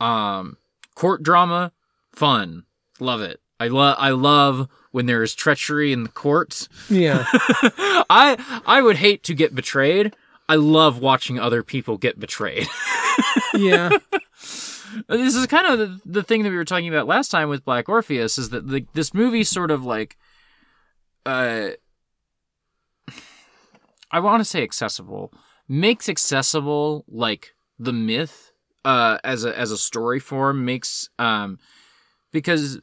[0.00, 0.56] um
[0.94, 1.72] court drama
[2.12, 2.64] fun.
[3.00, 3.40] Love it.
[3.58, 6.68] I love I love when there is treachery in the courts.
[6.88, 7.24] Yeah.
[8.10, 10.14] I I would hate to get betrayed.
[10.48, 12.66] I love watching other people get betrayed.
[13.56, 13.90] Yeah.
[15.08, 17.64] this is kind of the, the thing that we were talking about last time with
[17.64, 20.16] Black Orpheus is that the, this movie sort of like
[21.24, 21.68] uh
[24.14, 25.32] I want to say accessible,
[25.68, 28.52] makes accessible like the myth
[28.84, 31.58] uh as a as a story form makes um
[32.30, 32.80] because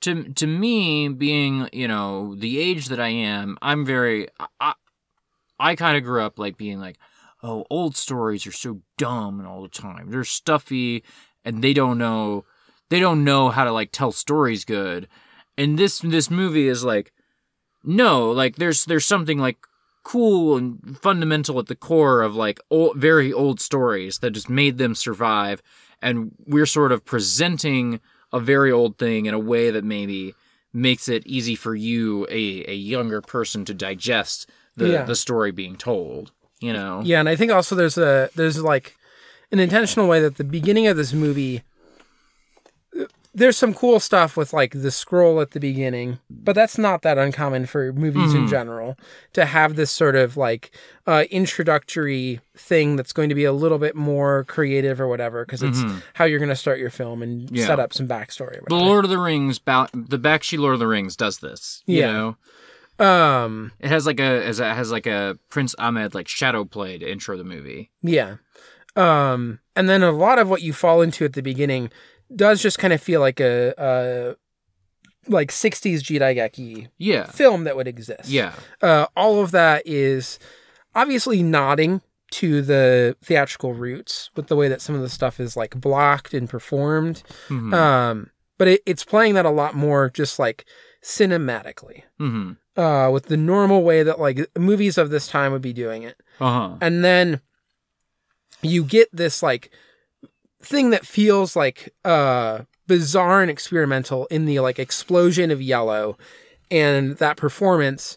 [0.00, 4.28] to to me being you know the age that I am I'm very
[4.60, 4.74] I
[5.58, 6.98] I kind of grew up like being like
[7.42, 10.10] oh old stories are so dumb and all the time.
[10.10, 11.02] They're stuffy
[11.44, 12.44] and they don't know
[12.88, 15.08] they don't know how to like tell stories good.
[15.58, 17.12] And this this movie is like
[17.82, 19.56] no like there's there's something like
[20.02, 24.78] cool and fundamental at the core of like old, very old stories that just made
[24.78, 25.62] them survive
[26.00, 28.00] and we're sort of presenting
[28.32, 30.34] a very old thing in a way that maybe
[30.72, 35.04] makes it easy for you a, a younger person to digest the, Yeah.
[35.04, 38.96] the story being told you know Yeah, and I think also there's a there's like
[39.52, 41.62] an intentional way that the beginning of this movie
[43.34, 47.16] there's some cool stuff with like the scroll at the beginning, but that's not that
[47.16, 48.96] uncommon for movies in general
[49.32, 50.70] to have this sort of like
[51.06, 55.62] uh, introductory thing that's going to be a little bit more creative or whatever because
[55.62, 55.82] it's
[56.14, 57.66] how you're going to start your film and Yeah.
[57.66, 58.58] set up some backstory.
[58.58, 61.82] Or the lord of the rings ba- the bakshi lord of the rings does this
[61.86, 62.12] you Yeah.
[62.12, 62.36] know
[63.04, 66.98] Um, it has like a as it has like a prince ahmed like shadow play
[66.98, 68.36] to intro the movie Yeah.
[68.94, 71.90] Um, and then a lot of what you fall into at the beginning
[72.36, 74.36] does just kind of feel like a, a
[75.30, 78.28] like 60s Jidaigeki yeah film that would exist.
[78.28, 80.38] yeah Uh, all of that is
[80.94, 82.00] obviously nodding
[82.32, 86.32] to the theatrical roots with the way that some of the stuff is like blocked
[86.34, 87.22] and performed.
[87.48, 87.74] Mhm.
[87.74, 90.64] Um, but it, it's playing that a lot more just like
[91.04, 92.02] cinematically.
[92.20, 92.52] mm-hmm.
[92.74, 96.16] Uh, with the normal way that like movies of this time would be doing it
[96.40, 97.38] uh-huh and then
[98.62, 99.70] you get this like
[100.62, 106.16] thing that feels like uh bizarre and experimental in the like explosion of yellow
[106.70, 108.16] and that performance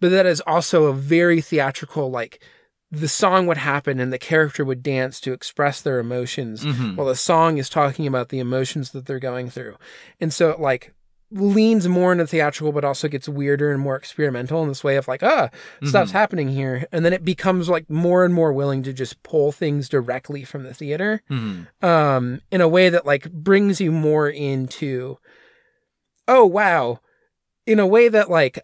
[0.00, 2.40] but that is also a very theatrical like
[2.90, 6.96] the song would happen and the character would dance to express their emotions Mhm.
[6.96, 9.76] while the song is talking about the emotions that they're going through
[10.20, 10.92] and so like
[11.32, 15.08] leans more into theatrical but also gets weirder and more experimental in this way of
[15.08, 15.48] like ah
[15.84, 16.86] stuff's happening here.
[16.92, 20.62] And then it becomes like more and more willing to just pull things directly from
[20.64, 21.66] the theater Mhm.
[21.82, 25.18] um in a way that like brings you more into
[26.28, 27.00] oh wow
[27.66, 28.58] in a way that like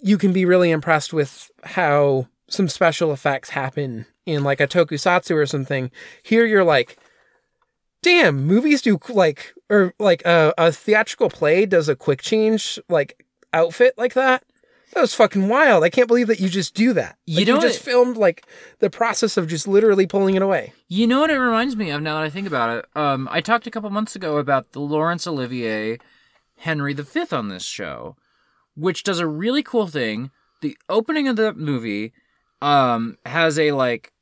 [0.00, 5.34] you can be really impressed with how some special effects happen in like a tokusatsu
[5.34, 5.90] or something.
[6.22, 6.98] Here you're like
[8.02, 13.24] damn movies do like or like a, a theatrical play does a quick change like
[13.52, 14.44] outfit like that?
[14.94, 15.84] That was fucking wild.
[15.84, 17.18] I can't believe that you just do that.
[17.26, 18.46] You know you just filmed like
[18.78, 20.72] the process of just literally pulling it away.
[20.88, 22.86] You know what it reminds me of now that I think about it?
[22.96, 25.98] Um, I talked a couple months ago about the Laurence Olivier
[26.56, 28.16] Henry V on this show,
[28.74, 30.30] which does a really cool thing.
[30.62, 32.14] The opening of the movie
[32.62, 34.12] um, has a like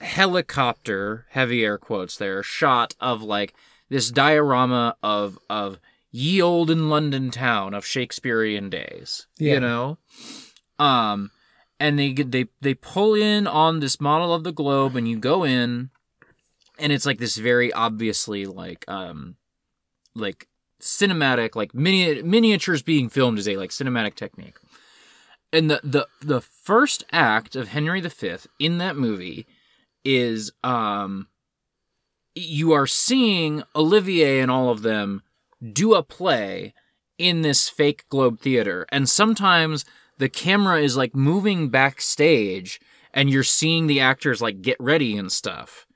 [0.00, 3.54] helicopter, heavy air quotes there, shot of like
[3.88, 5.78] this diorama of of
[6.10, 9.26] ye olden London town of Shakespearean days.
[9.38, 9.54] Yeah.
[9.54, 9.98] You know?
[10.78, 11.30] Um
[11.78, 15.44] and they they they pull in on this model of the globe and you go
[15.44, 15.90] in
[16.78, 19.36] and it's like this very obviously like um
[20.14, 20.48] like
[20.80, 24.56] cinematic like mini- miniatures being filmed is a like cinematic technique
[25.52, 29.46] and the the the first act of Henry V in that movie
[30.04, 31.26] is um
[32.34, 35.22] you are seeing Olivier and all of them
[35.72, 36.72] do a play
[37.18, 39.84] in this fake globe theater and sometimes
[40.18, 42.80] the camera is like moving backstage
[43.12, 45.86] and you're seeing the actors like get ready and stuff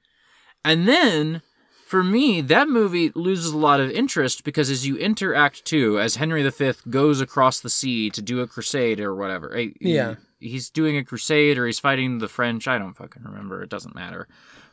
[0.65, 1.41] and then
[1.87, 5.99] for me that movie loses a lot of interest because as you enter act 2
[5.99, 9.95] as Henry V goes across the sea to do a crusade or whatever eh, he-
[9.95, 10.15] Yeah.
[10.45, 13.95] He's doing a crusade or he's fighting the French I don't fucking remember it doesn't
[13.95, 14.29] matter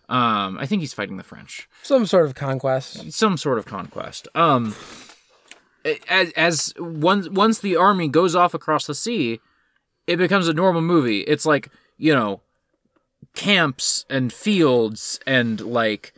[0.09, 4.27] um I think he's fighting the French some sort of conquest some sort of conquest.
[4.35, 4.75] Um,
[6.09, 9.39] as, as once once the army goes off across the sea,
[10.07, 11.21] it becomes a normal movie.
[11.21, 12.41] It's like you know,
[13.35, 16.13] camps and fields and like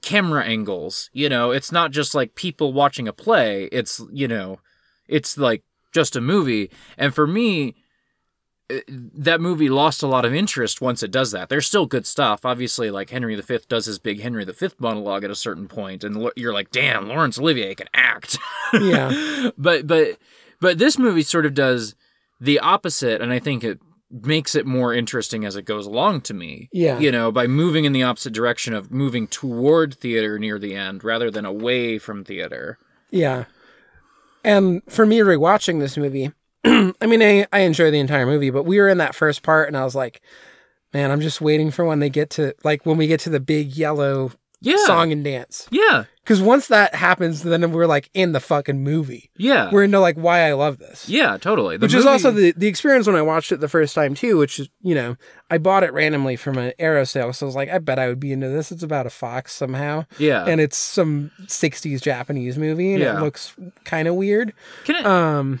[0.00, 1.10] camera angles.
[1.12, 3.64] You know, it's not just like people watching a play.
[3.72, 4.60] It's you know,
[5.08, 5.62] it's like
[5.92, 6.70] just a movie.
[6.96, 7.74] And for me,
[8.72, 11.48] Uh, that movie lost a lot of interest once it does that.
[11.48, 12.44] There's still good stuff.
[12.44, 16.30] Obviously, like Henry V does his big Henry V monologue at a certain point, and
[16.36, 18.38] you're like, damn, Laurence Olivier can act.
[18.80, 20.18] yeah but but
[20.60, 21.94] but this movie sort of does
[22.40, 23.80] the opposite, and I think it
[24.10, 26.68] makes it more interesting as it goes along to me.
[26.72, 26.98] Yeah.
[26.98, 31.02] You know, by moving in the opposite direction of moving toward theater near the end
[31.02, 32.78] rather than away from theater.
[33.10, 33.44] Yeah.
[34.44, 36.32] And for me rewatching this movie,
[36.64, 39.68] I mean, I, I enjoy the entire movie, but we were in that first part
[39.68, 40.20] and I was like,
[40.94, 43.40] Man, I'm just waiting for when they get to like when we get to the
[43.40, 44.76] big yellow Yeah.
[44.84, 45.66] song and dance.
[45.70, 46.04] Yeah.
[46.22, 49.30] Because once that happens, then we're like in the fucking movie.
[49.38, 49.70] Yeah.
[49.72, 51.08] We're into like why I love this.
[51.08, 51.78] yeah, totally.
[51.78, 54.36] The which is also the the experience when I watched it the first time too.
[54.36, 55.16] Which is you know
[55.50, 58.06] I bought it randomly from an Arrow sale, so I was like, I bet I
[58.08, 58.70] would be into this.
[58.70, 60.44] It's about a fox somehow, Yeah.
[60.44, 63.16] and it's some '60s Japanese movie, and Yeah.
[63.16, 64.52] it looks kind of weird.
[64.84, 65.60] Can I, Um,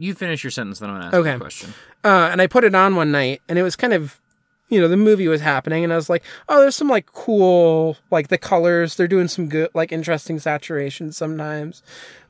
[0.00, 1.32] you finish your sentence, then I'm to ask Okay.
[1.34, 1.74] a question.
[2.04, 4.20] uh, and I put it on one night, and it was kind of,
[4.68, 7.96] you know, the movie was happening, and I was like, oh, there's some like cool,
[8.10, 11.82] like the colors, they're doing some good, like interesting saturation sometimes.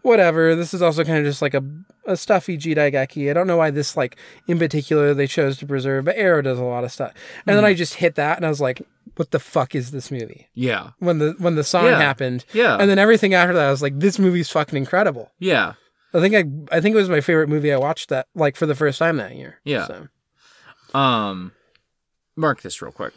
[0.02, 0.54] Whatever.
[0.56, 1.62] This is also kind of just like a,
[2.06, 3.28] a stuffy Jidaigeki.
[3.30, 4.16] I don't know why this, like,
[4.48, 7.12] in particular, they chose to preserve, but Arrow does a lot of stuff.
[7.46, 8.80] And then I just hit that, and I was like,
[9.16, 10.48] what the fuck is this movie?
[10.54, 10.90] Yeah.
[11.00, 11.98] When the when the song Yeah.
[12.00, 12.78] happened, Yeah.
[12.80, 15.30] and then everything after that, I was like, this movie's fucking incredible.
[15.38, 15.74] yeah.
[16.12, 18.66] I think I I think it was my favorite movie I watched that like for
[18.66, 19.60] the first time that year.
[19.64, 19.86] Yeah.
[19.86, 20.08] So.
[20.98, 21.52] Um,
[22.36, 23.12] mark this real quick.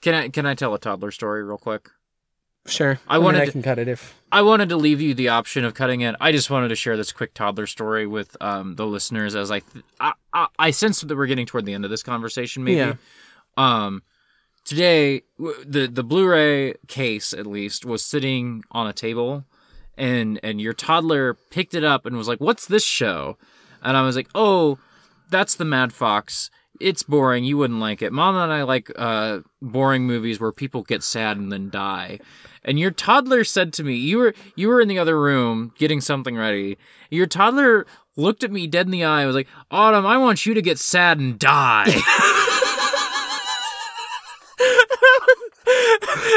[0.00, 1.88] Can I can I tell a toddler story real quick?
[2.66, 2.98] Sure.
[3.08, 5.14] I I, wanted wanted I to- can cut it if I wanted to leave you
[5.14, 6.14] the option of cutting it.
[6.20, 9.60] I just wanted to share this quick toddler story with um, the listeners as I,
[9.60, 12.64] th- I, I I sensed that we're getting toward the end of this conversation.
[12.64, 12.76] Maybe.
[12.76, 12.94] Yeah.
[13.56, 14.02] Um,
[14.64, 15.22] today
[15.64, 19.44] the the Blu-ray case at least was sitting on a table,
[19.96, 23.36] and and your toddler picked it up and was like, "What's this show?"
[23.82, 24.78] And I was like, "Oh,
[25.30, 27.44] that's the Mad Fox." It's boring.
[27.44, 28.12] You wouldn't like it.
[28.12, 32.18] Mom and I like uh, boring movies where people get sad and then die.
[32.62, 36.00] And your toddler said to me, "You were you were in the other room getting
[36.00, 36.76] something ready.
[37.10, 37.86] Your toddler
[38.16, 39.20] looked at me dead in the eye.
[39.20, 41.86] and was like, Autumn, I want you to get sad and die."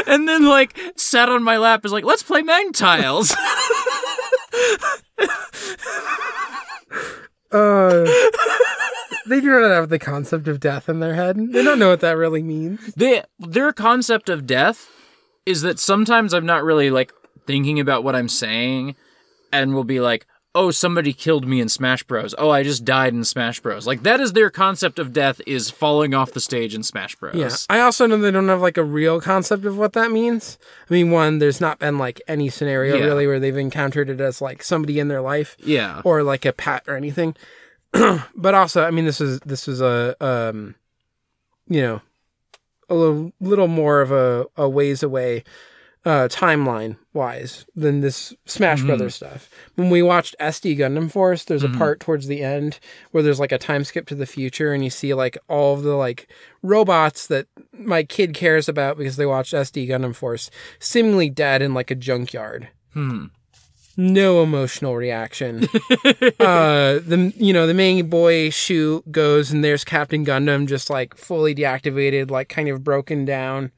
[0.06, 3.32] and then like sat on my lap is like, "Let's play Magna-Tiles."
[7.52, 8.06] uh
[9.26, 11.36] they do not have the concept of death in their head.
[11.36, 12.94] They don't know what that really means.
[12.94, 14.88] they, their concept of death
[15.46, 17.12] is that sometimes I'm not really like
[17.46, 18.96] thinking about what I'm saying
[19.52, 22.34] and will be like, oh, somebody killed me in Smash Bros.
[22.36, 23.86] Oh, I just died in Smash Bros.
[23.86, 27.34] Like that is their concept of death is falling off the stage in Smash Bros.
[27.36, 27.50] Yeah.
[27.68, 30.58] I also know they don't have like a real concept of what that means.
[30.90, 33.04] I mean, one, there's not been like any scenario Yeah.
[33.04, 36.02] really where they've encountered it as like somebody in their life Yeah.
[36.04, 37.36] or like a pet or anything.
[38.34, 40.74] but also, I mean, this is this is a um,
[41.68, 42.00] you know,
[42.88, 45.44] a little little more of a, a ways away
[46.06, 48.86] uh timeline wise than this Smash Mhm.
[48.86, 49.50] Brothers stuff.
[49.74, 51.74] When we watched SD Gundam Force, there's Mhm.
[51.74, 52.78] a part towards the end
[53.10, 55.82] where there's like a time skip to the future and you see like all of
[55.82, 56.26] the like
[56.62, 61.74] robots that my kid cares about because they watched SD Gundam Force seemingly dead in
[61.74, 63.26] like a junkyard Hmm.
[63.96, 65.64] no emotional reaction.
[66.40, 71.16] uh, the you know the main boy Shute goes and there's Captain Gundam just like
[71.16, 73.72] fully deactivated, like kind of broken down.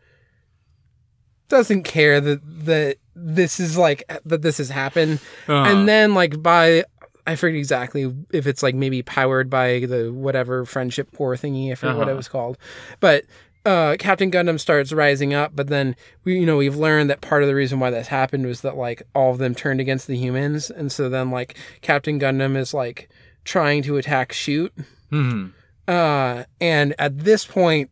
[1.53, 6.43] Doesn't care that that this is like that this has happened, Uh, and then like
[6.43, 6.85] by
[7.27, 11.71] I forget exactly if it's like maybe powered by the whatever friendship core thingy.
[11.71, 12.17] I forget what it Uh-huh.
[12.17, 12.57] was called,
[13.01, 13.25] but
[13.67, 17.43] uh, Captain Gundam starts rising up, but then we, you know, we've learned that part
[17.43, 20.17] of the reason why this happened was that like all of them turned against the
[20.17, 23.11] humans, and so then like Captain Gundam is like
[23.45, 24.73] trying to attack Shute,
[25.11, 25.49] hmm.
[25.87, 27.91] uh, and at this point,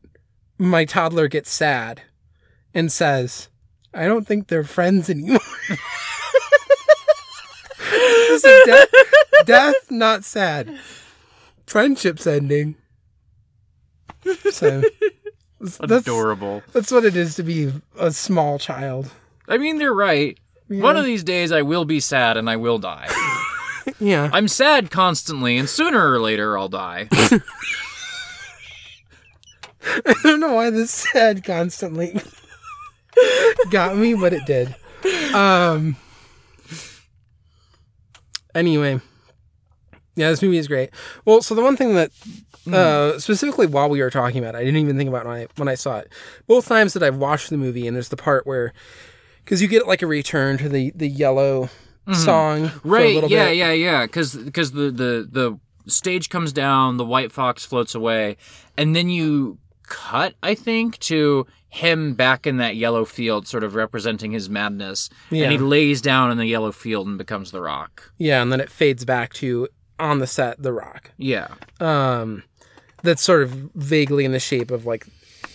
[0.56, 2.00] my toddler gets sad
[2.72, 3.48] and says,
[3.94, 5.38] "I don't think they're friends anymore."
[8.66, 8.88] death,
[9.46, 10.78] death, not sad.
[11.66, 12.76] Friendship's ending.
[14.50, 14.82] So
[15.60, 16.62] that's Adorable.
[16.72, 19.10] that's what it is to be a small child.
[19.48, 20.38] I mean, they're right.
[20.68, 20.82] Yeah.
[20.82, 23.08] One of these days I will be sad and I will die.
[23.98, 24.30] Yeah.
[24.32, 27.08] I'm sad constantly, and sooner or later I'll die.
[29.82, 32.20] I don't know why this sad constantly
[33.70, 34.74] got me, but it did.
[35.34, 35.96] Um.
[38.54, 39.00] Anyway,
[40.16, 40.90] yeah, this movie is great.
[41.24, 42.10] Well, so the one thing that,
[42.72, 45.46] uh, specifically while we were talking about, it, I didn't even think about when I
[45.56, 46.12] when I saw it.
[46.48, 48.72] Both times that I've watched the movie, and there's the part where,
[49.44, 51.68] because you get like a return to the the yellow
[52.12, 53.14] song, for a Right?
[53.14, 53.56] little Yeah, bit.
[53.56, 54.06] yeah, yeah.
[54.06, 55.58] Because because the the the
[55.90, 58.36] stage comes down, the white fox floats away,
[58.76, 63.74] and then you cut, I think, to him back in that yellow field, sort of
[63.74, 65.44] representing his madness, Yeah.
[65.44, 68.12] and he lays down in the yellow field and becomes the Rock.
[68.18, 69.68] yeah, and then it fades back to
[69.98, 71.10] on the set, The Rock.
[71.16, 71.48] Yeah.
[71.78, 72.42] um,
[73.02, 75.06] that's sort of vaguely in the shape of like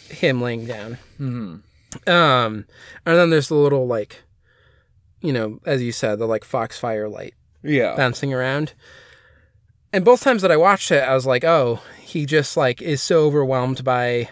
[0.09, 0.97] him laying down.
[1.17, 1.55] hmm
[2.07, 2.65] Um,
[3.05, 4.23] and then there's the little like,
[5.21, 7.33] you know, as you said, the like foxfire light
[7.63, 7.95] Yeah.
[7.95, 8.73] bouncing around.
[9.93, 13.01] and both times that I watched it, I was like, oh, he just like is
[13.01, 14.29] so overwhelmed by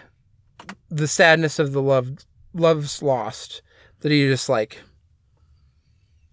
[0.90, 2.10] the sadness of the love
[2.52, 3.62] love's lost
[4.00, 4.80] that he just like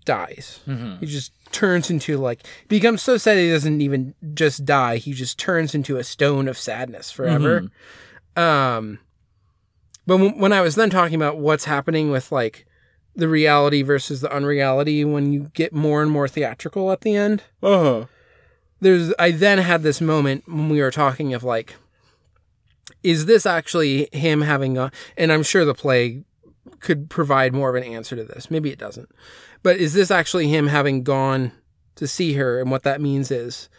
[0.05, 0.59] dies.
[0.99, 4.97] He just turns into like becomes so sad he doesn't even just die.
[4.97, 7.69] He just turns into a stone of sadness forever.
[8.35, 8.99] Um,
[10.07, 12.65] but when, when I was then talking about what's happening with like
[13.15, 17.43] the reality versus the unreality when you get more and more theatrical at the end,
[17.61, 18.05] Uh-huh.
[18.79, 21.75] there's I then had this moment when we were talking of like,
[23.03, 24.91] is this actually him having a?
[25.17, 26.23] And I'm sure the play
[26.79, 28.49] could provide more of an answer to this.
[28.51, 29.09] Maybe it doesn't,
[29.63, 31.51] but is this actually him having gone
[31.95, 32.59] to see her?
[32.59, 33.69] And what that means is,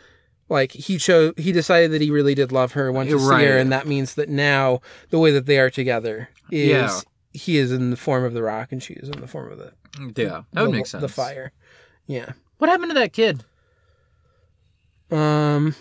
[0.49, 3.57] like he chose he decided that he really did love her, went to see her,
[3.59, 4.81] and that means that now
[5.11, 7.01] the way that they are together is Yeah.
[7.33, 9.59] he is in the form of the rock and she is in the form of
[9.59, 9.73] the
[10.21, 11.01] Yeah, that would make sense.
[11.01, 11.53] the fire.
[12.07, 12.33] Yeah.
[12.59, 13.45] What happened to that kid?
[15.11, 15.75] Um.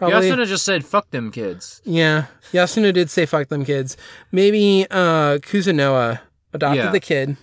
[0.00, 0.30] Probably.
[0.30, 3.96] Yasuna just said, "Fuck them kids." Yeah, Yasuna did say "fuck them kids."
[4.32, 6.20] Maybe uh, Kuzunoha
[6.52, 6.90] adopted Yeah.
[6.90, 7.36] the kid.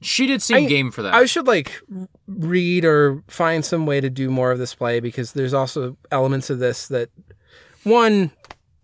[0.00, 1.14] She did seem I- game for that.
[1.14, 1.80] I should like
[2.26, 6.50] read or find some way to do more of this play because there's also elements
[6.50, 7.08] of this that
[7.84, 8.30] one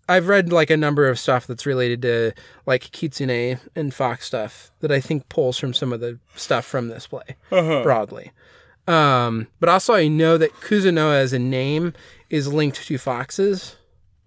[0.07, 2.31] I've read like a number of stuff that's related to
[2.65, 6.87] like Kitsune and Fox stuff that I think pulls from some of the stuff from
[6.89, 8.31] this play broadly.
[8.87, 11.93] Um, but also I know that Kuzunoha as a name
[12.29, 13.75] is linked to foxes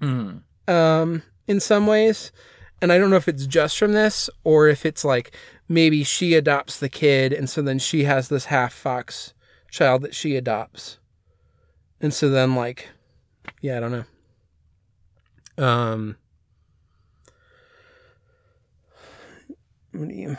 [0.00, 0.42] Mhm.
[0.68, 2.30] um, in some ways.
[2.80, 5.34] And I don't know if it's just from this or if it's like
[5.68, 9.34] maybe she adopts the kid and so then she has this half fox
[9.70, 10.98] child that she adopts.
[12.00, 12.88] And so then like
[13.60, 14.04] yeah, I don't
[15.58, 15.64] know.
[15.64, 16.16] Um
[19.92, 20.36] what do you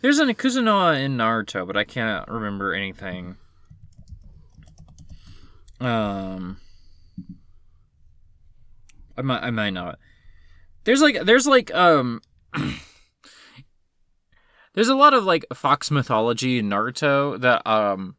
[0.00, 3.36] There's an Kuzunoha in Naruto, but I can't remember anything.
[5.84, 6.58] Um,
[9.16, 9.98] I might, I might not.
[10.84, 12.20] There's like, there's like, um,
[14.74, 18.16] there's a lot of like fox mythology in Naruto that um,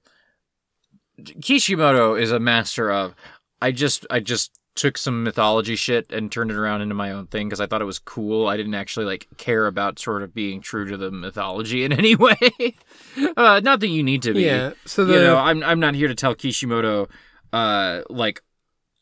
[1.42, 3.16] Kishimoto is a master of.
[3.62, 7.28] I just, I just took some mythology shit and turned it around into my own
[7.28, 8.48] thing because I thought it was cool.
[8.48, 12.16] I didn't actually like care about sort of being true to the mythology in any
[12.16, 12.36] way.
[13.38, 14.44] uh, not that you need to be.
[14.44, 14.72] Yeah.
[14.86, 17.08] So the you know, I'm I'm not here to tell Kishimoto,
[17.54, 18.42] uh, like,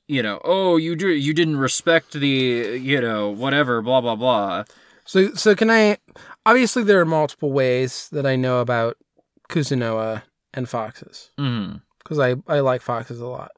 [0.08, 4.66] you know, oh, you do you didn't respect the, you know, whatever, blah blah blah.
[5.06, 5.98] So so can I
[6.46, 8.98] obviously there are multiple ways that I know about
[9.50, 10.24] Kuzunoha
[10.54, 11.32] and foxes.
[12.04, 13.52] because I, I like foxes a lot.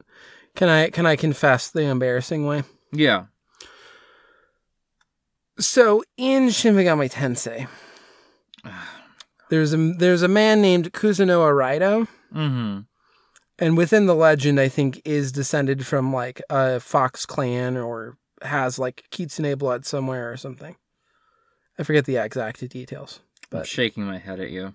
[0.55, 2.63] Can I can I confess the embarrassing way?
[2.91, 3.25] Yeah.
[5.59, 7.67] So in Shin Megami Tensei,
[9.49, 12.79] there's a there's a man named Kuzunoha Raido, hmm
[13.59, 18.79] and within the legend, I think is descended from like a fox clan or has
[18.79, 20.75] like Kitsune blood somewhere or something.
[21.77, 23.19] I forget the exact details.
[23.51, 24.73] I'm shaking my head at you.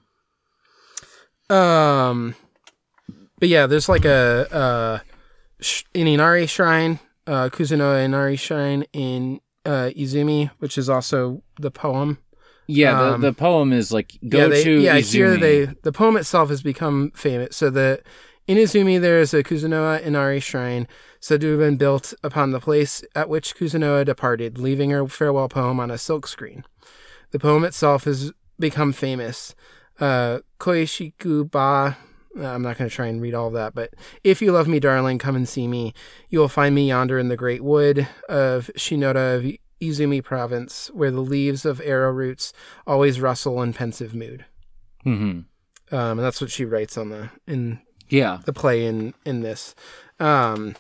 [1.55, 2.35] Um,
[3.39, 4.99] but yeah, there's like a uh,
[5.95, 12.19] an Inari shrine, uh, Inari shrine in uh, Izumi, which is also the poem.
[12.67, 14.99] Yeah, Um, the, the poem is like go yeah, they, to yeah.
[14.99, 15.13] Izumi.
[15.13, 17.57] Here they the poem itself has become famous.
[17.57, 18.03] So the
[18.49, 20.89] in Izumi there is a Kuzunoha Inari shrine
[21.21, 25.49] said to have been built upon the place at which Kuzunoha departed, leaving her farewell
[25.49, 26.65] poem on a silk screen.
[27.31, 29.55] The poem itself has become famous.
[30.01, 31.99] Uh, Koishiku ba.
[32.39, 33.93] uh, I'm not going to try and read all of that, but
[34.25, 35.93] if you love me, darling, come and see me.
[36.31, 41.11] You will find me yonder in the great wood of Shinoda of Izumi province, where
[41.11, 42.53] the leaves of arrow roots
[42.87, 44.47] always rustle in pensive mood.
[45.03, 45.47] hmm Um,
[45.91, 48.39] and that's what she writes on the in Yeah.
[48.45, 49.75] the play in in this.
[50.21, 50.75] Um,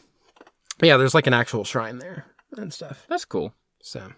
[0.82, 2.26] yeah, there's like an actual shrine there
[2.56, 3.04] and stuff.
[3.08, 3.52] That's cool.
[3.82, 4.12] So,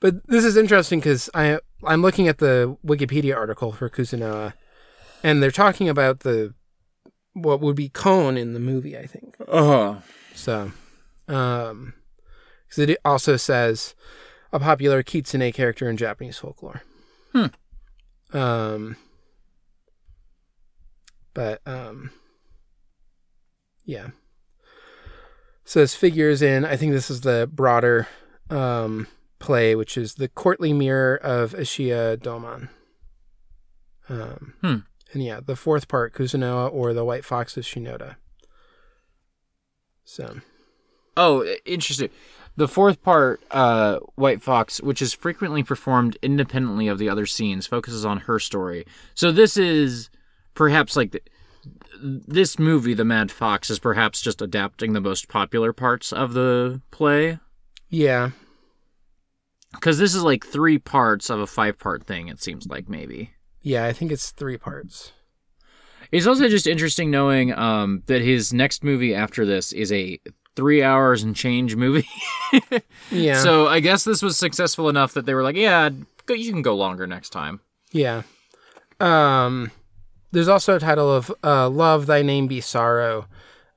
[0.00, 4.52] but this is interesting because I I'm looking at the Wikipedia article for Kuzunoha,
[5.22, 6.54] and they're talking about the
[7.32, 8.96] what would be Kon in the movie.
[8.98, 9.94] I think Uh huh.
[10.34, 10.72] so.
[11.28, 11.94] Um,
[12.68, 13.94] because it also says
[14.52, 16.82] a popular kitsune character in Japanese folklore.
[17.32, 17.46] Hmm.
[18.36, 18.96] Um.
[21.34, 22.10] But um.
[23.90, 24.10] Yeah.
[25.64, 26.64] Says figures in.
[26.64, 28.06] I think this is the broader
[28.48, 29.08] um
[29.40, 32.68] play, which is the courtly mirror of Ashiya Doman.
[34.08, 34.54] Um.
[34.60, 34.76] Hmm.
[35.12, 38.14] And yeah, the fourth part, Kuzunoha or the White Fox of Shinoda.
[40.04, 40.40] So.
[41.16, 42.10] Oh, interesting.
[42.54, 47.66] The fourth part, uh, White Fox, which is frequently performed independently of the other scenes,
[47.66, 48.86] focuses on her story.
[49.14, 50.10] So this is
[50.54, 51.22] perhaps like the,
[52.02, 56.80] this movie, The Mad Fox, is perhaps just adapting the most popular parts of the
[56.90, 57.38] play.
[57.88, 58.30] Yeah.
[59.72, 63.32] Because this is like three parts of a five part thing, it seems like, maybe.
[63.62, 65.12] Yeah, I think it's three parts.
[66.10, 70.18] It's also just interesting knowing um, that his next movie after this is a
[70.56, 72.08] three hours and change movie.
[73.12, 73.42] Yeah.
[73.42, 75.90] So I guess this was successful enough that they were like, yeah,
[76.28, 77.60] you can go longer next time.
[77.90, 78.22] Yeah.
[79.00, 79.72] Um
[80.32, 83.26] there's also a title of uh Love Thy Name Be Sorrow.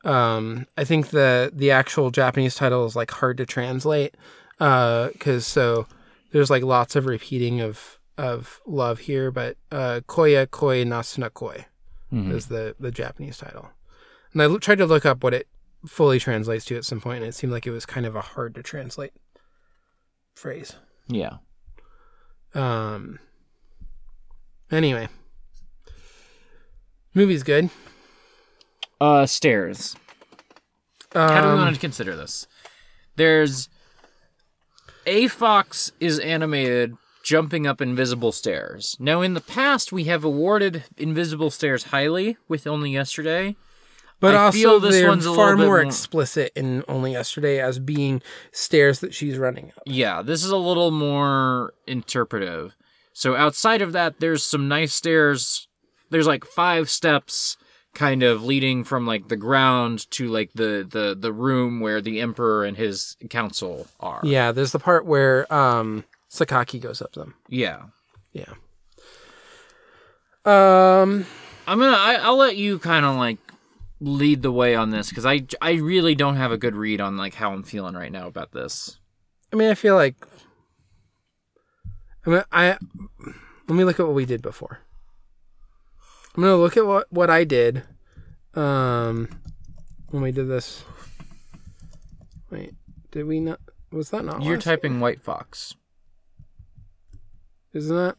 [0.03, 4.15] Um I think the the actual Japanese title is like hard to translate.
[4.59, 5.87] Uh cuz so
[6.31, 11.65] there's like lots of repeating of of love here, but uh Koiya Koi Nasuna Koi
[12.31, 13.69] is the the Japanese title.
[14.33, 15.47] And I l- tried to look up what it
[15.87, 18.21] fully translates to at some point and it seemed like it was kind of a
[18.21, 19.13] hard to translate
[20.35, 20.75] phrase.
[21.07, 21.37] Yeah.
[22.53, 23.19] Um.
[24.71, 25.07] Anyway,
[27.13, 27.69] movie's good.
[29.01, 29.95] Uh, stairs.
[31.13, 32.47] How do we Um, want to consider this?
[33.15, 33.69] There's
[35.05, 38.97] a fox is animated jumping up invisible stairs.
[38.99, 43.55] Now, in the past, we have awarded invisible stairs highly with only yesterday.
[44.19, 47.59] but I also feel this they're one's far little more more- explicit in Only Yesterday
[47.59, 48.21] as being
[48.53, 49.83] stairs that she's running up.
[49.85, 52.73] Yeah, this is a little more interpretive.
[53.11, 55.67] So outside of that, there's some nice stairs.
[56.13, 57.57] There's like five steps
[57.95, 62.21] kind of leading from like the ground to like the the the room where the
[62.21, 64.21] emperor and his council are.
[64.23, 67.33] Yeah, there's the part where um Sakaki goes up them.
[67.49, 67.85] Yeah.
[68.31, 68.53] Yeah.
[70.45, 71.25] Um.
[71.65, 71.97] I'm gonna.
[71.97, 73.39] I, I'll let you kind of like
[73.99, 77.17] lead the way on this because I I really don't have a good read on
[77.17, 78.99] like how I'm feeling right now about this.
[79.51, 80.15] I mean, I feel like.
[82.25, 82.77] I mean, I.
[83.67, 84.79] Let me look at what we did before.
[86.35, 87.83] I'm gonna look at what what I did.
[88.55, 89.29] Um,
[90.09, 90.83] when we did this.
[92.49, 92.73] Wait,
[93.11, 93.59] did we not?
[93.91, 94.43] Was that not?
[94.43, 95.75] You're typing White Fox.
[97.73, 98.15] Isn't that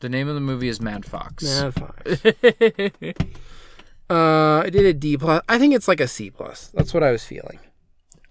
[0.00, 1.44] The name of the movie is Mad Fox.
[1.44, 2.24] Mad Fox?
[4.10, 5.42] uh, I did a D plus.
[5.48, 6.68] I think it's like a C plus.
[6.74, 7.58] That's what I was feeling.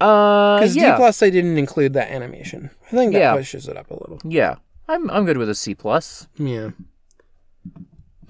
[0.02, 2.70] uh, Because D plus, I didn't include that animation.
[2.88, 3.36] I think that Yeah.
[3.36, 4.20] pushes it up a little.
[4.26, 4.56] Yeah,
[4.88, 6.28] I'm I'm good with a C plus.
[6.38, 6.72] Yeah.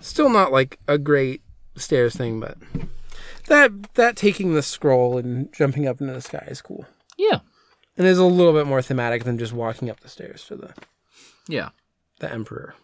[0.06, 1.42] Still not like a great
[1.76, 2.58] stairs thing, but
[3.48, 6.86] that that taking the scroll and jumping up into the sky is cool.
[7.18, 7.40] Yeah,
[7.98, 10.74] And is a little bit more thematic than just walking up the stairs to the
[11.48, 11.70] yeah.
[12.20, 12.76] the emperor.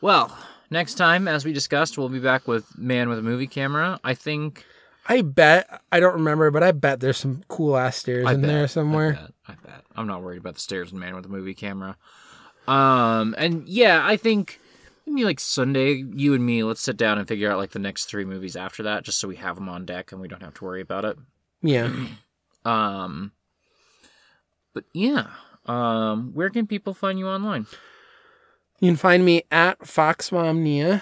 [0.00, 0.36] Well,
[0.70, 4.00] next time, as we discussed, we'll be back with Man with a Movie Camera.
[4.02, 4.64] I think
[5.06, 8.40] I bet I don't remember, but I bet there's some cool ass stairs I in
[8.40, 9.12] bet, there I somewhere.
[9.12, 9.84] bet, I bet.
[9.94, 11.96] I'm not worried about the stairs and Man with a Movie Camera.
[12.66, 14.58] Um, and yeah, I think
[15.06, 18.06] maybe like Sunday, you and me, let's sit down and figure out like the next
[18.06, 20.54] three movies after that, just so we have them on deck and we don't have
[20.54, 21.16] to worry about it.
[21.62, 21.92] Yeah.
[22.64, 23.30] Um,
[24.74, 25.28] but yeah,
[25.66, 27.68] um, where can people find you online?
[28.80, 31.00] You can find me at FoxMomNia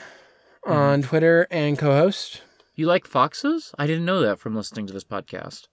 [0.66, 2.42] on Twitter and co-host.
[2.74, 3.72] You like foxes?
[3.78, 5.68] I didn't know that from listening to this podcast.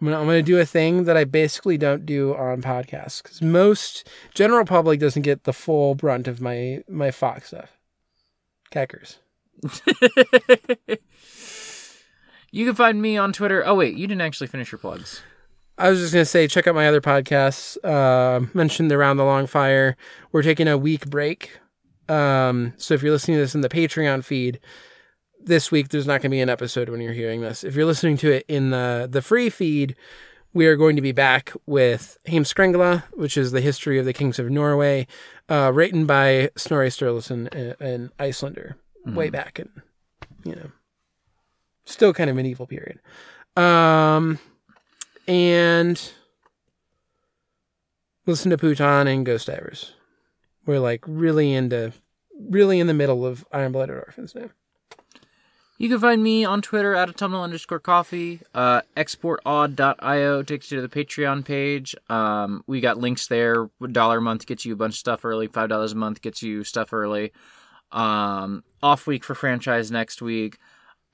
[0.00, 3.42] I'm gonna, I'm gonna do a thing that I basically don't do on podcasts because
[3.42, 7.76] most general public doesn't get the full brunt of my my fox stuff.
[8.70, 9.18] Keckers.
[12.52, 13.64] You can find me on Twitter.
[13.64, 15.22] Oh wait, you didn't actually finish your plugs.
[15.78, 17.76] I was just gonna say, check out my other podcasts.
[17.84, 19.96] Uh, mentioned around the Long Fire.
[20.32, 21.58] We're taking a week break.
[22.08, 24.58] Um, so if you're listening to this in the Patreon feed,
[25.42, 27.64] this week there's not gonna be an episode when you're hearing this.
[27.64, 29.96] If you're listening to it in the the free feed,
[30.52, 34.38] we are going to be back with Heimskringla, which is the history of the kings
[34.38, 35.06] of Norway,
[35.48, 37.48] uh, written by Snorri Sturluson,
[37.80, 38.76] an Icelander,
[39.06, 39.68] way back in,
[40.44, 40.70] you know,
[41.84, 43.00] still kind of medieval period.
[43.56, 44.38] Um,
[45.28, 46.12] and
[48.26, 49.94] listen to Pootan and Ghost Divers.
[50.66, 51.92] We're like really into,
[52.38, 54.50] really in the middle of Iron Blooded Orphans now.
[55.80, 58.42] You can find me on Twitter at autumnal underscore coffee.
[58.54, 61.96] Uh, exportaud.io takes you to the Patreon page.
[62.10, 63.70] Um, we got links there.
[63.90, 65.46] Dollar a month gets you a bunch of stuff early.
[65.46, 67.32] Five dollars a month gets you stuff early.
[67.92, 70.58] Um, off week for franchise next week.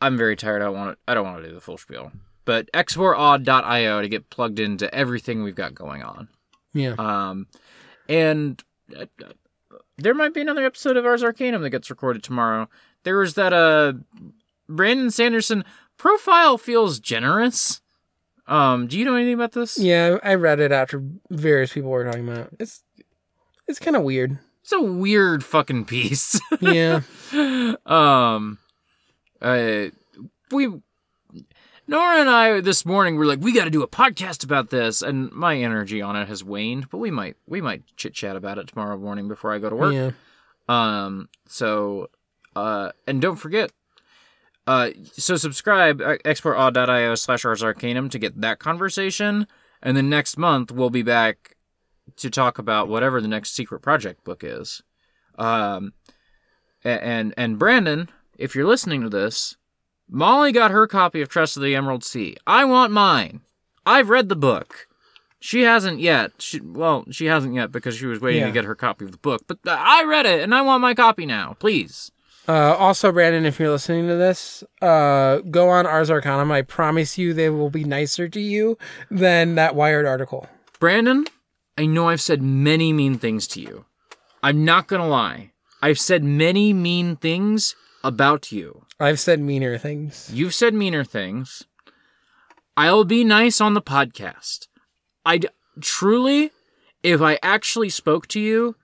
[0.01, 0.63] I'm very tired.
[0.63, 0.99] I don't want to.
[1.07, 2.11] I don't want to do the full spiel.
[2.45, 6.27] But exportaud.io to get plugged into everything we've got going on.
[6.75, 6.97] Yeah.
[6.99, 7.47] Um,
[8.09, 8.61] and
[8.99, 9.07] uh,
[9.97, 12.69] there might be another episode of Ars Arcanum that gets recorded tomorrow.
[13.05, 13.93] There was that uh
[14.69, 15.65] Brandon Sanderson
[15.97, 17.81] profile feels generous.
[18.47, 19.79] Um, do you know anything about this?
[19.79, 22.57] Yeah, I read it after various people were talking about it.
[22.61, 22.83] It's
[23.67, 24.39] it's kind of weird.
[24.63, 26.41] it's a weird fucking piece.
[26.61, 27.01] Yeah.
[27.87, 28.59] um,
[29.43, 29.87] uh,
[30.53, 30.69] we
[31.89, 35.03] Nora and I this morning were like, we got to do a podcast about this,
[35.03, 36.89] and my energy on it has waned.
[36.91, 39.77] But we might we might chit chat about it tomorrow morning before I go to
[39.77, 39.93] work.
[39.95, 40.11] yeah.
[40.69, 42.11] Um, so,
[42.57, 43.71] uh, and don't forget,
[44.67, 49.47] uh, so subscribe, uh, exportaud.io slash Ars Arcanum to get that conversation.
[49.83, 51.57] And then next month, we'll be back
[52.17, 54.83] to talk about whatever the next secret project book is.
[55.39, 55.93] Um,
[56.85, 59.57] and, and Brandon, if you're listening to this,
[60.09, 62.37] Molly got her copy of Tress of the Emerald Sea.
[62.47, 63.41] I want mine.
[63.85, 64.87] I've read the book.
[65.41, 66.33] She hasn't yet.
[66.39, 68.47] She, well, she hasn't yet because she was waiting Yeah.
[68.47, 69.43] to get her copy of the book.
[69.47, 71.55] But uh, I read it, and I want my copy now.
[71.59, 72.11] Please.
[72.49, 76.53] Uh, also, Brandon, if you're listening to this, uh, go on Ars Arcanum.
[76.53, 78.79] I promise you they will be nicer to you
[79.11, 80.49] than that Wired article.
[80.79, 81.27] Brandon,
[81.77, 83.85] I know I've said many mean things to you.
[84.43, 85.53] I'm not gonna lie.
[85.83, 87.75] I've said many mean things
[88.05, 88.87] about you.
[89.01, 90.31] I've said meaner things.
[90.33, 91.65] You've said meaner things.
[92.77, 94.69] I'll be nice on the podcast.
[95.25, 95.47] I'd
[95.81, 96.53] truly,
[97.03, 98.77] if I actually spoke to you,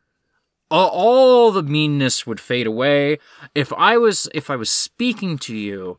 [0.79, 3.19] all, the meanness would fade away.
[3.55, 5.99] If I was, if I was speaking to you,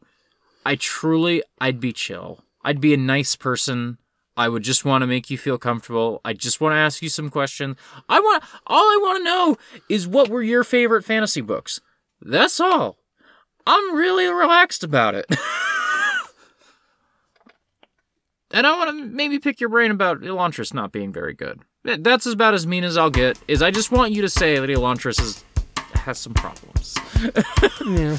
[0.65, 2.43] I truly, I'd be chill.
[2.63, 3.97] I'd be a nice person.
[4.35, 6.21] I would just want to make you feel comfortable.
[6.25, 7.77] I just want to ask you some questions.
[8.09, 9.57] I want, all I want to know
[9.89, 11.79] is what were your favorite fantasy books?
[12.21, 12.97] That's all.
[13.67, 15.25] I'm really relaxed about it.
[18.51, 21.61] and I want to maybe pick your brain about Elantris not being very good.
[21.83, 23.37] That- That's about as mean as I'll get.
[23.47, 25.43] Is I just want you to say that Elantris is,
[25.95, 26.95] has some problems.
[27.85, 28.17] Yeah.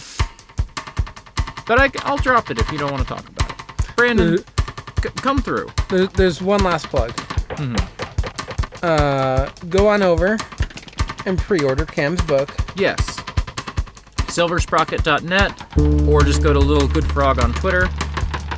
[1.66, 3.97] But I, I'll drop it if you don't want to talk about it.
[3.97, 5.70] Brandon, c- come through.
[5.89, 7.12] There, there's one last plug.
[8.82, 10.36] Uh, go on over
[11.24, 12.51] and pre-order Cam's book.
[12.77, 13.01] Yes.
[14.28, 17.89] Silversprocket.net, or just go to Little Good Frog on Twitter.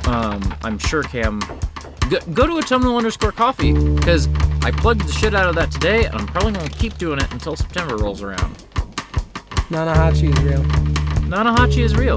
[0.05, 1.39] Um, I'm sure Cam.
[2.09, 4.29] Go, go to autumnal underscore coffee, because
[4.61, 7.19] I plugged the shit out of that today, and I'm probably going to keep doing
[7.19, 8.57] it until September rolls around.
[9.69, 10.63] Nanahachi is real.
[11.27, 12.15] Nanahachi is real.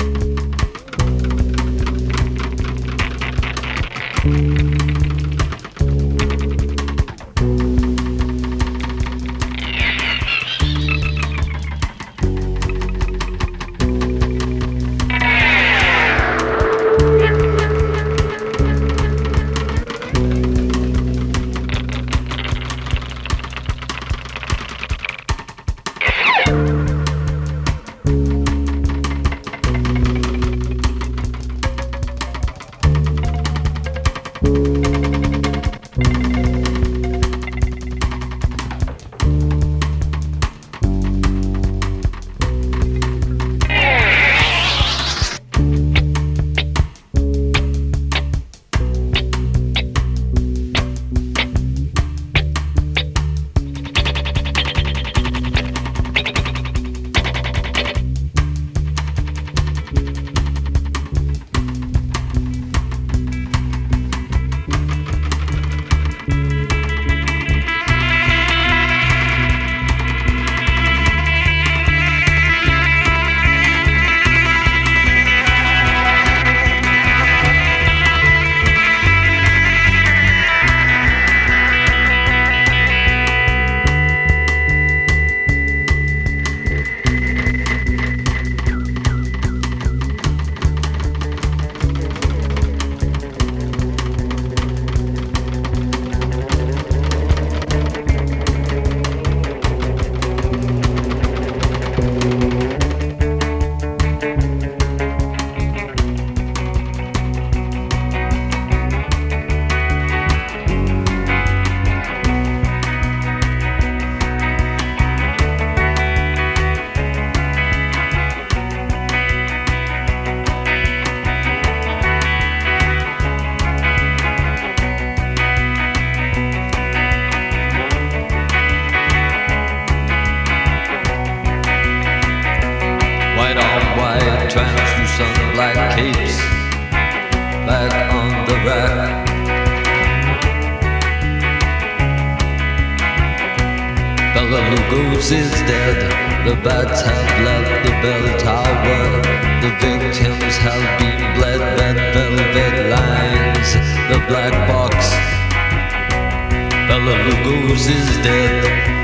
[157.01, 159.00] Bella Lugos is dead.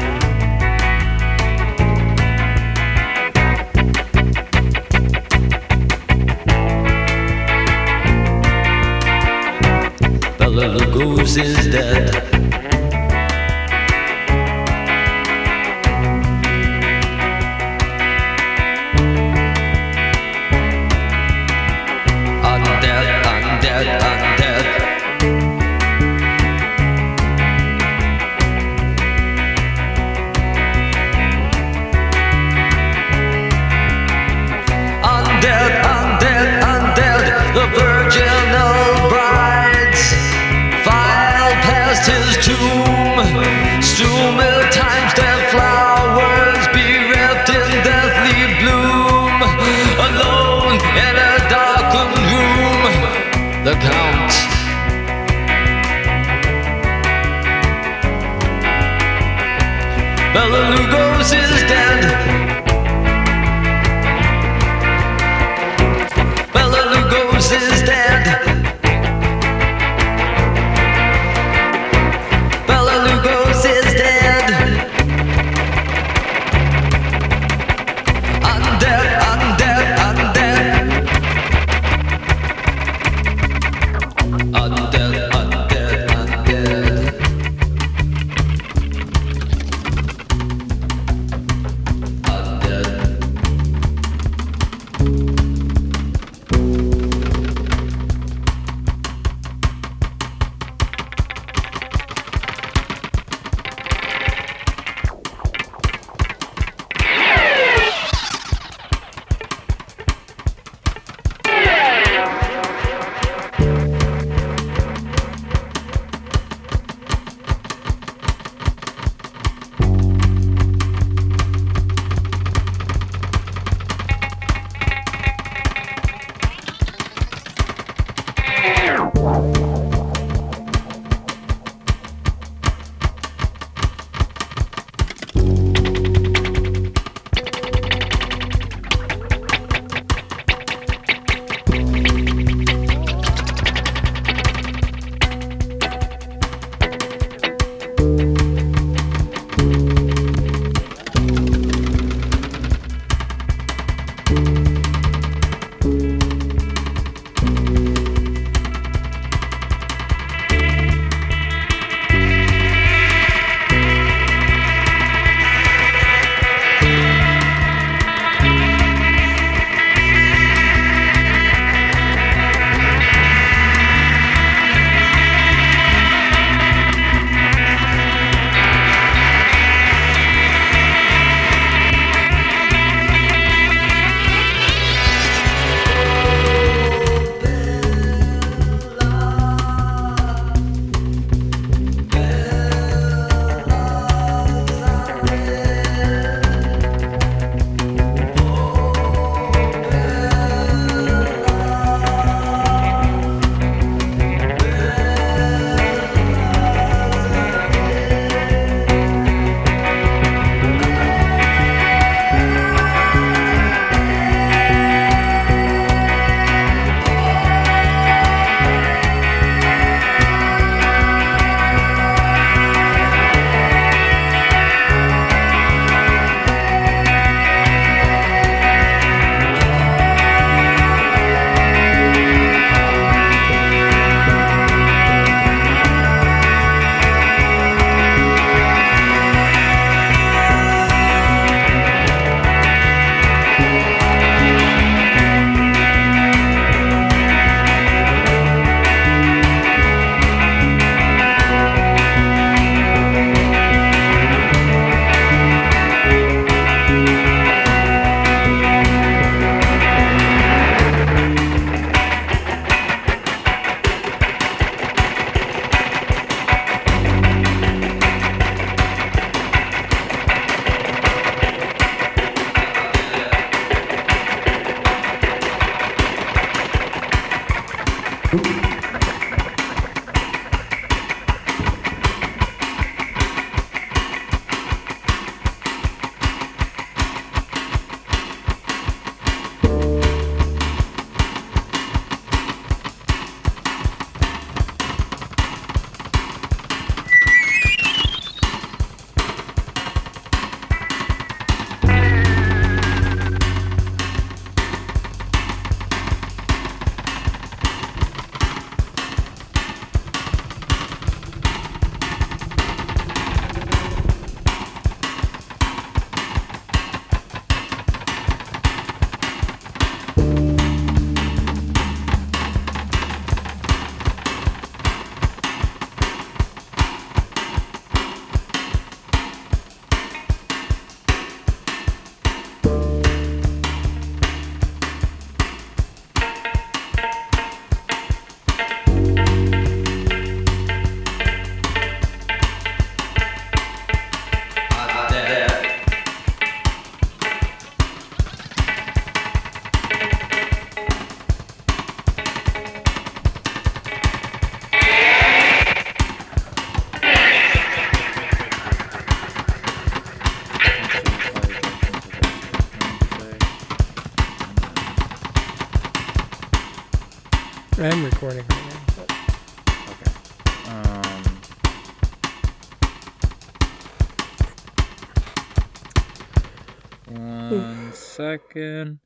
[378.16, 378.98] Second.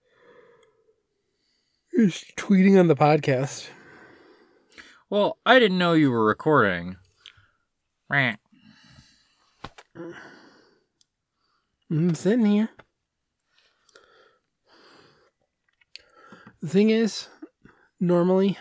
[1.96, 3.68] just tweeting on the podcast.
[5.08, 6.96] Well, I didn't know you were recording.
[8.08, 8.36] I'm
[11.90, 12.68] mm, sitting here.
[16.60, 17.26] The thing is,
[17.98, 18.58] normally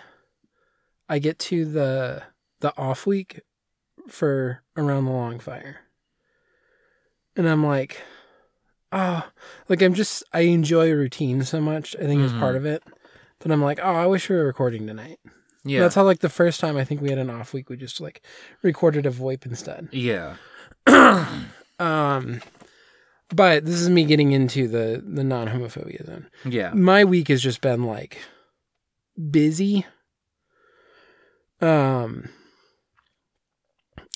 [1.07, 2.23] I get to the
[2.59, 3.41] the off week
[4.07, 5.81] for around the long fire.
[7.35, 8.01] And I'm like,
[8.91, 9.27] oh,
[9.67, 11.95] like I'm just I enjoy routine so much.
[11.97, 12.83] I think it's part of it.
[13.39, 15.19] That I'm like, oh, I wish we were recording tonight.
[15.63, 15.79] Yeah.
[15.81, 18.01] That's how like the first time I think we had an off week, we just
[18.01, 18.21] like
[18.61, 19.89] recorded a VoIP instead.
[19.91, 20.35] yeah.
[21.79, 22.41] Um,
[23.33, 26.27] but this is me getting into the the non homophobia zone.
[26.43, 26.71] Yeah.
[26.73, 28.17] My week has just been like
[29.31, 29.85] busy.
[31.61, 32.29] Um,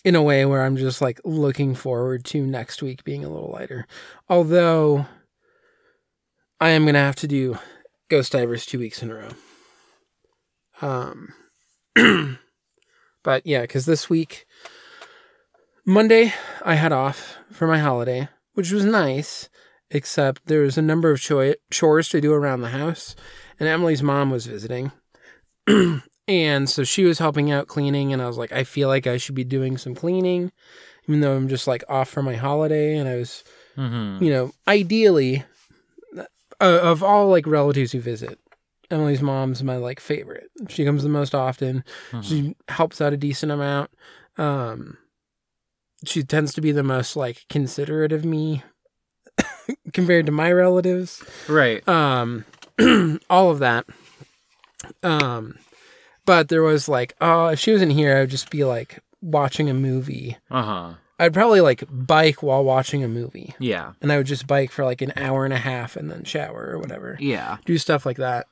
[0.04, 3.52] in a way where I'm just like looking forward to next week being a little
[3.52, 3.88] lighter.
[4.30, 5.06] Although
[6.60, 7.58] I am gonna have to do
[8.10, 9.30] Ghost Divers two weeks in a row.
[10.82, 11.34] Um,
[13.24, 14.46] but yeah, because this week,
[15.86, 19.50] Monday, I had off for my holiday, which was nice,
[19.90, 23.16] except there was a number of choi- chores to do around the house,
[23.60, 24.92] and Emily's mom was visiting.
[26.28, 29.18] and so she was helping out cleaning, and I was like, I feel like I
[29.18, 30.52] should be doing some cleaning,
[31.08, 32.96] even though I'm just like off for my holiday.
[32.98, 33.44] And I was,
[33.78, 34.24] Mm-hmm.
[34.24, 35.44] you know, ideally,
[36.18, 36.26] uh,
[36.62, 38.38] of all like relatives who visit,
[38.92, 40.52] Emily's mom's my like favorite.
[40.70, 41.84] She comes the most often.
[42.22, 43.90] She helps out a decent amount.
[44.38, 44.98] Um,
[46.06, 48.62] she tends to be the most like considerate of me
[49.94, 51.24] compared to my relatives.
[51.50, 51.86] Right.
[51.88, 52.46] Um,
[53.30, 53.86] all of that.
[55.02, 55.58] Um,
[56.26, 59.70] but there was like, oh, if she wasn't here, I would just be like watching
[59.70, 60.38] a movie.
[60.52, 60.94] Uh huh.
[61.20, 63.94] I'd probably like bike while watching a movie, Yeah.
[64.02, 66.70] and I would just bike for like an hour and a half and then shower
[66.72, 67.58] or whatever Yeah.
[67.66, 68.48] do stuff like that.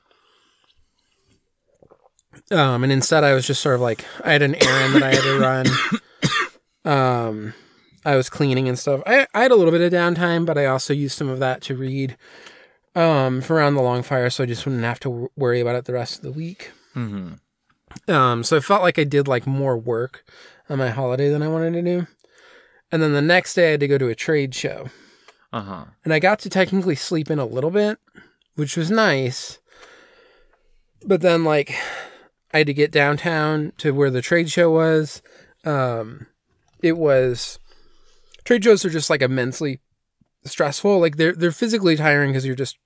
[2.50, 5.14] Um, and instead, I was just sort of like I had an errand that I
[5.14, 5.66] had to run.
[6.84, 7.54] Um,
[8.04, 9.02] I was cleaning and stuff.
[9.06, 11.62] I, I had a little bit of downtime, but I also used some of that
[11.62, 12.16] to read.
[12.96, 15.76] Um, for around the long fire, so I just wouldn't have to w- worry about
[15.76, 16.72] it the rest of the week.
[16.96, 17.34] Mm-hmm.
[18.08, 20.24] Um, so I felt like I did like more work
[20.68, 22.06] on my holiday than I wanted to do.
[22.90, 24.88] And then the next day, I had to go to a trade show.
[25.52, 25.84] Uh huh.
[26.04, 27.98] And I got to technically sleep in a little bit,
[28.54, 29.58] which was nice.
[31.04, 31.74] But then, like,
[32.52, 35.22] I had to get downtown to where the trade show was.
[35.64, 36.26] Um,
[36.82, 37.58] it was
[38.44, 39.80] trade shows are just like immensely
[40.44, 41.00] stressful.
[41.00, 42.76] Like they're they're physically tiring because you're just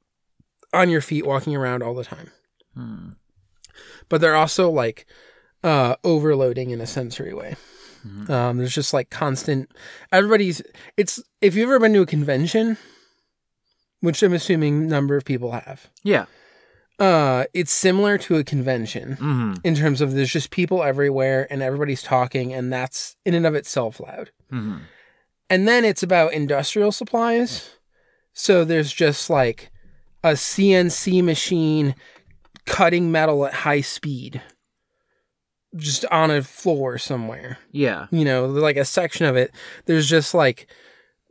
[0.72, 2.30] on your feet walking around all the time.
[2.74, 3.10] Hmm.
[4.08, 5.06] But they're also like
[5.64, 7.56] uh, overloading in a sensory way.
[8.28, 9.68] Um, there's just like constant.
[10.12, 10.62] Everybody's.
[10.96, 12.76] It's if you've ever been to a convention,
[14.00, 15.88] which I'm assuming number of people have.
[16.04, 16.26] Yeah.
[17.00, 19.54] Uh, it's similar to a convention Mm-hmm.
[19.64, 23.54] in terms of there's just people everywhere and everybody's talking, and that's in and of
[23.56, 24.30] itself loud.
[24.52, 24.78] Mm-hmm.
[25.50, 27.70] And then it's about industrial supplies.
[28.32, 29.70] So there's just like
[30.22, 31.94] a CNC machine
[32.66, 34.42] cutting metal at high speed,
[35.76, 37.58] just on a floor somewhere.
[37.72, 38.06] Yeah.
[38.10, 39.52] You know, like a section of it.
[39.86, 40.66] There's just like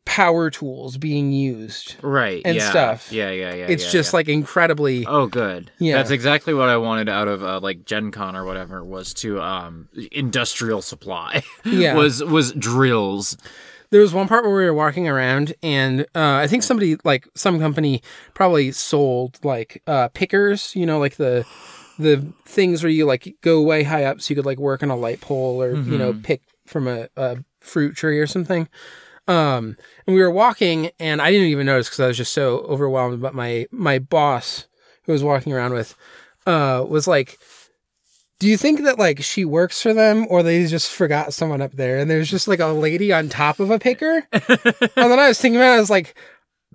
[0.06, 1.96] power tools being used.
[2.02, 2.42] Right.
[2.46, 2.70] And yeah.
[2.70, 3.12] stuff.
[3.12, 3.32] Yeah.
[3.32, 3.54] Yeah.
[3.54, 3.66] Yeah.
[3.68, 4.18] it's yeah, just yeah.
[4.18, 5.06] like incredibly.
[5.06, 5.72] Oh, good.
[5.80, 5.98] Yeah.
[5.98, 9.42] That's exactly what I wanted out of uh, like Gen Con or whatever was to
[9.42, 11.44] um industrial supply.
[11.66, 11.96] Yeah.
[11.96, 13.38] was was drills.
[13.96, 17.30] There was one part where we were walking around, and uh, I think somebody, like
[17.34, 18.04] some company,
[18.34, 20.76] probably sold like uh, pickers.
[20.76, 21.46] You know, like the
[21.98, 24.90] the things where you like go way high up, so you could like work on
[24.90, 28.68] a light pole or you know pick from a, a fruit tree or something.
[29.30, 32.66] Um, and we were walking, and I didn't even notice because I was just so
[32.68, 33.22] overwhelmed.
[33.22, 34.68] But my my boss,
[35.04, 35.96] who I was walking around with,
[36.46, 37.40] uh, was like,
[38.40, 41.72] "Do you think that like she works for them, or they just forgot someone up
[41.74, 44.28] there?" And there's just like a lady on top of a picker.
[44.32, 44.48] and
[44.96, 46.16] then I was thinking about, it, I was like,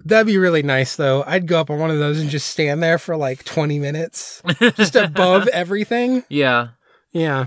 [0.04, 1.22] "That'd be really nice, though.
[1.26, 4.42] I'd go up on one of those and just stand there for like 20 minutes,
[4.76, 6.68] just above everything." Yeah.
[7.12, 7.46] Yeah.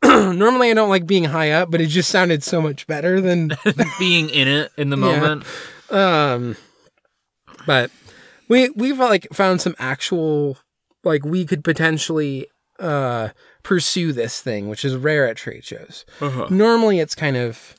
[0.04, 3.50] Normally, I don't like being high up, but it just sounded so much better than
[3.98, 5.20] Being in it in the Yeah.
[5.20, 5.44] moment.
[5.90, 6.56] um
[7.66, 7.90] but
[8.48, 10.58] we we've like found some actual
[11.02, 12.46] like we could potentially
[12.78, 13.28] uh
[13.62, 16.46] pursue this thing which is rare at trade shows Uh-huh.
[16.50, 17.74] normally it's kind of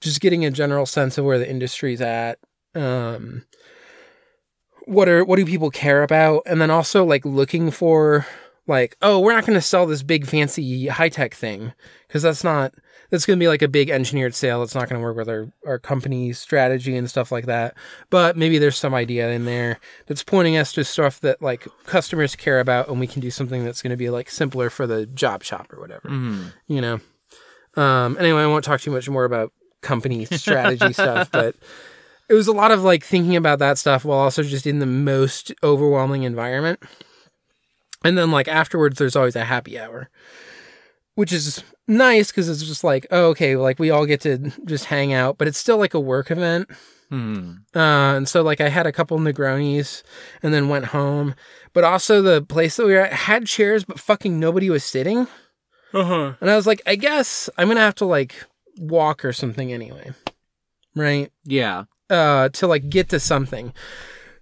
[0.00, 2.38] just getting a general sense of where the industry's at
[2.74, 3.44] um
[4.86, 8.26] what are what do people care about and then also like looking for
[8.66, 11.72] like, oh, we're not going to sell this big fancy high tech thing
[12.06, 12.72] because that's not
[13.10, 14.62] that's going to be like a big engineered sale.
[14.62, 17.74] It's not going to work with our our company strategy and stuff like that.
[18.08, 22.36] But maybe there's some idea in there that's pointing us to stuff that like customers
[22.36, 25.06] care about, and we can do something that's going to be like simpler for the
[25.06, 26.08] job shop or whatever.
[26.66, 27.00] You know.
[27.76, 28.16] Um.
[28.18, 31.56] Anyway, I won't talk too much more about company strategy stuff, but
[32.28, 34.86] it was a lot of like thinking about that stuff while also just in the
[34.86, 36.80] most overwhelming environment.
[38.04, 40.08] And then like afterwards, there's always a happy hour,
[41.16, 44.86] which is nice because it's just like, oh, okay, like we all get to just
[44.86, 46.70] hang out, but it's still like a work event.
[47.10, 47.54] Hmm.
[47.74, 50.02] Uh, and so like I had a couple Negronis
[50.42, 51.34] and then went home,
[51.72, 55.26] but also the place that we were at had chairs, but fucking nobody was sitting.
[55.92, 56.32] Uh huh.
[56.40, 58.44] And I was like, I guess I'm gonna have to like
[58.78, 60.12] walk or something anyway,
[60.94, 61.32] right?
[61.44, 61.84] Yeah.
[62.08, 63.72] uh, to like get to something.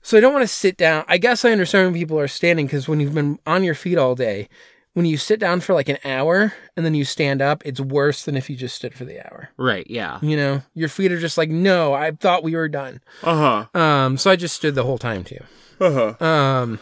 [0.03, 1.05] So I don't want to sit down.
[1.09, 3.99] I guess I understand when people are standing because when you've been on your feet
[3.99, 4.49] all day,
[4.95, 8.25] when you sit down for like an hour and then you stand up, it's worse
[8.25, 9.51] than if you just stood for the hour.
[9.57, 9.87] Right.
[9.89, 10.19] Yeah.
[10.23, 13.01] You know, your feet are just like, no, I thought we were done.
[13.23, 13.81] Uh huh.
[13.81, 15.45] Um, so I just stood the whole time too.
[15.81, 16.25] Uh huh.
[16.25, 16.81] Um,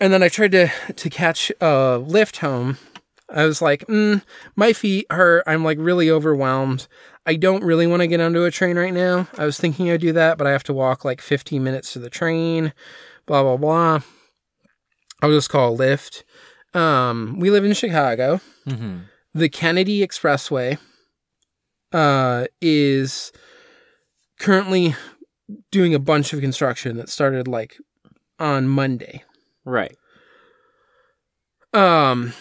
[0.00, 2.78] and then I tried to to catch a lift home.
[3.28, 4.22] I was like, mm,
[4.56, 5.44] my feet hurt.
[5.46, 6.88] I'm like really overwhelmed.
[7.26, 9.28] I don't really want to get onto a train right now.
[9.36, 11.98] I was thinking I'd do that, but I have to walk like 15 minutes to
[11.98, 12.72] the train.
[13.26, 14.00] Blah blah blah.
[15.22, 16.24] I'll just call a lift.
[16.74, 18.40] Um, we live in Chicago.
[18.66, 18.98] Mm-hmm.
[19.34, 20.78] The Kennedy Expressway
[21.92, 23.32] uh, is
[24.38, 24.94] currently
[25.70, 27.76] doing a bunch of construction that started like
[28.38, 29.24] on Monday.
[29.64, 29.96] Right.
[31.74, 32.32] um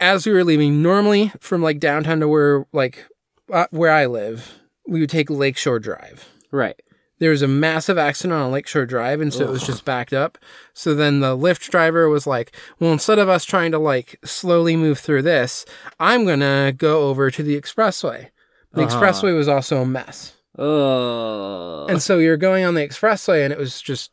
[0.00, 3.06] as we were leaving normally from like downtown to where like
[3.52, 4.58] uh, where i live
[4.88, 6.80] we would take lakeshore drive Right.
[7.22, 10.36] There was a massive accident on lakeshore drive and so it was just backed up
[10.74, 14.76] so then the Lyft driver was like well instead of us trying to like slowly
[14.76, 15.64] move through this
[16.00, 18.28] i'm gonna go over to the expressway
[18.72, 19.00] the Uh-huh.
[19.00, 21.86] expressway was also a mess Uh.
[21.86, 24.10] and so you're going on the expressway and it was just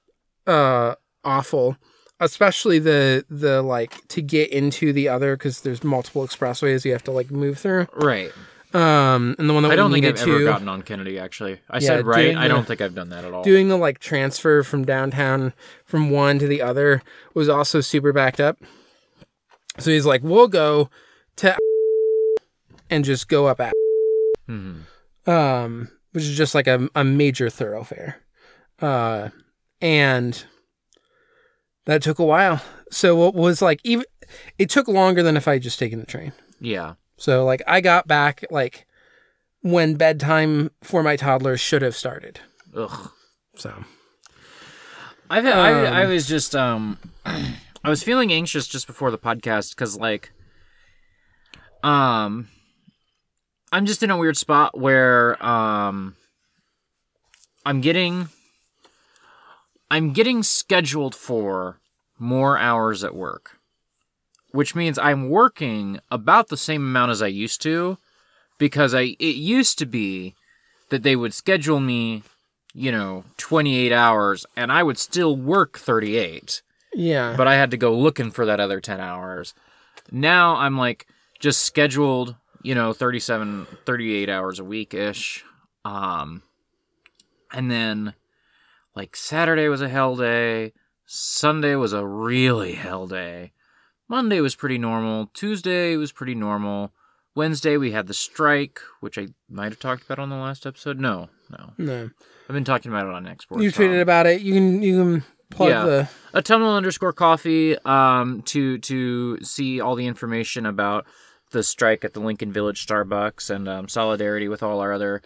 [0.48, 1.78] uh awful
[2.20, 7.04] especially the the like to get into the other because there's multiple expressways you have
[7.04, 8.32] to like move through right.
[8.74, 11.18] Um and the one that I don't we think I've needed ever gotten on Kennedy.
[11.18, 12.36] Actually, I Yeah, said right.
[12.36, 13.44] I the- don't think I've done that at all.
[13.44, 15.54] doing the like transfer from downtown
[15.86, 17.02] from one to the other
[17.34, 18.58] was also super backed up
[19.80, 20.90] so he's like we'll go
[21.38, 21.56] to
[22.90, 23.74] and just go up at
[24.50, 24.82] Mhm.
[25.28, 28.18] um, which is just like a, a major thoroughfare.
[28.82, 29.30] Uh,
[29.80, 30.44] and
[31.86, 32.62] that took a while.
[32.92, 34.06] So what was like even
[34.58, 36.34] it took longer than if I had just taken the train.
[36.60, 36.96] Yeah.
[37.20, 38.88] So like I got back like
[39.62, 42.40] when bedtime for my toddler should have started.
[42.76, 43.12] Ugh.
[43.56, 43.84] So
[45.30, 49.18] I've had, I, Um, I was just um I was feeling anxious just before the
[49.18, 50.32] podcast because like
[51.84, 52.48] um
[53.72, 56.16] I'm just in a weird spot where um
[57.66, 58.30] I'm getting
[59.92, 61.80] I'm getting scheduled for
[62.18, 63.59] more hours at work.
[64.52, 67.98] Which means I'm working about the same amount as I used to
[68.58, 70.36] because I it used to be
[70.90, 72.24] that they would schedule me
[72.74, 76.62] you know, 28 hours and I would still work 38,
[76.94, 77.34] yeah.
[77.36, 79.54] but I had to go looking for that other 10 hours.
[80.12, 81.08] Now I'm like
[81.40, 85.44] just scheduled, you know, 37, 38 hours a week ish.
[85.84, 86.44] Um,
[87.52, 88.14] and then
[88.96, 90.74] like Saturday was a hell day.
[91.06, 93.52] Sunday was a really hell day.
[94.10, 95.30] Monday was pretty normal.
[95.34, 96.92] Tuesday was pretty normal.
[97.36, 101.00] Wednesday we had the strike, which I might have talked about on the last episode.
[101.00, 101.74] No, no.
[101.78, 102.10] no.
[102.50, 103.62] I've been talking about it on Export.
[103.62, 104.42] You tweeted about it.
[104.42, 105.86] You can you can plug Yeah.
[105.86, 111.06] the autumnal underscore coffee um, to to see all the information about
[111.52, 115.22] the strike at the Lincoln Village Starbucks and um, solidarity with all our other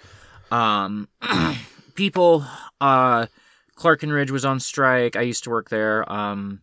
[0.51, 1.07] um,
[1.95, 2.45] people.
[2.81, 3.27] Uh,
[3.75, 5.15] Clark and Ridge was on strike.
[5.15, 6.09] I used to work there.
[6.11, 6.61] Um,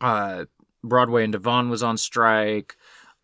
[0.00, 0.46] uh,
[0.88, 2.76] Broadway and Devon was on strike.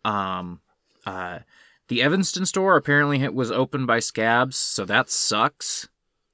[0.05, 0.59] Um,
[1.05, 1.39] uh,
[1.87, 5.87] the Evanston store apparently it was opened by scabs, so that sucks.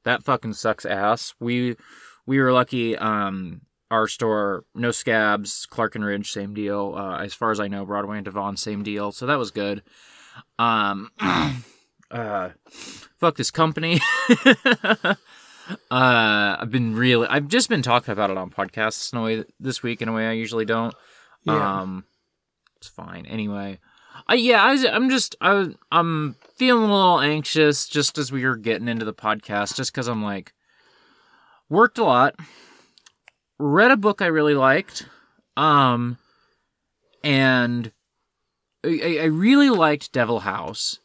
[0.04, 1.34] That fucking sucks ass.
[1.40, 1.76] We
[2.26, 2.98] we were lucky.
[2.98, 3.62] Um,
[3.92, 5.66] our store, no scabs.
[5.66, 6.94] Clark and Ridge, same deal.
[6.96, 9.12] Uh, as far as I know, Broadway and Devon, same deal.
[9.12, 9.82] So that was good.
[10.58, 11.12] Um,
[12.12, 14.00] uh, fuck this company.
[14.86, 15.16] uh,
[15.90, 19.82] I've been really, I've just been talking about it on podcasts in a way this
[19.82, 20.94] week in a way I usually don't.
[21.44, 21.82] Yeah.
[21.82, 22.06] Um,
[22.78, 23.26] it's fine.
[23.26, 23.80] Anyway,
[24.28, 28.46] I yeah, I was, I'm just, I, I'm feeling a little anxious just as we
[28.46, 30.54] were getting into the podcast, just because I'm like,
[31.70, 32.36] worked a lot,
[33.58, 35.06] read a book I really liked,
[35.58, 36.18] Um,
[37.24, 37.92] and
[38.86, 41.00] I, I- really liked Devil House.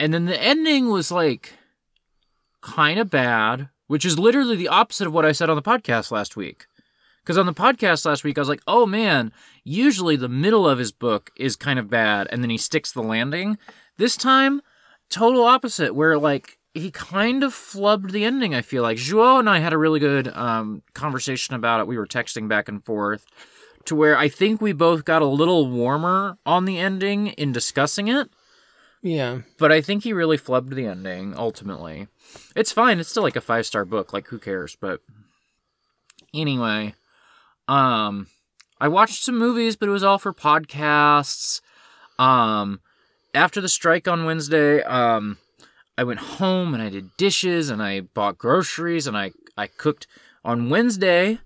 [0.00, 1.54] And then the ending was like
[2.60, 6.12] kind of bad, which is literally the opposite of what I said on the podcast
[6.12, 6.66] last week.
[7.28, 9.32] Because on the podcast last week, I was like, oh man,
[9.62, 13.02] usually the middle of his book is kind of bad, and then he sticks the
[13.02, 13.58] landing.
[13.98, 14.62] This time,
[15.10, 18.96] total opposite, where like he kind of flubbed the ending, I feel like.
[18.96, 21.86] Joao and I had a really good um, conversation about it.
[21.86, 23.26] We were texting back and forth
[23.84, 28.08] to where I think we both got a little warmer on the ending in discussing
[28.08, 28.30] it
[29.02, 29.40] Yeah.
[29.58, 32.08] but I think he really flubbed the ending ultimately.
[32.56, 32.98] It's fine.
[33.00, 34.14] It's still like a five star book.
[34.14, 34.78] Like who cares?
[34.80, 35.02] But
[36.32, 36.94] anyway,
[37.68, 38.26] um,
[38.80, 41.60] I watched some movies, but it was all for podcasts.
[42.18, 42.80] Um,
[43.34, 45.38] after the strike on Wednesday, um,
[45.96, 50.06] I went home and I did dishes and I bought groceries and I I cooked
[50.44, 51.40] on Wednesday.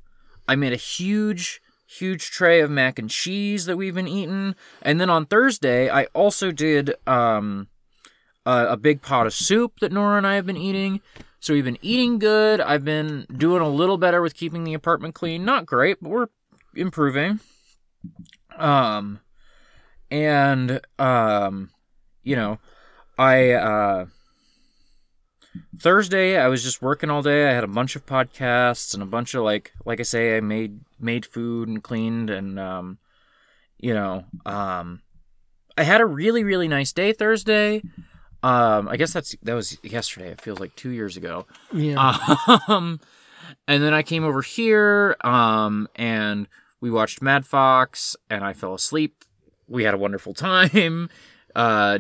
[0.46, 5.00] I made a huge huge tray of mac and cheese that we've been eating, and
[5.00, 7.68] then on Thursday I also did um
[8.44, 11.00] a, a big pot of soup that Nora and I have been eating.
[11.42, 12.60] So we've been eating good.
[12.60, 15.44] I've been doing a little better with keeping the apartment clean.
[15.44, 16.28] Not great, but we're
[16.76, 17.40] improving.
[18.56, 19.18] Um
[20.08, 21.70] and um
[22.22, 22.60] you know,
[23.18, 24.06] I uh
[25.80, 27.50] Thursday I was just working all day.
[27.50, 30.40] I had a bunch of podcasts and a bunch of like like I say I
[30.40, 32.98] made made food and cleaned and um
[33.78, 35.02] you know, um
[35.76, 37.82] I had a really really nice day Thursday.
[38.42, 40.30] Um I guess that's that was yesterday.
[40.30, 41.46] It feels like 2 years ago.
[41.72, 42.16] Yeah.
[42.68, 43.00] Um,
[43.66, 46.48] and then I came over here, um, and
[46.80, 49.24] we watched Mad Fox, and I fell asleep.
[49.68, 51.08] We had a wonderful time.
[51.54, 51.98] Uh,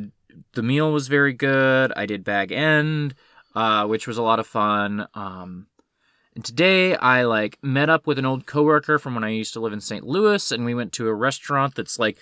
[0.54, 1.92] the meal was very good.
[1.94, 3.14] I did Bag End,
[3.54, 5.06] uh, which was a lot of fun.
[5.12, 5.66] Um,
[6.34, 9.60] and today I like met up with an old coworker from when I used to
[9.60, 10.06] live in St.
[10.06, 12.16] Louis, and we went to a restaurant that's like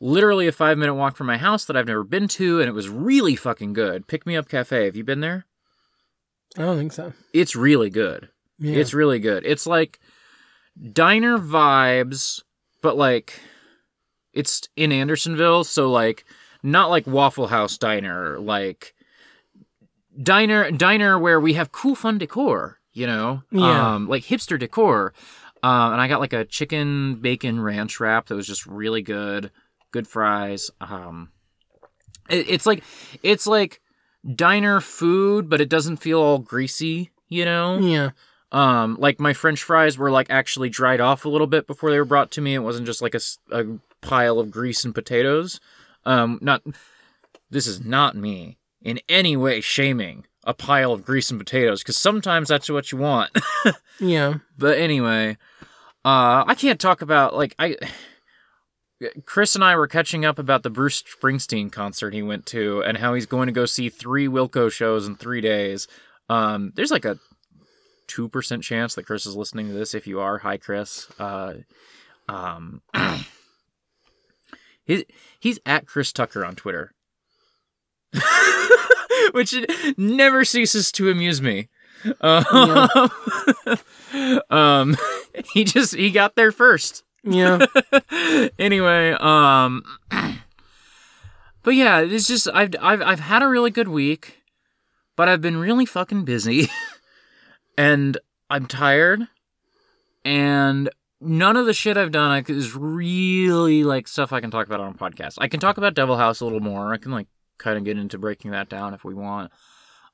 [0.00, 2.72] literally a five minute walk from my house that I've never been to, and it
[2.72, 4.06] was really fucking good.
[4.06, 4.84] Pick Me Up Cafe.
[4.84, 5.46] Have you been there?
[6.56, 7.12] I don't think so.
[7.32, 8.28] It's really good.
[8.58, 8.76] Yeah.
[8.76, 9.44] It's really good.
[9.44, 10.00] It's like
[10.92, 12.42] diner vibes,
[12.82, 13.40] but like
[14.32, 16.24] it's in Andersonville, so like
[16.62, 18.94] not like Waffle House diner, like
[20.22, 23.42] diner diner where we have cool fun decor, you know?
[23.50, 23.94] Yeah.
[23.94, 25.12] Um like hipster decor.
[25.62, 29.50] Um and I got like a chicken bacon ranch wrap that was just really good.
[29.90, 30.70] Good fries.
[30.80, 31.30] Um
[32.28, 32.82] it, it's like
[33.22, 33.80] it's like
[34.34, 37.78] diner food, but it doesn't feel all greasy, you know?
[37.78, 38.10] yeah.
[38.52, 41.98] Um, like my French fries were like actually dried off a little bit before they
[41.98, 42.54] were brought to me.
[42.54, 43.64] It wasn't just like a, a
[44.00, 45.60] pile of grease and potatoes.
[46.04, 46.62] Um, not
[47.50, 51.96] this is not me in any way shaming a pile of grease and potatoes because
[51.96, 53.36] sometimes that's what you want.
[53.98, 54.34] Yeah.
[54.58, 55.38] but anyway,
[56.04, 57.76] uh, I can't talk about like I.
[59.24, 62.96] Chris and I were catching up about the Bruce Springsteen concert he went to and
[62.96, 65.86] how he's going to go see three Wilco shows in three days.
[66.28, 67.18] Um, there's like a
[68.06, 69.94] two percent chance that Chris is listening to this.
[69.94, 71.08] If you are, hi Chris.
[71.18, 71.54] Uh,
[72.28, 72.80] um,
[74.84, 75.04] he,
[75.38, 76.94] he's at Chris Tucker on Twitter,
[79.32, 79.54] which
[79.96, 81.68] never ceases to amuse me.
[82.20, 83.10] Um,
[84.50, 84.96] um,
[85.52, 87.66] he just he got there first Yeah.
[88.58, 89.82] anyway, um
[91.66, 94.40] But yeah, it's just I've I've I've had a really good week,
[95.16, 96.68] but I've been really fucking busy.
[97.76, 98.16] and
[98.48, 99.26] I'm tired.
[100.24, 100.88] And
[101.20, 104.92] none of the shit I've done is really like stuff I can talk about on
[104.92, 105.38] a podcast.
[105.38, 106.94] I can talk about Devil House a little more.
[106.94, 107.26] I can like
[107.58, 109.50] kind of get into breaking that down if we want.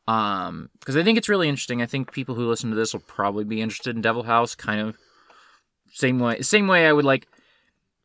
[0.08, 1.82] Um, because I think it's really interesting.
[1.82, 4.80] I think people who listen to this will probably be interested in Devil House, kind
[4.80, 4.96] of
[5.92, 6.40] same way.
[6.40, 7.26] Same way I would like,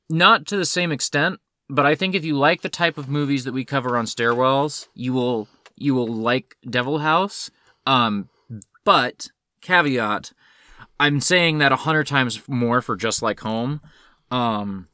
[0.09, 1.39] not to the same extent,
[1.69, 4.87] but I think if you like the type of movies that we cover on Stairwells,
[4.93, 7.51] you will you will like Devil House.
[7.85, 8.29] Um,
[8.83, 9.29] but
[9.61, 10.31] caveat,
[10.99, 13.81] I'm saying that a hundred times more for Just Like Home.
[14.31, 14.87] Um,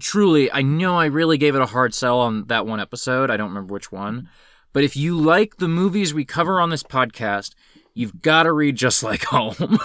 [0.00, 3.30] truly, I know I really gave it a hard sell on that one episode.
[3.30, 4.28] I don't remember which one.
[4.72, 7.54] But if you like the movies we cover on this podcast,
[7.96, 9.78] you've got to read Just Like Home.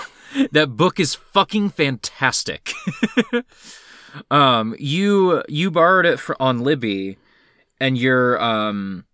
[0.51, 2.73] that book is fucking fantastic.
[4.31, 7.17] um, you you borrowed it for, on Libby,
[7.79, 9.05] and your um,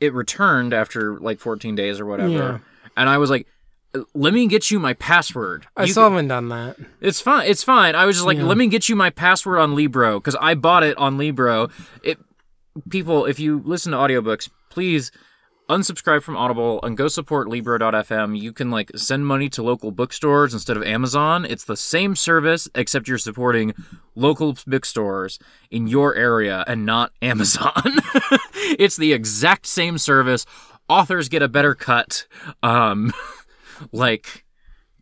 [0.00, 2.30] it returned after like 14 days or whatever.
[2.30, 2.58] Yeah.
[2.96, 3.46] And I was like,
[4.14, 6.76] "Let me get you my password." I You still haven't done that.
[7.00, 7.46] it's fine.
[7.48, 7.94] It's fine.
[7.94, 8.44] I was just like, Yeah.
[8.44, 11.68] let me get you my password on Libro because I bought it on Libro.
[12.02, 12.18] It
[12.90, 15.10] people, if you listen to audiobooks, please
[15.68, 18.38] unsubscribe from Audible and go support Libro.fm.
[18.38, 21.44] You can like send money to local bookstores instead of Amazon.
[21.44, 23.74] It's the same service except you're supporting
[24.14, 25.38] local bookstores
[25.70, 27.72] in your area and not Amazon.
[28.78, 30.46] it's the exact same service.
[30.88, 32.26] Authors get a better cut.
[32.62, 33.12] Um,
[33.92, 34.44] like,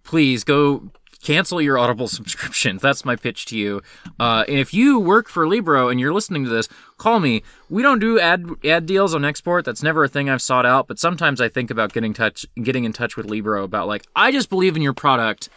[0.03, 0.91] please go
[1.23, 2.79] cancel your Audible subscription.
[2.79, 3.83] That's my pitch to you.
[4.21, 6.69] Uh, and if you work for Libro and you're listening to this,
[6.99, 7.43] call me.
[7.69, 9.65] We don't do ad ad deals on export.
[9.65, 10.87] That's never a thing I've sought out.
[10.89, 14.33] But sometimes I think about getting touch getting in touch with Libro about like I
[14.33, 15.49] just believe in your product.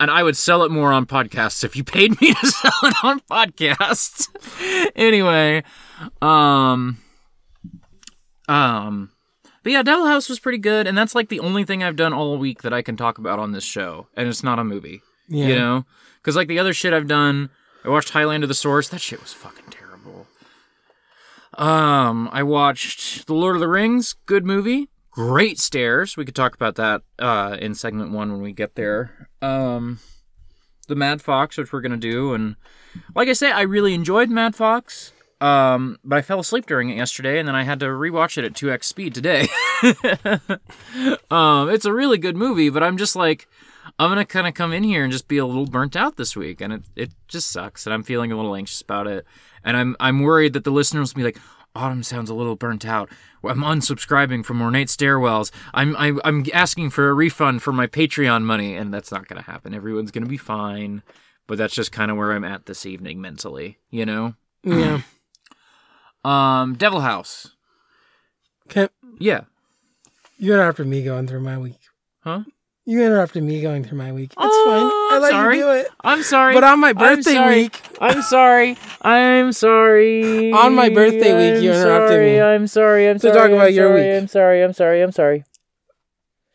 [0.00, 3.04] And I would sell it more on podcasts if you paid me to sell it
[3.04, 4.28] on podcasts.
[4.96, 5.62] anyway,
[6.20, 6.98] um,
[8.48, 9.12] um,
[9.62, 12.12] but yeah, Devil House was pretty good, and that's like the only thing I've done
[12.12, 15.02] all week that I can talk about on this show, and it's not a movie.
[15.28, 15.46] Yeah.
[15.46, 15.84] You know,
[16.16, 17.50] because like the other shit I've done,
[17.84, 18.88] I watched Highlander: The Source.
[18.88, 19.75] That shit was fucking.
[21.56, 24.14] Um, I watched The Lord of the Rings.
[24.26, 24.88] Good movie.
[25.10, 26.16] Great stairs.
[26.16, 29.30] We could talk about that uh, in segment one when we get there.
[29.40, 29.98] Um,
[30.88, 32.56] the Mad Fox, which we're gonna do, and
[33.14, 35.12] like I say, I really enjoyed Mad Fox.
[35.40, 38.44] Um, but I fell asleep during it yesterday, and then I had to rewatch it
[38.44, 39.48] at two x speed today.
[41.30, 43.48] um, it's a really good movie, but I'm just like,
[43.98, 46.36] I'm gonna kind of come in here and just be a little burnt out this
[46.36, 49.24] week, and it it just sucks, and I'm feeling a little anxious about it,
[49.66, 51.38] and I'm I'm worried that the listeners will be like,
[51.74, 53.10] Autumn sounds a little burnt out.
[53.44, 55.50] I'm unsubscribing from Ornate Stairwells.
[55.74, 59.42] I'm I'm I'm asking for a refund for my Patreon money, and that's not gonna
[59.42, 59.74] happen.
[59.74, 61.02] Everyone's gonna be fine,
[61.46, 64.34] but that's just kind of where I'm at this evening mentally, you know.
[64.64, 65.02] Yeah.
[66.24, 67.52] Um, Devil House.
[68.68, 68.88] Can,
[69.20, 69.42] Yeah.
[70.38, 71.78] you interrupted me going through my week.
[72.24, 72.40] Huh?
[72.88, 74.30] You interrupted me going through my week.
[74.30, 74.84] It's Oh, fine.
[74.86, 75.56] I I'm let sorry.
[75.58, 75.88] you do it.
[76.04, 76.54] I'm sorry.
[76.54, 77.62] But on my birthday I'm sorry.
[77.62, 78.78] week, I'm sorry.
[79.02, 80.52] I'm sorry.
[80.52, 82.24] On my birthday week, you I'm interrupted sorry.
[82.32, 82.40] me.
[82.40, 83.08] I'm sorry.
[83.08, 83.34] I'm To sorry.
[83.34, 84.22] talk about I'm your sorry, week.
[84.22, 84.62] I'm sorry.
[84.62, 85.02] I'm sorry.
[85.02, 85.44] I'm sorry.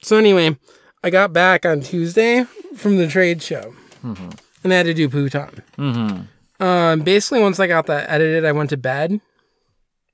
[0.03, 0.57] So anyway,
[1.03, 2.45] I got back on Tuesday
[2.77, 4.33] from the trade show, and
[4.65, 5.59] I had to do Pootan.
[5.77, 6.63] Mm-hmm.
[6.63, 9.19] Um, basically, once I got that edited, I went to bed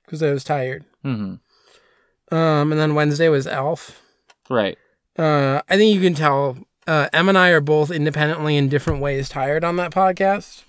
[0.04, 0.84] because I was tired.
[1.06, 2.36] Mm-hmm.
[2.36, 4.02] Um, and then Wednesday was Elf.
[4.50, 4.78] Right.
[5.18, 6.58] Uh, I think you can tell.
[6.86, 10.64] Uh, Em and I are both independently in different ways tired on that podcast.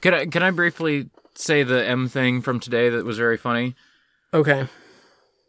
[0.00, 3.74] Can I can I briefly say the M thing from today that was very funny?
[4.34, 4.66] Okay.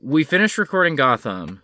[0.02, 1.62] we finished recording Gotham.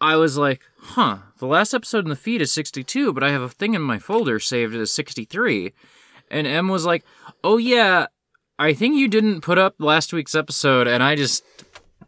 [0.00, 3.42] I was like, huh, the last episode in the feed is 62, but I have
[3.42, 5.74] a thing in my folder saved as 63.
[6.30, 7.04] And M was like,
[7.44, 8.06] oh yeah,
[8.58, 11.44] I think you didn't put up last week's episode, and I just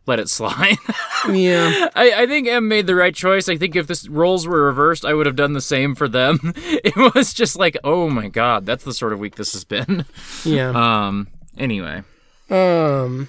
[0.06, 0.78] let it slide.
[1.28, 1.88] Yeah.
[1.94, 3.48] I, I think M made the right choice.
[3.48, 6.52] I think if the roles were reversed, I would have done the same for them.
[6.56, 10.04] It was just like, oh my god, that's the sort of week this has been.
[10.44, 10.70] Yeah.
[10.70, 12.02] Um, anyway.
[12.50, 13.28] Um,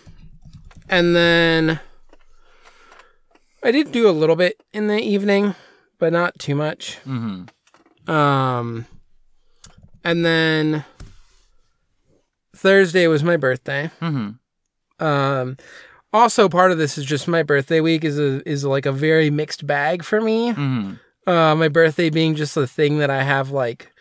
[0.90, 1.80] and then
[3.62, 5.54] I did do a little bit in the evening,
[6.00, 6.98] but not too much.
[7.06, 8.10] Mm-hmm.
[8.10, 8.88] Um,
[10.04, 10.84] and then
[12.56, 13.92] Thursday was my birthday.
[14.02, 15.06] Mm-hmm.
[15.06, 15.58] Um,
[16.14, 19.30] also part of this is just my birthday week is a is like a very
[19.30, 20.52] mixed bag for me.
[20.52, 20.94] Mm-hmm.
[21.28, 23.92] Uh, my birthday being just a thing that I have like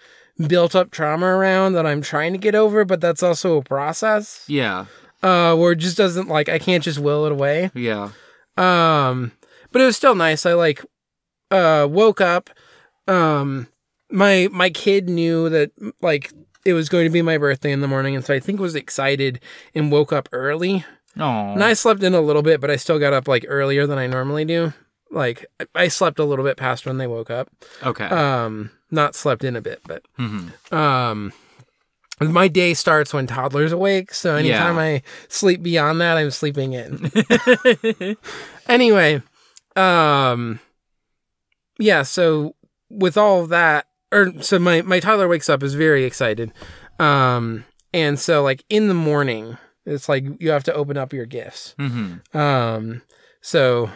[0.49, 4.45] built up trauma around that I'm trying to get over, but that's also a process.
[4.49, 4.87] Yeah.
[5.23, 7.71] Uh, where it just doesn't like I can't just will it away.
[7.75, 8.11] Yeah.
[8.57, 9.33] Um,
[9.71, 10.45] but it was still nice.
[10.45, 10.85] I like
[11.51, 12.51] uh woke up.
[13.09, 13.69] Um,
[14.11, 15.71] my my kid knew that
[16.03, 16.33] like
[16.65, 18.75] it was going to be my birthday in the morning, and so I think was
[18.75, 19.41] excited
[19.75, 20.85] and woke up early.
[21.19, 21.53] Oh.
[21.53, 23.99] And I slept in a little bit, but I still got up like earlier than
[23.99, 24.73] I normally do.
[25.11, 27.49] Like I- I slept a little bit past when they woke up.
[27.83, 28.05] Okay.
[28.07, 30.75] Um, not slept in a bit, but mm-hmm.
[30.75, 31.33] um,
[32.21, 34.15] my day starts when toddler's awake.
[34.15, 34.83] So anytime Yeah.
[34.83, 37.11] I sleep beyond that, I'm sleeping in.
[38.69, 39.23] anyway,
[39.77, 40.61] um,
[41.79, 42.03] yeah.
[42.03, 42.55] So
[42.91, 46.53] with all of that, or so my my toddler wakes up is very excited,
[46.99, 47.65] um,
[47.95, 49.57] and so like in the morning,
[49.87, 51.75] it's like you have to open up your gifts.
[51.79, 52.37] Mm-hmm.
[52.39, 53.03] Um,
[53.41, 53.91] so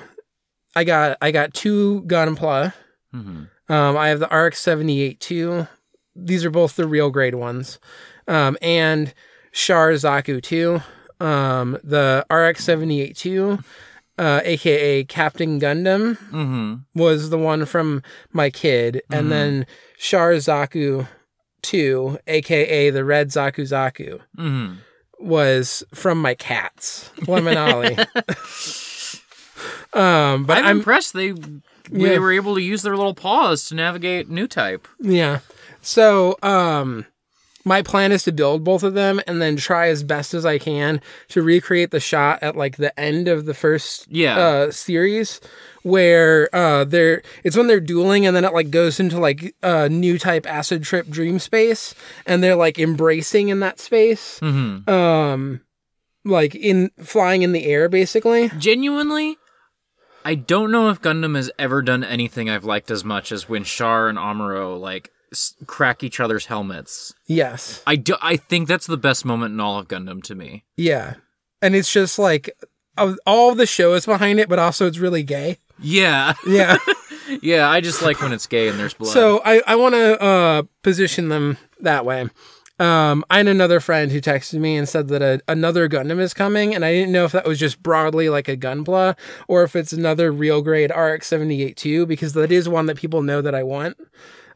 [0.75, 2.73] I got I got two Gunpla.
[3.15, 3.73] Mm-hmm.
[3.73, 5.67] Um, I have the RX seventy eight two.
[6.15, 7.79] These are both the real grade ones.
[8.29, 9.13] Um, and
[9.53, 10.81] Char Zaku two.
[11.21, 13.59] Um, the RX seventy eight two,
[14.19, 16.75] uh, aka Captain Gundam, Mm-hmm.
[17.01, 18.03] was the one from
[18.33, 19.31] my kid, and Mhm.
[19.31, 19.67] then
[19.99, 21.09] Char Zaku
[21.63, 24.75] two, aka the Red Zaku Zaku, Mm-hmm.
[25.18, 27.97] Was from my cats, Lemonolly.
[29.97, 32.09] um, but I'm, I'm impressed they Yeah.
[32.09, 34.86] they were able to use their little paws to navigate new type.
[35.01, 35.40] Yeah.
[35.80, 37.06] So, um,
[37.66, 40.56] my plan is to build both of them and then try as best as I
[40.59, 44.38] can to recreate the shot at like the end of the first Yeah.
[44.38, 45.40] uh, series
[45.82, 49.88] where uh they're it's when they're dueling and then it like goes into like a
[49.88, 51.94] new type acid trip dream space
[52.26, 54.88] and they're like embracing in that space Mhm.
[54.88, 55.60] um
[56.24, 59.38] like in flying in the air basically Genuinely,
[60.24, 63.62] I don't know if Gundam has ever done anything I've liked as much as when
[63.62, 65.10] Char and Amuro like
[65.66, 67.15] crack each other's helmets.
[67.27, 68.16] yes I do.
[68.23, 70.65] I think that's the best moment in all of Gundam to me.
[70.77, 71.15] yeah
[71.62, 72.51] and it's just like
[73.27, 76.77] all the show is behind it but also it's really gay Yeah, yeah
[77.43, 77.69] yeah.
[77.69, 79.12] I just like when it's gay and there's blood.
[79.12, 82.28] So I, I want to uh, position them that way.
[82.78, 86.32] Um, I had another friend who texted me and said that a, another Gundam is
[86.35, 89.16] coming, and I didn't know if that was just broadly like a Gunpla
[89.48, 93.23] or if it's another real grade RX 78 2, because that is one that people
[93.23, 93.97] know that I want.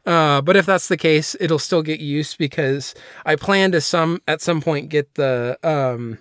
[0.05, 2.95] Uh, but if that's the case, it'll still get used because
[3.25, 6.17] I plan to some at some point get the um,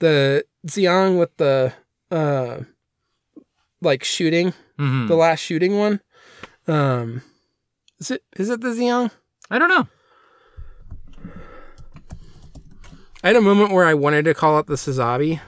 [0.00, 1.72] the Xiang with the
[2.10, 2.60] uh,
[3.80, 5.06] like shooting Mhm.
[5.08, 6.00] the last shooting one.
[6.66, 7.22] Um,
[8.00, 9.10] is it is it the Xiang?
[9.50, 9.86] I don't know.
[13.22, 15.40] I had a moment where I wanted to call it the Sazabi.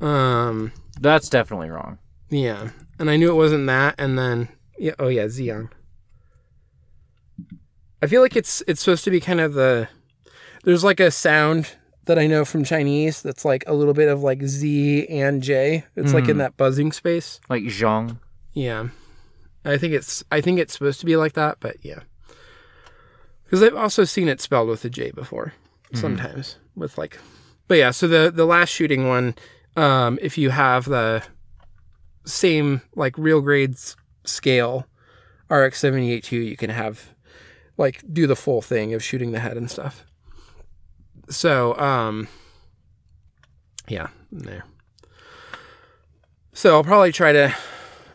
[0.00, 1.98] Um, That's definitely wrong.
[2.30, 4.48] yeah, and I knew it wasn't that, and then
[4.78, 5.70] yeah, oh yeah, Xiang.
[8.02, 9.88] I feel like it's it's supposed to be kind of the
[10.64, 11.76] there's like a sound
[12.06, 15.84] that I know from Chinese that's like a little bit of like Z and J.
[15.94, 17.40] It's like in that buzzing space.
[17.48, 18.18] Like Zhang.
[18.52, 18.88] Yeah.
[19.64, 22.00] I think it's I think it's supposed to be like that, but yeah.
[23.48, 25.52] Cuz I've also seen it spelled with a J before
[25.94, 27.18] sometimes with like
[27.68, 29.36] But yeah, so the the last shooting one
[29.76, 31.22] um if you have the
[32.24, 34.86] same like real grades scale
[35.50, 37.10] RX 782 you can have
[37.76, 40.04] like do the full thing of shooting the head and stuff.
[41.28, 42.28] So, um
[43.88, 44.64] yeah, there.
[46.52, 47.54] So I'll probably try to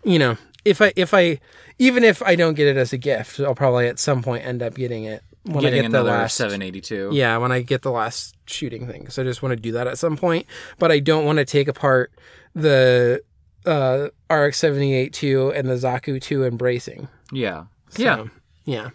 [0.03, 1.39] you know, if I if I
[1.79, 4.61] even if I don't get it as a gift, I'll probably at some point end
[4.63, 7.11] up getting it when Getting I get the another last 782.
[7.13, 9.09] Yeah, when I get the last shooting thing.
[9.09, 10.45] So I just want to do that at some point,
[10.77, 12.11] but I don't want to take apart
[12.53, 13.21] the
[13.65, 17.07] uh RX 78 2 and the Zaku 2 embracing.
[17.31, 17.65] Yeah.
[17.89, 18.25] So, Yeah.
[18.65, 18.89] Yeah.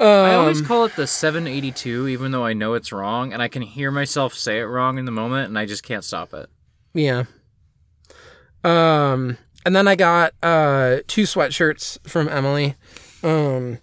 [0.00, 3.48] I Um, always call it the 782, even though I know it's wrong, and I
[3.48, 6.48] can hear myself say it wrong in the moment, and I just can't stop it.
[6.94, 7.24] Yeah.
[8.64, 12.76] Um and then I got uh two sweatshirts from Emily.
[13.22, 13.78] Um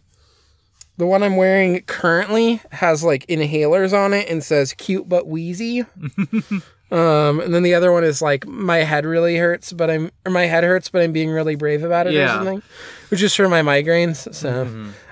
[0.97, 5.81] the one I'm wearing currently has like inhalers on it and says cute but wheezy.
[6.91, 10.31] um and then the other one is like my head really hurts but I'm or
[10.31, 12.61] my head hurts but I'm being really brave about it or something.
[13.09, 14.33] Which is for my migraines.
[14.35, 14.63] So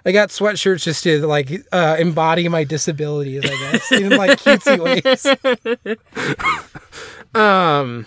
[0.06, 3.92] I got sweatshirts just to like uh embody my disabilities, I guess.
[3.92, 4.80] in like cutesy
[7.36, 7.36] ways.
[7.42, 8.06] um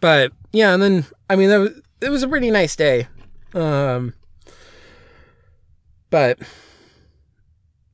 [0.00, 3.08] but yeah, and then I mean that was it was a pretty nice day.
[3.54, 4.14] Um
[6.10, 6.38] but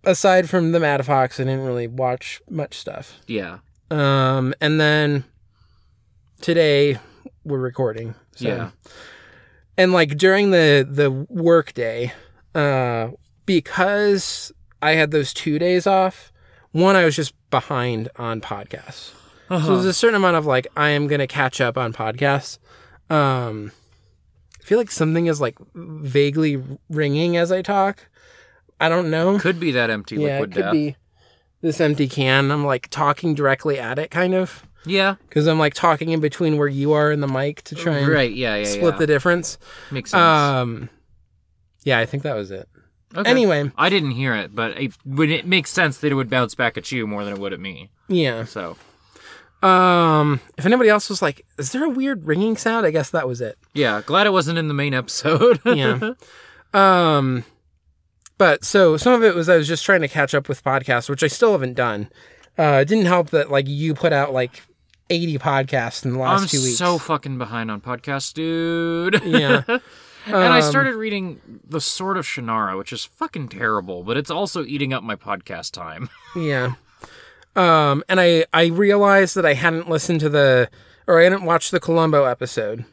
[0.04, 3.20] aside from the Mad Fox, I didn't really watch much stuff.
[3.26, 3.58] Yeah.
[3.90, 5.24] Um and then
[6.40, 6.98] today
[7.44, 8.14] we're recording.
[8.34, 8.48] So.
[8.48, 8.70] Yeah.
[9.78, 12.12] And like during the the work day,
[12.56, 13.10] uh
[13.44, 14.52] because
[14.82, 16.32] I had those 2 days off,
[16.72, 19.12] one I was just behind on podcasts.
[19.48, 22.58] So there's a certain amount of like I am gonna catch up on podcasts.
[23.08, 23.70] Um,
[24.60, 26.60] I feel like something is like vaguely
[26.90, 28.08] ringing as I talk.
[28.80, 29.38] I don't know.
[29.38, 30.72] Could be that empty yeah, liquid it could death.
[30.72, 30.96] be
[31.62, 32.50] this empty can.
[32.50, 35.14] I'm like talking directly at it, kind of, Yeah.
[35.28, 38.08] because I'm like talking in between where you are and the mic to try and
[38.08, 38.32] Right.
[38.32, 38.56] Yeah.
[38.56, 38.64] Yeah.
[38.64, 38.98] split yeah.
[38.98, 39.56] the difference.
[39.92, 40.20] Makes sense.
[40.20, 40.90] Um,
[41.86, 42.68] yeah, I think that was it.
[43.16, 43.30] Okay.
[43.30, 46.54] Anyway, I didn't hear it, but it, when it makes sense that it would bounce
[46.54, 47.88] back at you more than it would at me.
[48.08, 48.44] yeah.
[48.44, 48.76] So
[49.62, 53.26] Um, if anybody else was like, "Is there a weird ringing sound?" I guess that
[53.26, 53.56] was it.
[53.72, 55.60] yeah, glad it wasn't in the main episode.
[55.64, 56.12] yeah.
[56.74, 57.44] Um,
[58.38, 61.08] but so some of it was I was just trying to catch up with podcasts,
[61.08, 62.10] which I still haven't done.
[62.58, 64.62] Uh, it didn't help that like you put out like
[65.08, 66.76] eighty podcasts in the last I'm two weeks.
[66.76, 69.22] so fucking behind on podcasts, dude.
[69.24, 69.62] yeah.
[70.26, 74.30] and I Um, started reading The Sword of Shannara, which is fucking terrible, but it's
[74.30, 76.08] also eating up my podcast time.
[76.36, 76.74] Yeah.
[77.54, 80.68] Um, and I I realized that I hadn't listened to the
[81.06, 82.84] or I hadn't watched the Columbo episode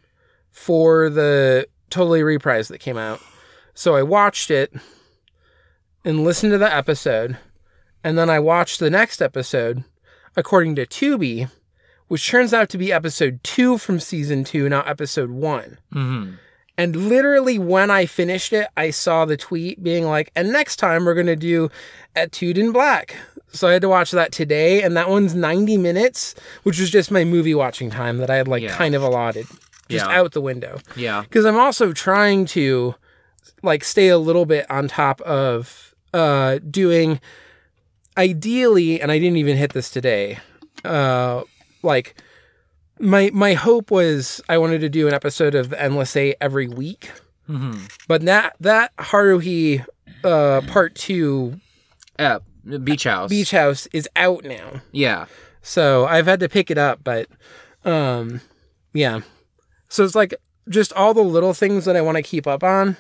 [0.52, 3.20] for the totally reprise that came out.
[3.74, 4.74] So I watched it
[6.06, 7.38] and listened to the episode,
[8.04, 9.84] and then I watched the next episode
[10.36, 11.50] according to Tubi,
[12.08, 15.78] which turns out to be episode two from season two, not episode one.
[15.94, 16.34] mm-hmm.
[16.78, 21.06] And literally, when I finished it, I saw the tweet being like, and next time
[21.06, 21.70] we're going to do
[22.16, 23.16] Etude in Black.
[23.52, 26.34] So I had to watch that today, and that one's 90 minutes,
[26.64, 28.76] which was just my movie watching time that I had like Yeah.
[28.76, 29.46] kind of allotted
[29.90, 30.20] just Yeah.
[30.20, 30.80] out the window.
[30.96, 31.22] Yeah.
[31.22, 32.96] Because I'm also trying to
[33.62, 37.20] like stay a little bit on top of uh doing
[38.18, 40.40] ideally, and I didn't even hit this today.
[40.84, 41.44] Uh
[41.84, 42.16] like
[43.00, 46.68] my my hope was I wanted to do an episode of the Endless Eight every
[46.68, 47.12] week.
[47.50, 47.86] Mm-hmm.
[48.08, 49.86] But that that Haruhi
[50.24, 51.60] uh part two
[52.20, 52.40] Uh,
[52.84, 53.30] Beach House.
[53.30, 54.82] Beach House is out now.
[54.92, 55.26] Yeah.
[55.62, 57.28] So I've had to pick it up, but
[57.84, 58.42] um
[58.94, 59.22] yeah.
[59.90, 60.34] So it's like
[60.70, 62.96] just all the little things that I want to keep up on.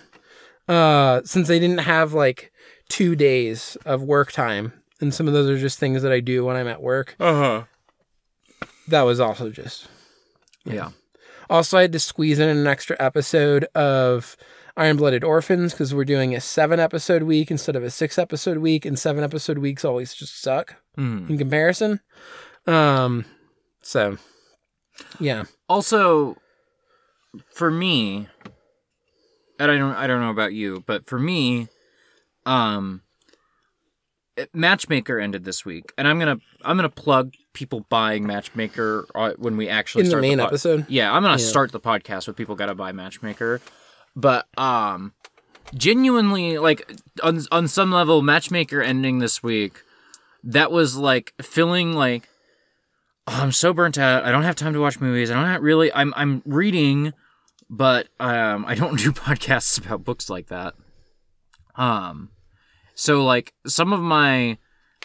[0.68, 2.52] Uh since I didn't have like
[2.90, 6.46] 2 days of work time and some of those are just things that I do
[6.46, 7.16] when I'm at work.
[7.20, 7.64] Uh-huh.
[8.88, 9.88] That was also just
[10.66, 10.90] Yeah.
[11.50, 14.36] also I had to squeeze in an extra episode of
[14.76, 18.58] Iron Blooded Orphans because we're doing a seven episode week instead of a six episode
[18.58, 21.30] week, and seven episode weeks always just suck Mm.
[21.30, 22.00] in comparison.
[22.68, 23.26] Um,
[23.82, 24.18] so
[25.20, 26.38] yeah, Also,
[27.52, 28.28] for me,
[29.60, 31.68] and I don't, I don't know about you, but for me,
[32.46, 33.02] um,
[34.54, 39.56] Matchmaker ended this week, and I'm gonna, I'm gonna plug people buying Matchmaker uh, when
[39.58, 40.86] we actually in the main pod- episode.
[40.90, 41.48] Yeah, I'm gonna Yeah.
[41.48, 43.62] start the podcast with people gotta buy Matchmaker,
[44.16, 45.14] but um,
[45.76, 46.92] genuinely, like
[47.22, 49.82] on on some level, Matchmaker ending this week,
[50.44, 52.28] that was like feeling like
[53.28, 54.26] oh, I'm so burnt out.
[54.26, 55.32] I don't have time to watch movies.
[55.32, 55.94] I don't have really.
[55.94, 57.14] I'm I'm reading,
[57.70, 60.74] but um, I don't do podcasts about books like that.
[61.76, 62.30] Um,
[62.96, 64.58] so like some of my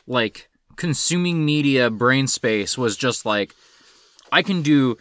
[0.07, 0.48] like
[0.79, 3.55] consuming media brain space was just like
[4.33, 4.97] I can do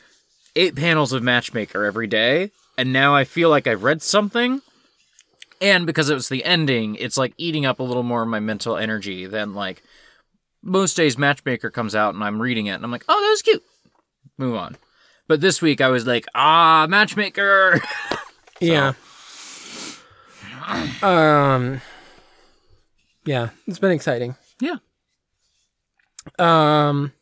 [0.56, 4.62] eight panels of Matchmaker every day, and now I feel like I've read something.
[5.62, 8.40] And because it was the ending, it's like eating up a little more of my
[8.40, 9.82] mental energy than like
[10.62, 13.42] most days Matchmaker comes out and I'm reading it and I'm like, oh, that was
[13.42, 13.64] cute.
[14.38, 14.78] Move on.
[15.28, 17.80] But this week I was like, ah, Matchmaker.
[18.60, 18.94] Yeah.
[21.02, 21.80] Um.
[23.24, 24.36] Yeah, it's been exciting.
[24.60, 24.78] yeah.
[26.40, 27.14] Um.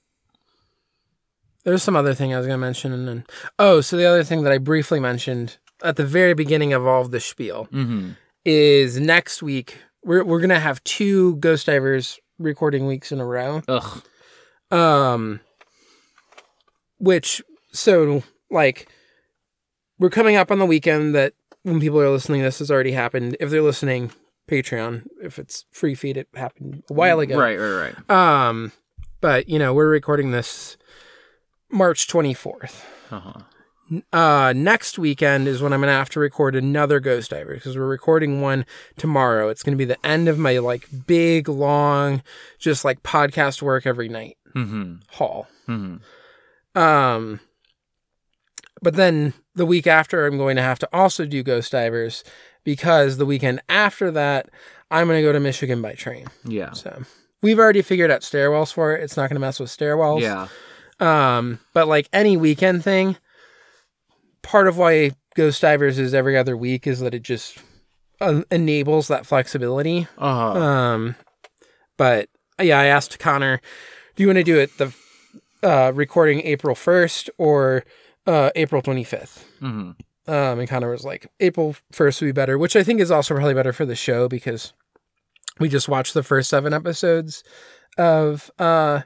[1.63, 3.25] There's some other thing I was going to mention, and then
[3.57, 7.01] oh, so the other thing that I briefly mentioned at the very beginning of all
[7.01, 8.11] of the spiel Mm-hmm.
[8.45, 13.63] is next week we're we're gonna have two Ghost Divers recording weeks in a row.
[13.67, 14.03] Ugh.
[14.71, 15.39] Um,
[16.99, 18.87] which so like
[19.97, 23.35] we're coming up on the weekend that when people are listening, this has already happened.
[23.39, 24.11] If they're listening,
[24.47, 27.39] Patreon, if it's free feed, it happened a while ago.
[27.39, 28.09] Right, right, right.
[28.47, 28.71] Um,
[29.21, 30.77] but you know we're recording this
[31.69, 32.85] March twenty fourth.
[33.11, 33.41] Uh-huh.
[34.11, 37.87] Uh, next weekend is when I'm gonna have to record another Ghost Diver because we're
[37.87, 38.65] recording one
[38.97, 39.49] tomorrow.
[39.49, 42.23] It's gonna be the end of my like big long,
[42.57, 44.95] just like podcast work every night Mm-hmm.
[45.09, 45.47] haul.
[45.67, 46.79] Mm-hmm.
[46.79, 47.41] Um,
[48.81, 52.23] but then the week after, I'm going to have to also do Ghost Divers
[52.63, 54.49] because the weekend after that,
[54.89, 56.27] I'm going to go to Michigan by train.
[56.45, 56.71] Yeah.
[56.71, 57.03] So
[57.45, 59.03] we've already figured out stairwells for it.
[59.03, 60.21] It's not going to mess with stairwells.
[60.21, 60.47] Yeah.
[60.99, 63.17] Um, but like any weekend thing,
[64.41, 67.59] part of why Ghost Divers is every other week is that it just
[68.19, 70.07] uh, enables that flexibility.
[70.17, 70.59] Uh-huh.
[70.59, 71.15] Um,
[71.97, 73.61] but yeah, I asked Connor,
[74.15, 74.91] do you want to do it the
[75.61, 77.83] uh, recording April 1st or
[78.25, 79.43] uh, April 25th?
[79.61, 79.91] mm-hmm.
[80.27, 83.35] Um, and Connor was like, April 1st would be better, which I think is also
[83.35, 84.73] probably better for the show because
[85.59, 87.43] we just watched the first seven episodes
[87.97, 89.01] of uh,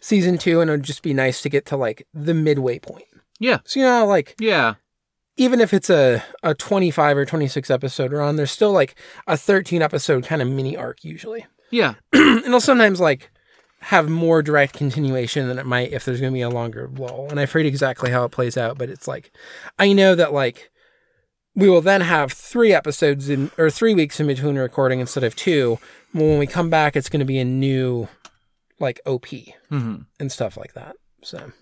[0.00, 3.04] season two, and it would just be nice to get to like the midway point.
[3.38, 3.58] Yeah.
[3.64, 4.74] So, you know, like Yeah.
[5.36, 8.94] even if it's a, a 25 or 26 episode run, there's still like
[9.26, 11.46] a 13 episode kind of mini arc usually.
[11.70, 11.94] Yeah.
[12.12, 13.30] And it'll sometimes like
[13.80, 17.28] have more direct continuation than it might if there's going to be a longer lull.
[17.30, 19.30] And I forget exactly how it plays out, but it's like
[19.78, 20.70] I know that like
[21.54, 25.36] we will then have three episodes in or three weeks in between recording instead of
[25.36, 25.78] two.
[26.12, 28.08] When we come back, it's going to be a new
[28.78, 29.96] like OP Mm-hmm.
[30.20, 30.96] and stuff like that.
[31.22, 31.52] So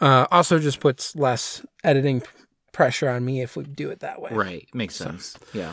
[0.00, 2.22] uh, also just puts less editing
[2.72, 4.30] pressure on me if we do it that way.
[4.32, 4.68] Right.
[4.74, 5.36] Makes sense.
[5.54, 5.72] Yeah.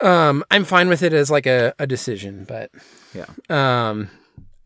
[0.00, 2.70] Um, I'm fine with it as like a, a decision, but
[3.14, 3.26] Yeah.
[3.50, 4.10] um,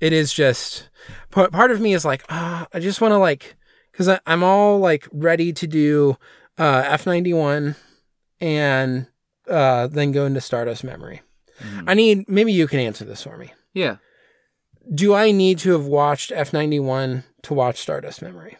[0.00, 0.88] it is just
[1.30, 3.56] part, part of me is like, ah, I just want to like,
[3.92, 6.16] cause I'm all like ready to do,
[6.58, 7.76] uh, F91
[8.40, 9.06] and,
[9.48, 11.22] uh, then go into Stardust Memory.
[11.60, 11.84] Mhm.
[11.86, 13.52] I need, maybe you can answer this for me.
[13.72, 13.96] Yeah.
[14.92, 18.56] Do I need to have watched F91 to watch Stardust Memory?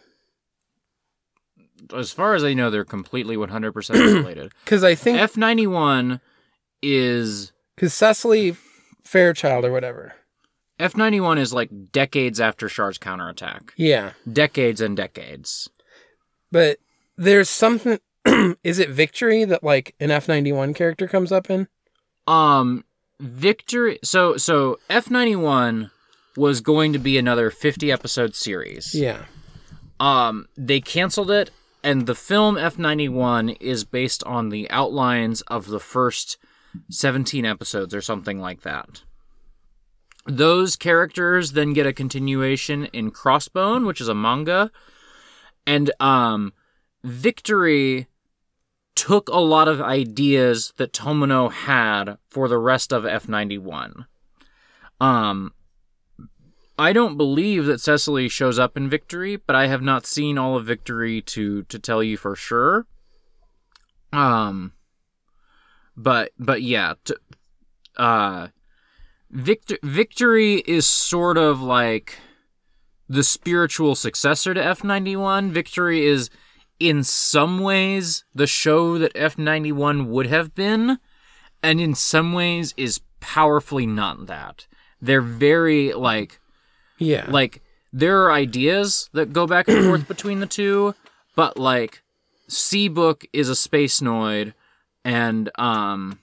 [1.93, 4.53] as far as I know, they're completely 100% related.
[4.63, 6.21] Because I think F ninety one
[6.81, 8.55] is because Cecily
[9.03, 10.13] Fairchild or whatever.
[10.79, 15.69] F ninety one is like decades after Char's counterattack, Yeah, decades and decades.
[16.51, 16.77] but
[17.17, 17.99] there's something.
[18.63, 21.67] is it Victory that like an F ninety one character comes up in?
[22.27, 22.85] Um,
[23.19, 23.99] Victory.
[24.03, 25.91] So so F ninety one
[26.35, 28.95] was going to be another fifty episode series.
[28.95, 29.25] Yeah.
[29.99, 31.51] Um, they canceled it,
[31.83, 36.37] and the film F ninety one is based on the outlines of the first
[36.89, 39.03] seventeen episodes or something like that.
[40.25, 44.71] Those characters then get a continuation in Crossbone, which is a manga,
[45.67, 46.53] and um,
[47.03, 48.07] Victory
[48.95, 54.05] took a lot of ideas that Tomino had for the rest of F ninety one.
[55.01, 55.53] Um,
[56.77, 60.55] I don't believe that Cecily shows up in Victory, but I have not seen all
[60.55, 62.85] of Victory to to tell you for sure.
[64.11, 64.73] Um,
[65.97, 67.15] but but yeah, t-
[67.97, 68.47] uh,
[69.29, 72.19] Victor Victory is sort of like
[73.09, 75.51] the spiritual successor to F ninety one.
[75.51, 76.29] Victory is
[76.89, 80.99] in some ways the show that F ninety one would have been,
[81.61, 84.67] and in some ways is powerfully not that.
[85.01, 86.39] They're very like
[86.97, 87.25] Yeah.
[87.29, 90.95] like there are ideas that go back and forth between the two,
[91.35, 92.01] but like
[92.49, 94.53] Seabook is a space noid
[95.05, 96.19] and um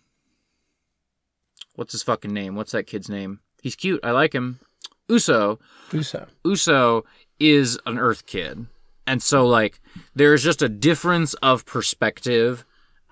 [1.76, 2.54] what's his fucking name?
[2.54, 3.40] What's that kid's name?
[3.62, 4.00] He's cute.
[4.04, 4.60] I like him.
[5.08, 5.58] Uso.
[5.92, 6.26] Uso.
[6.44, 7.04] Uso
[7.38, 8.66] is an Earth kid.
[9.06, 9.80] And so like
[10.14, 12.64] there's just a difference of perspective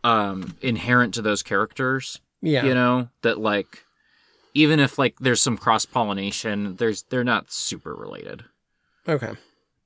[0.05, 2.65] um inherent to those characters Yeah.
[2.65, 3.83] you know that like
[4.55, 8.45] even if like there's some cross pollination there's they're not super related
[9.09, 9.33] Okay.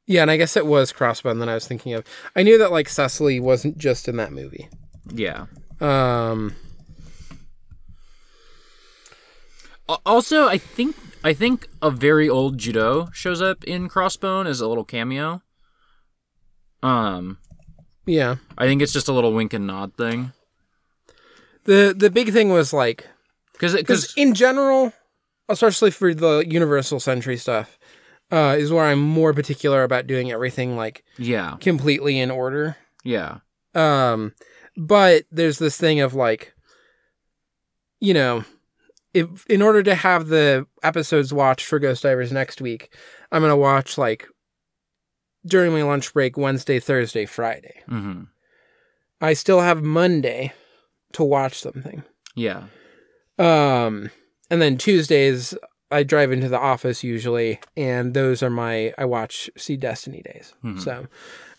[0.06, 2.04] Yeah, and I guess it was Crossbone that I was thinking of.
[2.34, 4.68] I knew that like Cecily wasn't just in that movie.
[5.14, 5.46] yeah
[5.80, 6.56] Um.
[10.06, 14.66] Also i think i think a very old Judau shows up in crossbone as a
[14.68, 15.42] little cameo
[16.82, 17.38] um
[18.06, 18.36] Yeah.
[18.58, 20.32] i think it's just a little wink and nod thing
[21.64, 23.06] The the big thing was like
[23.52, 24.92] because in general,
[25.48, 27.78] especially for the Universal Century stuff,
[28.32, 32.76] uh, is where I'm more particular about doing everything like yeah completely in order.
[33.04, 33.38] yeah
[33.74, 34.34] Um,
[34.76, 36.52] but there's this thing of like,
[38.00, 38.44] you know,
[39.14, 42.92] if in order to have the episodes watched for Ghost Divers next week,
[43.30, 44.26] I'm gonna watch like
[45.46, 47.82] during my lunch break Wednesday, Thursday, Friday.
[47.88, 48.22] hmm
[49.20, 50.52] I still have Monday
[51.12, 52.02] to watch something.
[52.34, 52.64] yeah
[53.38, 54.10] Um,
[54.50, 55.54] and then Tuesdays
[55.90, 60.54] I drive into the office usually, and those are my I watch SEED Destiny days.
[60.64, 60.80] Mhm.
[60.80, 61.06] So,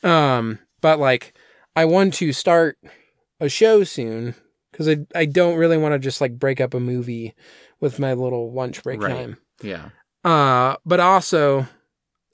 [0.08, 1.34] um, but like
[1.76, 2.78] I want to start
[3.40, 4.36] a show soon
[4.72, 7.34] because I I don't really want to just like break up a movie
[7.80, 9.12] with my little lunch break Right.
[9.12, 9.38] time.
[9.62, 9.90] yeah
[10.24, 11.68] Uh, but also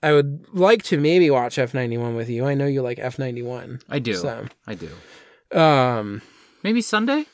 [0.01, 2.45] I would like to maybe watch F ninety one with you.
[2.45, 3.81] I know you like F ninety one.
[3.89, 4.89] i do So, i do
[5.57, 6.21] um,
[6.63, 7.25] maybe sunday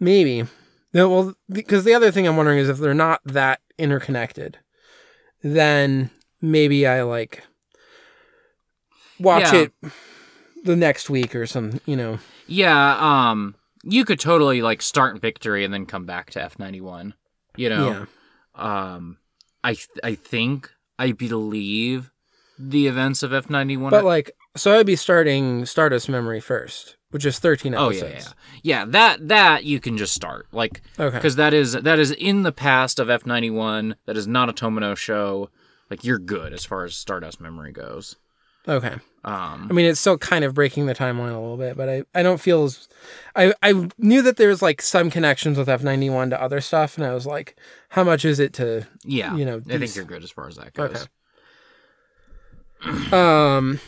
[0.00, 0.44] Maybe.
[0.94, 4.58] No, well, because the other thing I'm wondering is if they're not that interconnected,
[5.42, 7.42] then maybe I like
[9.18, 9.62] watch Yeah.
[9.62, 9.72] it
[10.64, 12.18] the next week or some, you know.
[12.46, 12.96] yeah
[13.30, 13.54] um
[13.84, 17.12] you could totally like start victory and then come back to f91
[17.56, 18.06] you know
[18.56, 18.94] Yeah.
[18.94, 19.18] um
[19.62, 22.10] i th- i think i believe
[22.58, 27.38] the events of f91 But like, so I'd be starting Stardust Memory first, which is
[27.38, 28.02] 13 episodes.
[28.02, 28.28] oh yeah, yeah
[28.62, 31.16] yeah that that you can just start like Okay.
[31.16, 34.96] because that is that is in the past of f91 that is not a tomino
[34.96, 35.50] show
[35.88, 38.16] like you're good as far as stardust memory goes
[38.66, 38.96] Okay.
[39.24, 42.04] Um I mean, it's still kind of breaking the timeline a little bit, but I,
[42.14, 42.88] I don't feel as.
[43.34, 47.06] I, I knew that there was like some connections with F91 to other stuff, and
[47.06, 47.56] I was like,
[47.90, 50.56] how much is it to yeah you know, i think you're good as far as
[50.56, 51.08] that goes
[52.86, 53.16] Okay.
[53.16, 53.80] Um,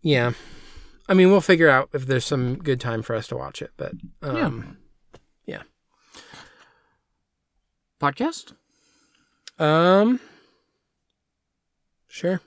[0.00, 0.32] yeah.
[1.08, 3.70] I mean, we'll figure out if there's some good time for us to watch it,
[3.76, 3.92] but
[4.22, 4.78] um,
[5.44, 5.62] yeah.
[8.00, 8.54] podcast
[9.60, 10.20] um,
[12.08, 12.40] sure.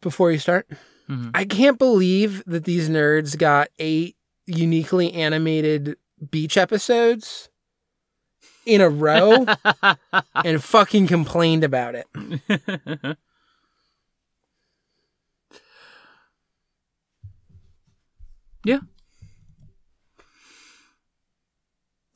[0.00, 0.68] Before you start,
[1.08, 1.30] Mhm.
[1.34, 5.96] I can't believe that these nerds got eight uniquely animated
[6.30, 7.48] beach episodes
[8.66, 9.46] in a row
[10.44, 12.06] and fucking complained about it.
[18.64, 18.78] yeah.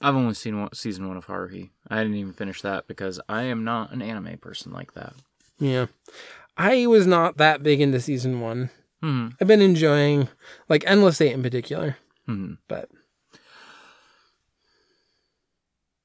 [0.01, 1.71] I've only seen one, season one of Haruhi.
[1.89, 5.15] I didn't even finish that because I am not an anime person like that.
[5.59, 5.87] Yeah.
[6.57, 8.71] I was not that big into season one.
[9.03, 9.29] hmm.
[9.41, 10.29] I've been enjoying
[10.69, 12.55] like Endless Eight in particular, hmm.
[12.69, 12.89] But